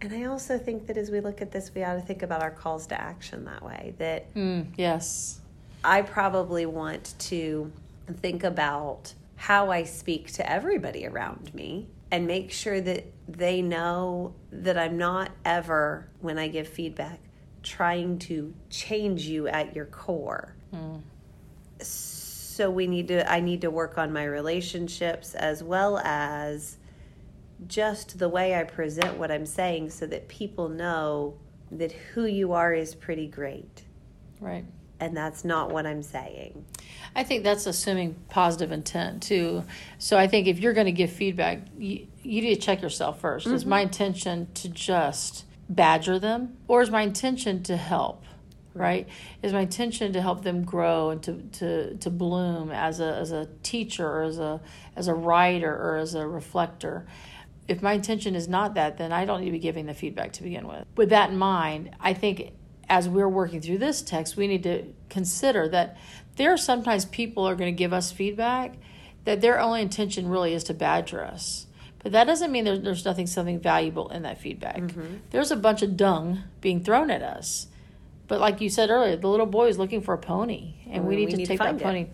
And 0.00 0.12
I 0.12 0.24
also 0.24 0.58
think 0.58 0.86
that 0.86 0.96
as 0.96 1.10
we 1.10 1.20
look 1.20 1.40
at 1.42 1.52
this, 1.52 1.70
we 1.74 1.84
ought 1.84 1.94
to 1.94 2.00
think 2.00 2.22
about 2.22 2.42
our 2.42 2.50
calls 2.50 2.86
to 2.88 3.00
action 3.00 3.44
that 3.44 3.62
way. 3.62 3.94
That, 3.98 4.34
mm, 4.34 4.66
yes. 4.76 5.40
I 5.84 6.02
probably 6.02 6.66
want 6.66 7.14
to 7.20 7.70
think 8.20 8.42
about 8.42 9.12
how 9.36 9.70
I 9.70 9.84
speak 9.84 10.32
to 10.32 10.50
everybody 10.50 11.06
around 11.06 11.54
me 11.54 11.88
and 12.10 12.26
make 12.26 12.50
sure 12.50 12.80
that 12.80 13.04
they 13.28 13.62
know 13.62 14.34
that 14.50 14.76
I'm 14.76 14.98
not 14.98 15.30
ever, 15.44 16.08
when 16.20 16.38
I 16.38 16.48
give 16.48 16.68
feedback, 16.68 17.20
trying 17.62 18.18
to 18.20 18.52
change 18.70 19.26
you 19.26 19.48
at 19.48 19.74
your 19.74 19.86
core. 19.86 20.54
Mm. 20.74 21.02
So 21.80 22.70
we 22.70 22.86
need 22.86 23.08
to 23.08 23.30
I 23.30 23.40
need 23.40 23.62
to 23.62 23.70
work 23.70 23.98
on 23.98 24.12
my 24.12 24.24
relationships 24.24 25.34
as 25.34 25.62
well 25.62 25.98
as 25.98 26.76
just 27.66 28.18
the 28.18 28.28
way 28.28 28.54
I 28.54 28.64
present 28.64 29.16
what 29.18 29.30
I'm 29.30 29.46
saying 29.46 29.90
so 29.90 30.06
that 30.06 30.28
people 30.28 30.68
know 30.68 31.34
that 31.70 31.92
who 31.92 32.26
you 32.26 32.52
are 32.52 32.74
is 32.74 32.94
pretty 32.94 33.26
great. 33.26 33.82
Right. 34.40 34.64
And 35.00 35.16
that's 35.16 35.44
not 35.44 35.70
what 35.70 35.86
I'm 35.86 36.02
saying. 36.02 36.64
I 37.16 37.24
think 37.24 37.42
that's 37.42 37.66
assuming 37.66 38.14
positive 38.28 38.70
intent 38.70 39.22
too. 39.22 39.64
So 39.98 40.16
I 40.16 40.28
think 40.28 40.46
if 40.46 40.60
you're 40.60 40.74
going 40.74 40.86
to 40.86 40.92
give 40.92 41.10
feedback, 41.10 41.62
you, 41.76 42.06
you 42.22 42.42
need 42.42 42.54
to 42.54 42.60
check 42.60 42.82
yourself 42.82 43.20
1st 43.20 43.42
mm-hmm. 43.42 43.54
Is 43.54 43.66
my 43.66 43.80
intention 43.80 44.48
to 44.54 44.68
just 44.68 45.44
badger 45.68 46.18
them 46.18 46.56
or 46.68 46.82
is 46.82 46.90
my 46.90 47.02
intention 47.02 47.62
to 47.62 47.76
help 47.76 48.24
right? 48.74 49.08
Is 49.42 49.52
my 49.52 49.60
intention 49.60 50.12
to 50.14 50.22
help 50.22 50.42
them 50.42 50.64
grow 50.64 51.10
and 51.10 51.22
to, 51.24 51.42
to, 51.58 51.94
to 51.96 52.10
bloom 52.10 52.70
as 52.70 53.00
a, 53.00 53.16
as 53.16 53.32
a 53.32 53.48
teacher 53.62 54.06
or 54.06 54.22
as 54.22 54.38
a, 54.38 54.60
as 54.96 55.08
a 55.08 55.14
writer 55.14 55.70
or 55.70 55.96
as 55.96 56.14
a 56.14 56.26
reflector? 56.26 57.06
If 57.68 57.82
my 57.82 57.92
intention 57.92 58.34
is 58.34 58.48
not 58.48 58.74
that 58.74 58.98
then 58.98 59.12
i 59.12 59.24
don't 59.24 59.40
need 59.40 59.46
to 59.46 59.52
be 59.52 59.58
giving 59.58 59.86
the 59.86 59.94
feedback 59.94 60.32
to 60.32 60.42
begin 60.42 60.66
with. 60.66 60.84
With 60.96 61.10
that 61.10 61.30
in 61.30 61.38
mind 61.38 61.94
i 62.00 62.12
think 62.12 62.52
as 62.88 63.08
we're 63.08 63.28
working 63.28 63.60
through 63.60 63.78
this 63.78 64.02
text 64.02 64.36
we 64.36 64.46
need 64.46 64.64
to 64.64 64.84
consider 65.08 65.68
that 65.68 65.96
there 66.36 66.52
are 66.52 66.58
sometimes 66.58 67.04
people 67.04 67.48
are 67.48 67.54
going 67.54 67.72
to 67.72 67.78
give 67.78 67.92
us 67.92 68.10
feedback 68.10 68.74
that 69.24 69.40
their 69.40 69.60
only 69.60 69.80
intention 69.80 70.28
really 70.28 70.52
is 70.52 70.64
to 70.64 70.74
badger 70.74 71.24
us 71.24 71.66
but 72.02 72.12
that 72.12 72.24
doesn't 72.24 72.50
mean 72.50 72.64
there's, 72.64 72.80
there's 72.80 73.04
nothing 73.04 73.26
something 73.26 73.60
valuable 73.60 74.08
in 74.08 74.22
that 74.22 74.40
feedback. 74.40 74.78
Mm-hmm. 74.78 75.16
There's 75.30 75.50
a 75.50 75.56
bunch 75.56 75.82
of 75.82 75.96
dung 75.96 76.42
being 76.60 76.82
thrown 76.82 77.10
at 77.10 77.22
us. 77.22 77.68
But 78.28 78.40
like 78.40 78.60
you 78.60 78.70
said 78.70 78.88
earlier, 78.88 79.16
the 79.16 79.28
little 79.28 79.46
boy 79.46 79.68
is 79.68 79.78
looking 79.78 80.00
for 80.00 80.14
a 80.14 80.18
pony, 80.18 80.74
and 80.88 81.06
we 81.06 81.16
need 81.16 81.26
we 81.26 81.30
to 81.32 81.36
need 81.38 81.46
take 81.46 81.58
to 81.58 81.64
that 81.64 81.78
pony. 81.78 82.06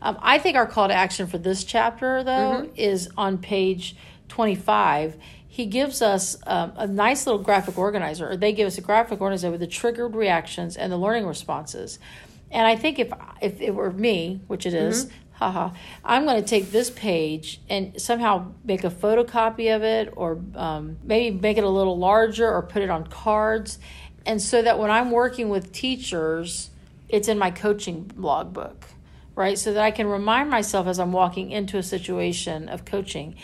Um, 0.00 0.18
I 0.22 0.38
think 0.38 0.56
our 0.56 0.66
call 0.66 0.88
to 0.88 0.94
action 0.94 1.26
for 1.26 1.38
this 1.38 1.64
chapter, 1.64 2.24
though, 2.24 2.64
mm-hmm. 2.64 2.72
is 2.76 3.10
on 3.16 3.38
page 3.38 3.94
25. 4.28 5.18
He 5.46 5.66
gives 5.66 6.00
us 6.00 6.36
um, 6.46 6.72
a 6.76 6.86
nice 6.86 7.26
little 7.26 7.42
graphic 7.42 7.76
organizer, 7.76 8.30
or 8.30 8.36
they 8.36 8.52
give 8.52 8.66
us 8.66 8.78
a 8.78 8.80
graphic 8.80 9.20
organizer 9.20 9.50
with 9.50 9.60
the 9.60 9.66
triggered 9.66 10.14
reactions 10.14 10.76
and 10.76 10.90
the 10.90 10.96
learning 10.96 11.26
responses. 11.26 11.98
And 12.50 12.66
I 12.66 12.76
think 12.76 12.98
if 12.98 13.12
if 13.42 13.60
it 13.60 13.74
were 13.74 13.90
me, 13.90 14.40
which 14.46 14.64
it 14.66 14.72
is, 14.72 15.06
mm-hmm 15.06 15.25
haha, 15.36 15.70
I'm 16.02 16.24
going 16.24 16.42
to 16.42 16.48
take 16.48 16.70
this 16.70 16.90
page 16.90 17.60
and 17.68 18.00
somehow 18.00 18.52
make 18.64 18.84
a 18.84 18.90
photocopy 18.90 19.74
of 19.74 19.82
it 19.82 20.12
or 20.16 20.40
um, 20.54 20.96
maybe 21.02 21.38
make 21.38 21.58
it 21.58 21.64
a 21.64 21.68
little 21.68 21.98
larger 21.98 22.50
or 22.50 22.62
put 22.62 22.82
it 22.82 22.88
on 22.88 23.06
cards. 23.06 23.78
And 24.24 24.40
so 24.40 24.62
that 24.62 24.78
when 24.78 24.90
I'm 24.90 25.10
working 25.10 25.50
with 25.50 25.72
teachers, 25.72 26.70
it's 27.08 27.28
in 27.28 27.38
my 27.38 27.50
coaching 27.50 28.10
logbook, 28.16 28.86
right? 29.34 29.58
So 29.58 29.74
that 29.74 29.82
I 29.82 29.90
can 29.90 30.06
remind 30.06 30.48
myself 30.48 30.86
as 30.86 30.98
I'm 30.98 31.12
walking 31.12 31.50
into 31.50 31.76
a 31.76 31.82
situation 31.82 32.68
of 32.68 32.84
coaching 32.84 33.36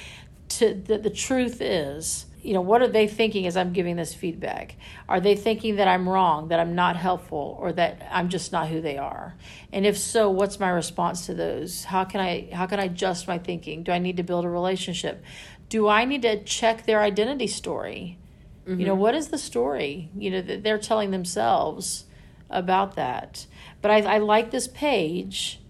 to 0.49 0.75
that 0.87 1.03
the 1.03 1.11
truth 1.11 1.61
is 1.61 2.27
you 2.43 2.55
know, 2.55 2.61
what 2.61 2.83
are 2.83 2.89
they 2.89 3.07
thinking 3.07 3.47
as 3.47 3.57
I'm 3.57 3.73
giving 3.73 3.97
this 3.97 4.13
feedback? 4.13 4.77
Are 5.09 5.21
they 5.21 5.37
thinking 5.37 5.77
that 5.77 5.87
I'm 5.87 6.09
wrong, 6.09 6.49
that 6.49 6.59
I'm 6.59 6.75
not 6.75 6.97
helpful, 6.97 7.57
or 7.61 7.73
that 7.75 8.07
I'm 8.11 8.29
just 8.29 8.51
not 8.51 8.69
who 8.69 8.81
they 8.81 8.99
are? 8.99 9.37
And 9.73 9.87
if 9.87 9.97
so, 9.97 10.29
what's 10.29 10.59
my 10.59 10.69
response 10.69 11.27
to 11.27 11.35
those? 11.35 11.85
How 11.85 12.05
can 12.05 12.21
I 12.21 12.49
how 12.53 12.67
can 12.67 12.81
I 12.81 12.85
adjust 12.85 13.29
my 13.29 13.39
thinking? 13.39 13.85
Do 13.85 13.93
I 13.93 13.99
need 13.99 14.17
to 14.17 14.25
build 14.25 14.45
a 14.45 14.49
relationship? 14.49 15.23
Do 15.69 15.89
I 15.89 16.05
need 16.05 16.23
to 16.23 16.43
check 16.43 16.85
their 16.85 17.01
identity 17.01 17.47
story? 17.47 18.19
Mm-hmm. 18.67 18.81
You 18.81 18.87
know, 18.87 18.93
mm-hmm. 18.93 19.03
what 19.03 19.15
is 19.15 19.29
the 19.29 19.39
story? 19.39 20.11
You 20.17 20.33
know, 20.33 20.43
that 20.43 20.65
they're 20.65 20.79
telling 20.79 21.13
themselves 21.13 22.05
about 22.51 22.97
that. 22.97 23.47
But 23.81 23.93
I, 23.93 24.01
I 24.01 24.19
like 24.19 24.51
this 24.51 24.67
page. 24.67 25.61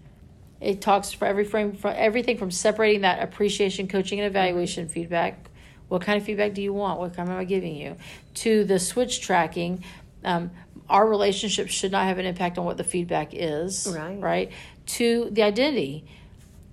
It 0.59 0.81
talks 0.81 1.11
for 1.11 1.25
every 1.25 1.45
frame, 1.45 1.73
for 1.73 1.91
everything 1.91 2.37
from 2.37 2.49
separating 2.49 3.01
that 3.01 3.21
appreciation, 3.21 3.87
coaching, 3.87 4.19
and 4.19 4.25
evaluation 4.25 4.87
feedback 4.87 5.49
what 5.93 6.01
kind 6.01 6.19
of 6.19 6.25
feedback 6.25 6.55
do 6.55 6.61
you 6.63 6.73
want? 6.73 6.99
What 6.99 7.15
kind 7.15 7.29
am 7.29 7.37
I 7.37 7.43
giving 7.43 7.75
you? 7.75 7.97
To 8.33 8.63
the 8.63 8.79
switch 8.79 9.21
tracking, 9.21 9.83
um, 10.25 10.49
our 10.89 11.07
relationship 11.07 11.69
should 11.69 11.91
not 11.91 12.07
have 12.07 12.17
an 12.17 12.25
impact 12.25 12.57
on 12.57 12.65
what 12.65 12.77
the 12.77 12.83
feedback 12.83 13.29
is. 13.31 13.87
Right. 13.95 14.19
Right. 14.19 14.51
To 14.87 15.29
the 15.29 15.43
identity. 15.43 16.03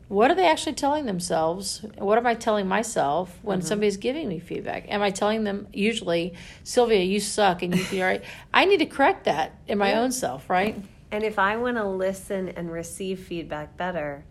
What 0.09 0.31
are 0.31 0.35
they 0.35 0.49
actually 0.49 0.73
telling 0.73 1.05
themselves? 1.05 1.85
What 1.99 2.17
am 2.17 2.27
I 2.27 2.35
telling 2.35 2.67
myself 2.67 3.39
when 3.43 3.59
mm-hmm. 3.59 3.69
somebody's 3.69 3.99
giving 3.99 4.27
me 4.27 4.39
feedback? 4.39 4.87
Am 4.89 5.03
I 5.03 5.11
telling 5.11 5.45
them 5.45 5.67
usually, 5.71 6.33
Sylvia, 6.65 7.05
you 7.05 7.21
suck 7.21 7.61
and 7.61 7.77
you 7.77 7.85
feel 7.85 8.07
right? 8.07 8.25
I 8.55 8.65
need 8.65 8.79
to 8.79 8.87
correct 8.87 9.25
that 9.25 9.55
in 9.69 9.77
my 9.77 9.91
yeah. 9.91 10.01
own 10.01 10.13
self, 10.13 10.49
right? 10.49 10.83
And 11.13 11.25
if 11.25 11.39
I 11.39 11.59
want 11.59 11.77
to 11.77 11.85
listen 11.85 12.49
and 12.49 12.73
receive 12.73 13.21
feedback 13.21 13.77
better, 13.77 14.25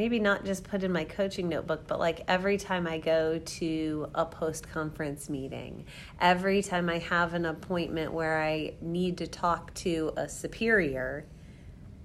maybe 0.00 0.18
not 0.18 0.46
just 0.46 0.64
put 0.64 0.82
in 0.82 0.90
my 0.90 1.04
coaching 1.04 1.46
notebook, 1.50 1.86
but 1.86 1.98
like 1.98 2.22
every 2.26 2.56
time 2.56 2.86
I 2.86 2.96
go 2.96 3.38
to 3.38 4.08
a 4.14 4.24
post 4.24 4.66
conference 4.66 5.28
meeting, 5.28 5.84
every 6.18 6.62
time 6.62 6.88
I 6.88 7.00
have 7.00 7.34
an 7.34 7.44
appointment 7.44 8.10
where 8.10 8.40
I 8.40 8.72
need 8.80 9.18
to 9.18 9.26
talk 9.26 9.74
to 9.74 10.14
a 10.16 10.26
superior 10.26 11.26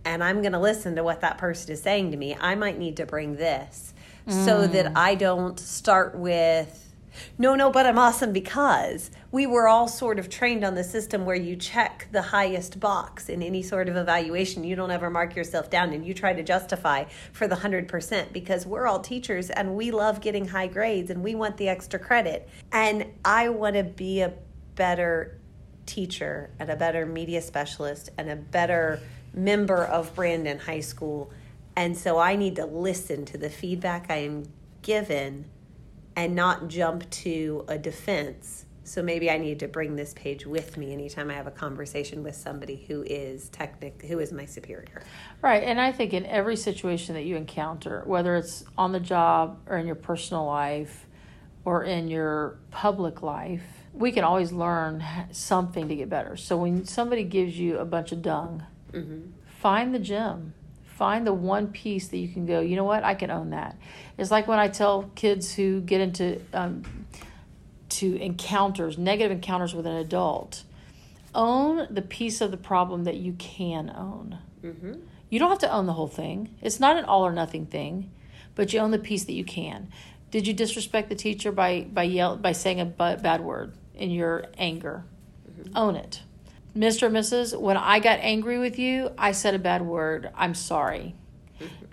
and 0.04 0.22
I'm 0.22 0.42
going 0.42 0.52
to 0.52 0.60
listen 0.60 0.98
to 0.98 1.06
what 1.06 1.22
that 1.22 1.38
person 1.38 1.72
is 1.72 1.82
saying 1.82 2.12
to 2.12 2.18
me, 2.18 2.36
I 2.38 2.56
might 2.56 2.78
need 2.78 2.98
to 2.98 3.06
bring 3.06 3.38
this 3.38 3.94
mm. 4.28 4.44
so 4.44 4.68
that 4.68 4.98
I 4.98 5.16
don't 5.16 5.58
start 5.58 6.18
with 6.18 6.85
no, 7.38 7.56
no, 7.56 7.70
but 7.72 7.86
I'm 7.86 8.00
awesome 8.00 8.34
because 8.34 9.12
we 9.32 9.46
were 9.46 9.68
all 9.68 9.88
sort 9.88 10.20
of 10.20 10.30
trained 10.30 10.64
on 10.64 10.76
the 10.76 10.84
system 10.84 11.26
where 11.26 11.36
you 11.36 11.56
check 11.56 12.08
the 12.12 12.22
highest 12.22 12.80
box 12.80 13.30
in 13.30 13.44
any 13.44 13.62
sort 13.62 13.90
of 13.90 13.96
evaluation. 13.96 14.64
You 14.64 14.76
don't 14.76 14.92
ever 14.92 15.10
mark 15.10 15.36
yourself 15.36 15.70
down 15.70 15.94
and 15.94 16.06
you 16.06 16.14
try 16.14 16.34
to 16.34 16.44
justify 16.44 17.06
for 17.34 17.48
the 17.48 17.56
100% 17.56 18.32
because 18.32 18.66
we're 18.66 18.88
all 18.88 19.00
teachers 19.00 19.50
and 19.50 19.76
we 19.76 19.92
love 19.92 20.22
getting 20.22 20.48
high 20.48 20.68
grades 20.68 21.10
and 21.10 21.24
we 21.24 21.36
want 21.36 21.58
the 21.58 21.70
extra 21.70 22.00
credit. 22.00 22.48
And 22.72 23.06
I 23.24 23.50
want 23.50 23.76
to 23.76 23.84
be 23.84 24.22
a 24.22 24.34
better 24.76 25.40
teacher 25.86 26.50
and 26.60 26.70
a 26.70 26.76
better 26.76 27.06
media 27.06 27.42
specialist 27.42 28.10
and 28.18 28.30
a 28.30 28.36
better 28.36 29.00
member 29.34 29.84
of 29.84 30.16
Brandon 30.16 30.60
High 30.60 30.80
School. 30.80 31.32
And 31.76 31.98
so 31.98 32.18
I 32.18 32.36
need 32.36 32.56
to 32.56 32.66
listen 32.66 33.26
to 33.26 33.38
the 33.38 33.50
feedback 33.50 34.08
I 34.10 34.18
am 34.18 34.46
given 34.82 35.46
and 36.16 36.36
not 36.36 36.68
jump 36.68 37.10
to 37.10 37.66
a 37.68 37.78
defense. 37.78 38.66
So 38.84 39.02
maybe 39.02 39.32
I 39.32 39.38
need 39.38 39.60
to 39.62 39.68
bring 39.68 39.96
this 39.96 40.14
page 40.14 40.46
with 40.46 40.78
me 40.78 40.94
anytime 40.94 41.32
I 41.32 41.34
have 41.34 41.48
a 41.48 41.52
conversation 41.52 42.22
with 42.22 42.36
somebody 42.36 42.86
who 42.88 43.02
is 43.02 43.50
technic 43.50 44.04
who 44.04 44.20
is 44.20 44.32
my 44.32 44.46
superior. 44.46 45.02
Right, 45.42 45.64
and 45.64 45.82
I 45.82 45.92
think 45.92 46.14
in 46.14 46.26
every 46.28 46.56
situation 46.56 47.16
that 47.16 47.24
you 47.24 47.36
encounter, 47.36 48.04
whether 48.06 48.36
it's 48.36 48.64
on 48.78 48.92
the 48.92 49.00
job 49.00 49.60
or 49.68 49.78
in 49.78 49.88
your 49.88 49.96
personal 49.96 50.46
life 50.46 51.08
or 51.66 51.84
in 51.84 52.08
your 52.08 52.60
public 52.70 53.24
life, 53.24 53.64
we 53.92 54.12
can 54.12 54.24
always 54.24 54.52
learn 54.52 55.04
something 55.32 55.88
to 55.88 55.96
get 55.96 56.10
better. 56.10 56.38
So 56.38 56.58
when 56.58 56.86
somebody 56.86 57.24
gives 57.24 57.58
you 57.58 57.80
a 57.80 57.86
bunch 57.86 58.12
of 58.12 58.22
dung, 58.22 58.64
mm-hmm. 58.92 59.32
find 59.48 59.96
the 59.96 60.00
gem 60.00 60.54
find 60.96 61.28
the 61.28 61.34
one 61.34 61.68
piece 61.68 62.08
that 62.08 62.18
you 62.18 62.28
can 62.28 62.46
go 62.46 62.60
you 62.60 62.76
know 62.76 62.84
what 62.84 63.04
i 63.04 63.14
can 63.14 63.30
own 63.30 63.52
that 63.52 63.78
it's 64.18 64.32
like 64.32 64.48
when 64.48 64.60
i 64.60 64.68
tell 64.68 65.12
kids 65.16 65.54
who 65.54 65.82
get 65.82 66.02
into 66.02 66.42
um, 66.54 66.84
to 67.90 68.16
encounters 68.22 68.98
negative 68.98 69.32
encounters 69.32 69.74
with 69.74 69.86
an 69.86 69.96
adult 69.96 70.64
own 71.34 71.88
the 71.90 72.02
piece 72.02 72.42
of 72.42 72.52
the 72.52 72.58
problem 72.58 73.04
that 73.04 73.16
you 73.16 73.34
can 73.34 73.90
own 73.90 74.38
mm-hmm. 74.64 74.94
You 75.30 75.40
don't 75.40 75.50
have 75.50 75.60
to 75.60 75.72
own 75.72 75.86
the 75.86 75.94
whole 75.94 76.08
thing. 76.08 76.56
It's 76.62 76.80
not 76.80 76.98
an 76.98 77.06
all 77.06 77.26
or 77.26 77.34
nothing 77.34 77.66
thing, 77.66 78.12
but 78.54 78.72
you 78.72 78.80
own 78.80 78.92
the 78.92 79.00
piece 79.00 79.24
that 79.26 79.34
you 79.34 79.44
can. 79.44 79.90
Did 80.32 80.48
you 80.48 80.54
disrespect 80.54 81.10
the 81.10 81.16
teacher 81.16 81.52
by 81.52 81.82
by 81.82 82.04
yell 82.04 82.38
by 82.38 82.52
saying 82.52 82.80
a 82.80 82.86
bad 82.86 83.42
word 83.42 83.74
in 83.96 84.12
your 84.12 84.46
anger? 84.58 85.04
Mm-hmm. 85.50 85.76
Own 85.76 85.96
it. 85.96 86.22
Mr. 86.76 87.04
or 87.04 87.10
Mrs., 87.10 87.60
when 87.60 87.78
I 87.78 88.00
got 88.00 88.20
angry 88.20 88.60
with 88.60 88.78
you, 88.78 89.12
I 89.18 89.32
said 89.32 89.56
a 89.56 89.60
bad 89.60 89.82
word. 89.82 90.30
I'm 90.36 90.54
sorry. 90.54 91.16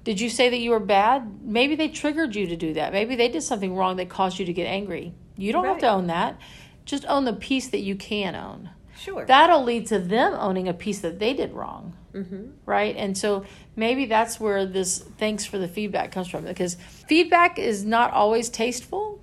Did 0.04 0.20
you 0.20 0.28
say 0.28 0.48
that 0.48 0.58
you 0.58 0.70
were 0.70 0.80
bad? 0.80 1.42
Maybe 1.42 1.76
they 1.76 1.88
triggered 1.88 2.34
you 2.34 2.48
to 2.48 2.56
do 2.56 2.74
that. 2.74 2.92
Maybe 2.92 3.14
they 3.14 3.28
did 3.28 3.42
something 3.42 3.76
wrong 3.76 3.96
that 3.96 4.08
caused 4.08 4.38
you 4.40 4.46
to 4.46 4.52
get 4.52 4.66
angry. 4.66 5.14
You 5.36 5.52
don't 5.52 5.64
right. 5.64 5.70
have 5.70 5.78
to 5.78 5.88
own 5.88 6.08
that. 6.08 6.40
Just 6.84 7.04
own 7.06 7.24
the 7.24 7.32
piece 7.32 7.68
that 7.68 7.80
you 7.80 7.94
can 7.94 8.34
own. 8.34 8.70
Sure. 8.98 9.24
That'll 9.24 9.62
lead 9.62 9.86
to 9.88 10.00
them 10.00 10.34
owning 10.34 10.68
a 10.68 10.74
piece 10.74 11.00
that 11.00 11.20
they 11.20 11.32
did 11.34 11.52
wrong. 11.52 11.96
Mm-hmm. 12.12 12.50
Right. 12.66 12.96
And 12.96 13.16
so 13.16 13.44
maybe 13.76 14.06
that's 14.06 14.38
where 14.40 14.66
this 14.66 14.98
thanks 14.98 15.44
for 15.44 15.58
the 15.58 15.68
feedback 15.68 16.12
comes 16.12 16.28
from 16.28 16.44
because 16.44 16.74
feedback 16.74 17.58
is 17.58 17.84
not 17.84 18.12
always 18.12 18.48
tasteful, 18.48 19.20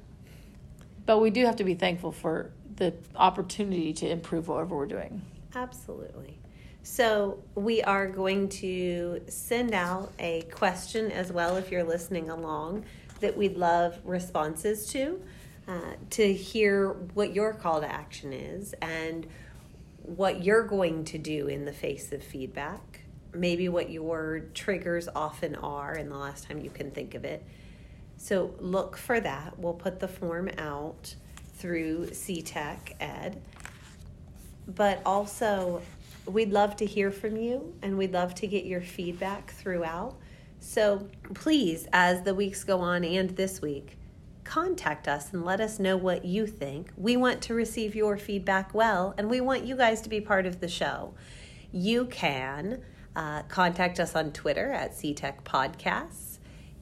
but 1.06 1.20
we 1.20 1.30
do 1.30 1.46
have 1.46 1.58
to 1.58 1.64
be 1.64 1.76
thankful 1.76 2.12
for 2.12 2.52
the 2.78 2.94
opportunity 3.16 3.94
to 3.94 4.10
improve 4.10 4.48
whatever 4.48 4.76
we're 4.76 4.86
doing. 4.86 5.22
Absolutely. 5.56 6.38
So, 6.82 7.44
we 7.56 7.84
are 7.84 8.08
going 8.08 8.50
to 8.50 9.22
send 9.28 9.74
out 9.74 10.14
a 10.18 10.44
question 10.44 11.12
as 11.12 11.32
well 11.32 11.58
if 11.58 11.72
you're 11.72 11.84
listening 11.84 12.30
along 12.30 12.86
that 13.20 13.38
we'd 13.38 13.58
love 13.58 14.00
responses 14.06 14.88
to, 14.88 15.22
uh, 15.68 15.94
to 16.12 16.34
hear 16.34 16.90
what 17.14 17.34
your 17.34 17.54
call 17.54 17.82
to 17.82 17.92
action 17.92 18.32
is 18.32 18.74
and 18.82 19.28
what 20.04 20.44
you're 20.44 20.64
going 20.64 21.04
to 21.06 21.18
do 21.18 21.48
in 21.48 21.66
the 21.66 21.74
face 21.74 22.12
of 22.12 22.24
feedback, 22.24 23.02
maybe 23.34 23.70
what 23.70 23.90
your 23.90 24.46
triggers 24.54 25.08
often 25.16 25.56
are, 25.56 25.94
and 25.94 26.10
the 26.10 26.18
last 26.18 26.48
time 26.48 26.60
you 26.60 26.70
can 26.70 26.90
think 26.92 27.14
of 27.14 27.26
it. 27.26 27.44
So 28.18 28.56
look 28.60 28.98
for 28.98 29.20
that. 29.20 29.60
We'll 29.60 29.74
put 29.74 30.00
the 30.00 30.08
form 30.08 30.50
out 30.58 31.14
through 31.56 32.08
CTEC 32.08 32.96
Ed. 33.00 33.42
But 34.76 35.02
also, 35.06 35.82
we'd 36.26 36.52
love 36.52 36.76
to 36.78 36.86
hear 36.86 37.12
from 37.12 37.36
you 37.36 37.74
and 37.82 37.98
we'd 37.98 38.14
love 38.14 38.36
to 38.36 38.48
get 38.48 38.66
your 38.66 38.82
feedback 38.82 39.52
throughout. 39.52 40.16
So 40.60 41.08
please, 41.34 41.88
as 41.94 42.24
the 42.24 42.36
weeks 42.36 42.64
go 42.64 42.80
on 42.80 43.04
and 43.04 43.32
this 43.32 43.62
week, 43.62 43.98
contact 44.44 45.08
us 45.08 45.32
and 45.34 45.46
let 45.46 45.62
us 45.62 45.80
know 45.80 45.96
what 45.98 46.26
you 46.26 46.46
think. 46.46 46.92
We 46.98 47.18
want 47.18 47.42
to 47.44 47.54
receive 47.54 47.96
your 47.96 48.18
feedback 48.18 48.74
well, 48.74 49.14
and 49.18 49.30
we 49.30 49.42
want 49.42 49.64
you 49.64 49.76
guys 49.76 50.02
to 50.02 50.10
be 50.10 50.22
part 50.22 50.46
of 50.46 50.60
the 50.60 50.68
show. 50.68 51.14
You 51.72 52.06
can 52.06 52.82
uh, 53.16 53.44
contact 53.44 54.00
us 54.00 54.16
on 54.16 54.32
Twitter 54.32 54.72
at 54.72 54.94
CTEC 54.94 55.44
Podcasts. 55.44 56.29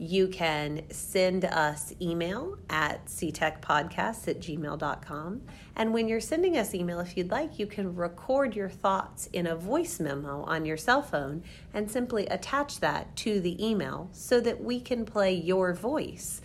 You 0.00 0.28
can 0.28 0.84
send 0.90 1.44
us 1.44 1.92
email 2.00 2.56
at 2.70 3.06
ctechpodcasts 3.06 4.28
at 4.28 4.38
gmail.com. 4.38 5.42
And 5.74 5.92
when 5.92 6.06
you're 6.06 6.20
sending 6.20 6.56
us 6.56 6.72
email, 6.72 7.00
if 7.00 7.16
you'd 7.16 7.32
like, 7.32 7.58
you 7.58 7.66
can 7.66 7.96
record 7.96 8.54
your 8.54 8.68
thoughts 8.68 9.28
in 9.32 9.48
a 9.48 9.56
voice 9.56 9.98
memo 9.98 10.42
on 10.42 10.64
your 10.64 10.76
cell 10.76 11.02
phone 11.02 11.42
and 11.74 11.90
simply 11.90 12.26
attach 12.26 12.78
that 12.78 13.16
to 13.16 13.40
the 13.40 13.64
email 13.64 14.08
so 14.12 14.40
that 14.40 14.62
we 14.62 14.80
can 14.80 15.04
play 15.04 15.34
your 15.34 15.74
voice 15.74 16.40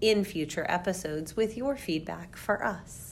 in 0.00 0.24
future 0.24 0.66
episodes 0.68 1.36
with 1.36 1.56
your 1.56 1.76
feedback 1.76 2.36
for 2.36 2.64
us. 2.64 3.09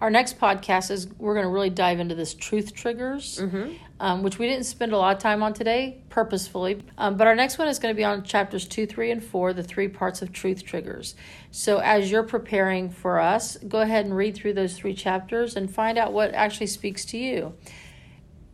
Our 0.00 0.08
next 0.08 0.38
podcast 0.38 0.90
is 0.90 1.08
we're 1.18 1.34
going 1.34 1.44
to 1.44 1.50
really 1.50 1.68
dive 1.68 2.00
into 2.00 2.14
this 2.14 2.32
truth 2.32 2.74
triggers, 2.74 3.38
mm-hmm. 3.38 3.72
um, 4.00 4.22
which 4.22 4.38
we 4.38 4.46
didn't 4.46 4.64
spend 4.64 4.92
a 4.92 4.96
lot 4.96 5.14
of 5.14 5.22
time 5.22 5.42
on 5.42 5.52
today 5.52 6.02
purposefully. 6.08 6.82
Um, 6.96 7.18
but 7.18 7.26
our 7.26 7.34
next 7.34 7.58
one 7.58 7.68
is 7.68 7.78
going 7.78 7.94
to 7.94 7.96
be 7.96 8.04
on 8.04 8.22
chapters 8.22 8.66
two, 8.66 8.86
three, 8.86 9.10
and 9.10 9.22
four, 9.22 9.52
the 9.52 9.62
three 9.62 9.88
parts 9.88 10.22
of 10.22 10.32
truth 10.32 10.64
triggers. 10.64 11.14
So 11.50 11.78
as 11.78 12.10
you're 12.10 12.22
preparing 12.22 12.88
for 12.88 13.20
us, 13.20 13.58
go 13.58 13.80
ahead 13.80 14.06
and 14.06 14.16
read 14.16 14.36
through 14.36 14.54
those 14.54 14.74
three 14.74 14.94
chapters 14.94 15.54
and 15.54 15.70
find 15.70 15.98
out 15.98 16.14
what 16.14 16.32
actually 16.32 16.68
speaks 16.68 17.04
to 17.06 17.18
you. 17.18 17.54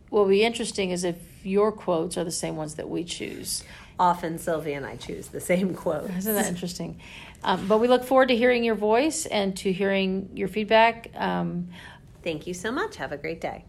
What 0.09 0.23
will 0.23 0.29
be 0.29 0.43
interesting 0.43 0.91
is 0.91 1.05
if 1.05 1.45
your 1.45 1.71
quotes 1.71 2.17
are 2.17 2.25
the 2.25 2.31
same 2.31 2.57
ones 2.57 2.75
that 2.75 2.89
we 2.89 3.05
choose. 3.05 3.63
Often 3.99 4.37
Sylvia 4.39 4.77
and 4.77 4.85
I 4.85 4.95
choose 4.97 5.29
the 5.29 5.39
same 5.39 5.73
quotes. 5.73 6.15
Isn't 6.17 6.35
that 6.35 6.47
interesting? 6.47 6.99
Um, 7.43 7.67
but 7.67 7.79
we 7.79 7.87
look 7.87 8.03
forward 8.03 8.29
to 8.29 8.35
hearing 8.35 8.63
your 8.63 8.75
voice 8.75 9.25
and 9.25 9.55
to 9.57 9.71
hearing 9.71 10.29
your 10.33 10.47
feedback. 10.47 11.11
Um, 11.15 11.69
Thank 12.23 12.45
you 12.47 12.53
so 12.53 12.71
much. 12.71 12.97
Have 12.97 13.11
a 13.11 13.17
great 13.17 13.39
day. 13.39 13.63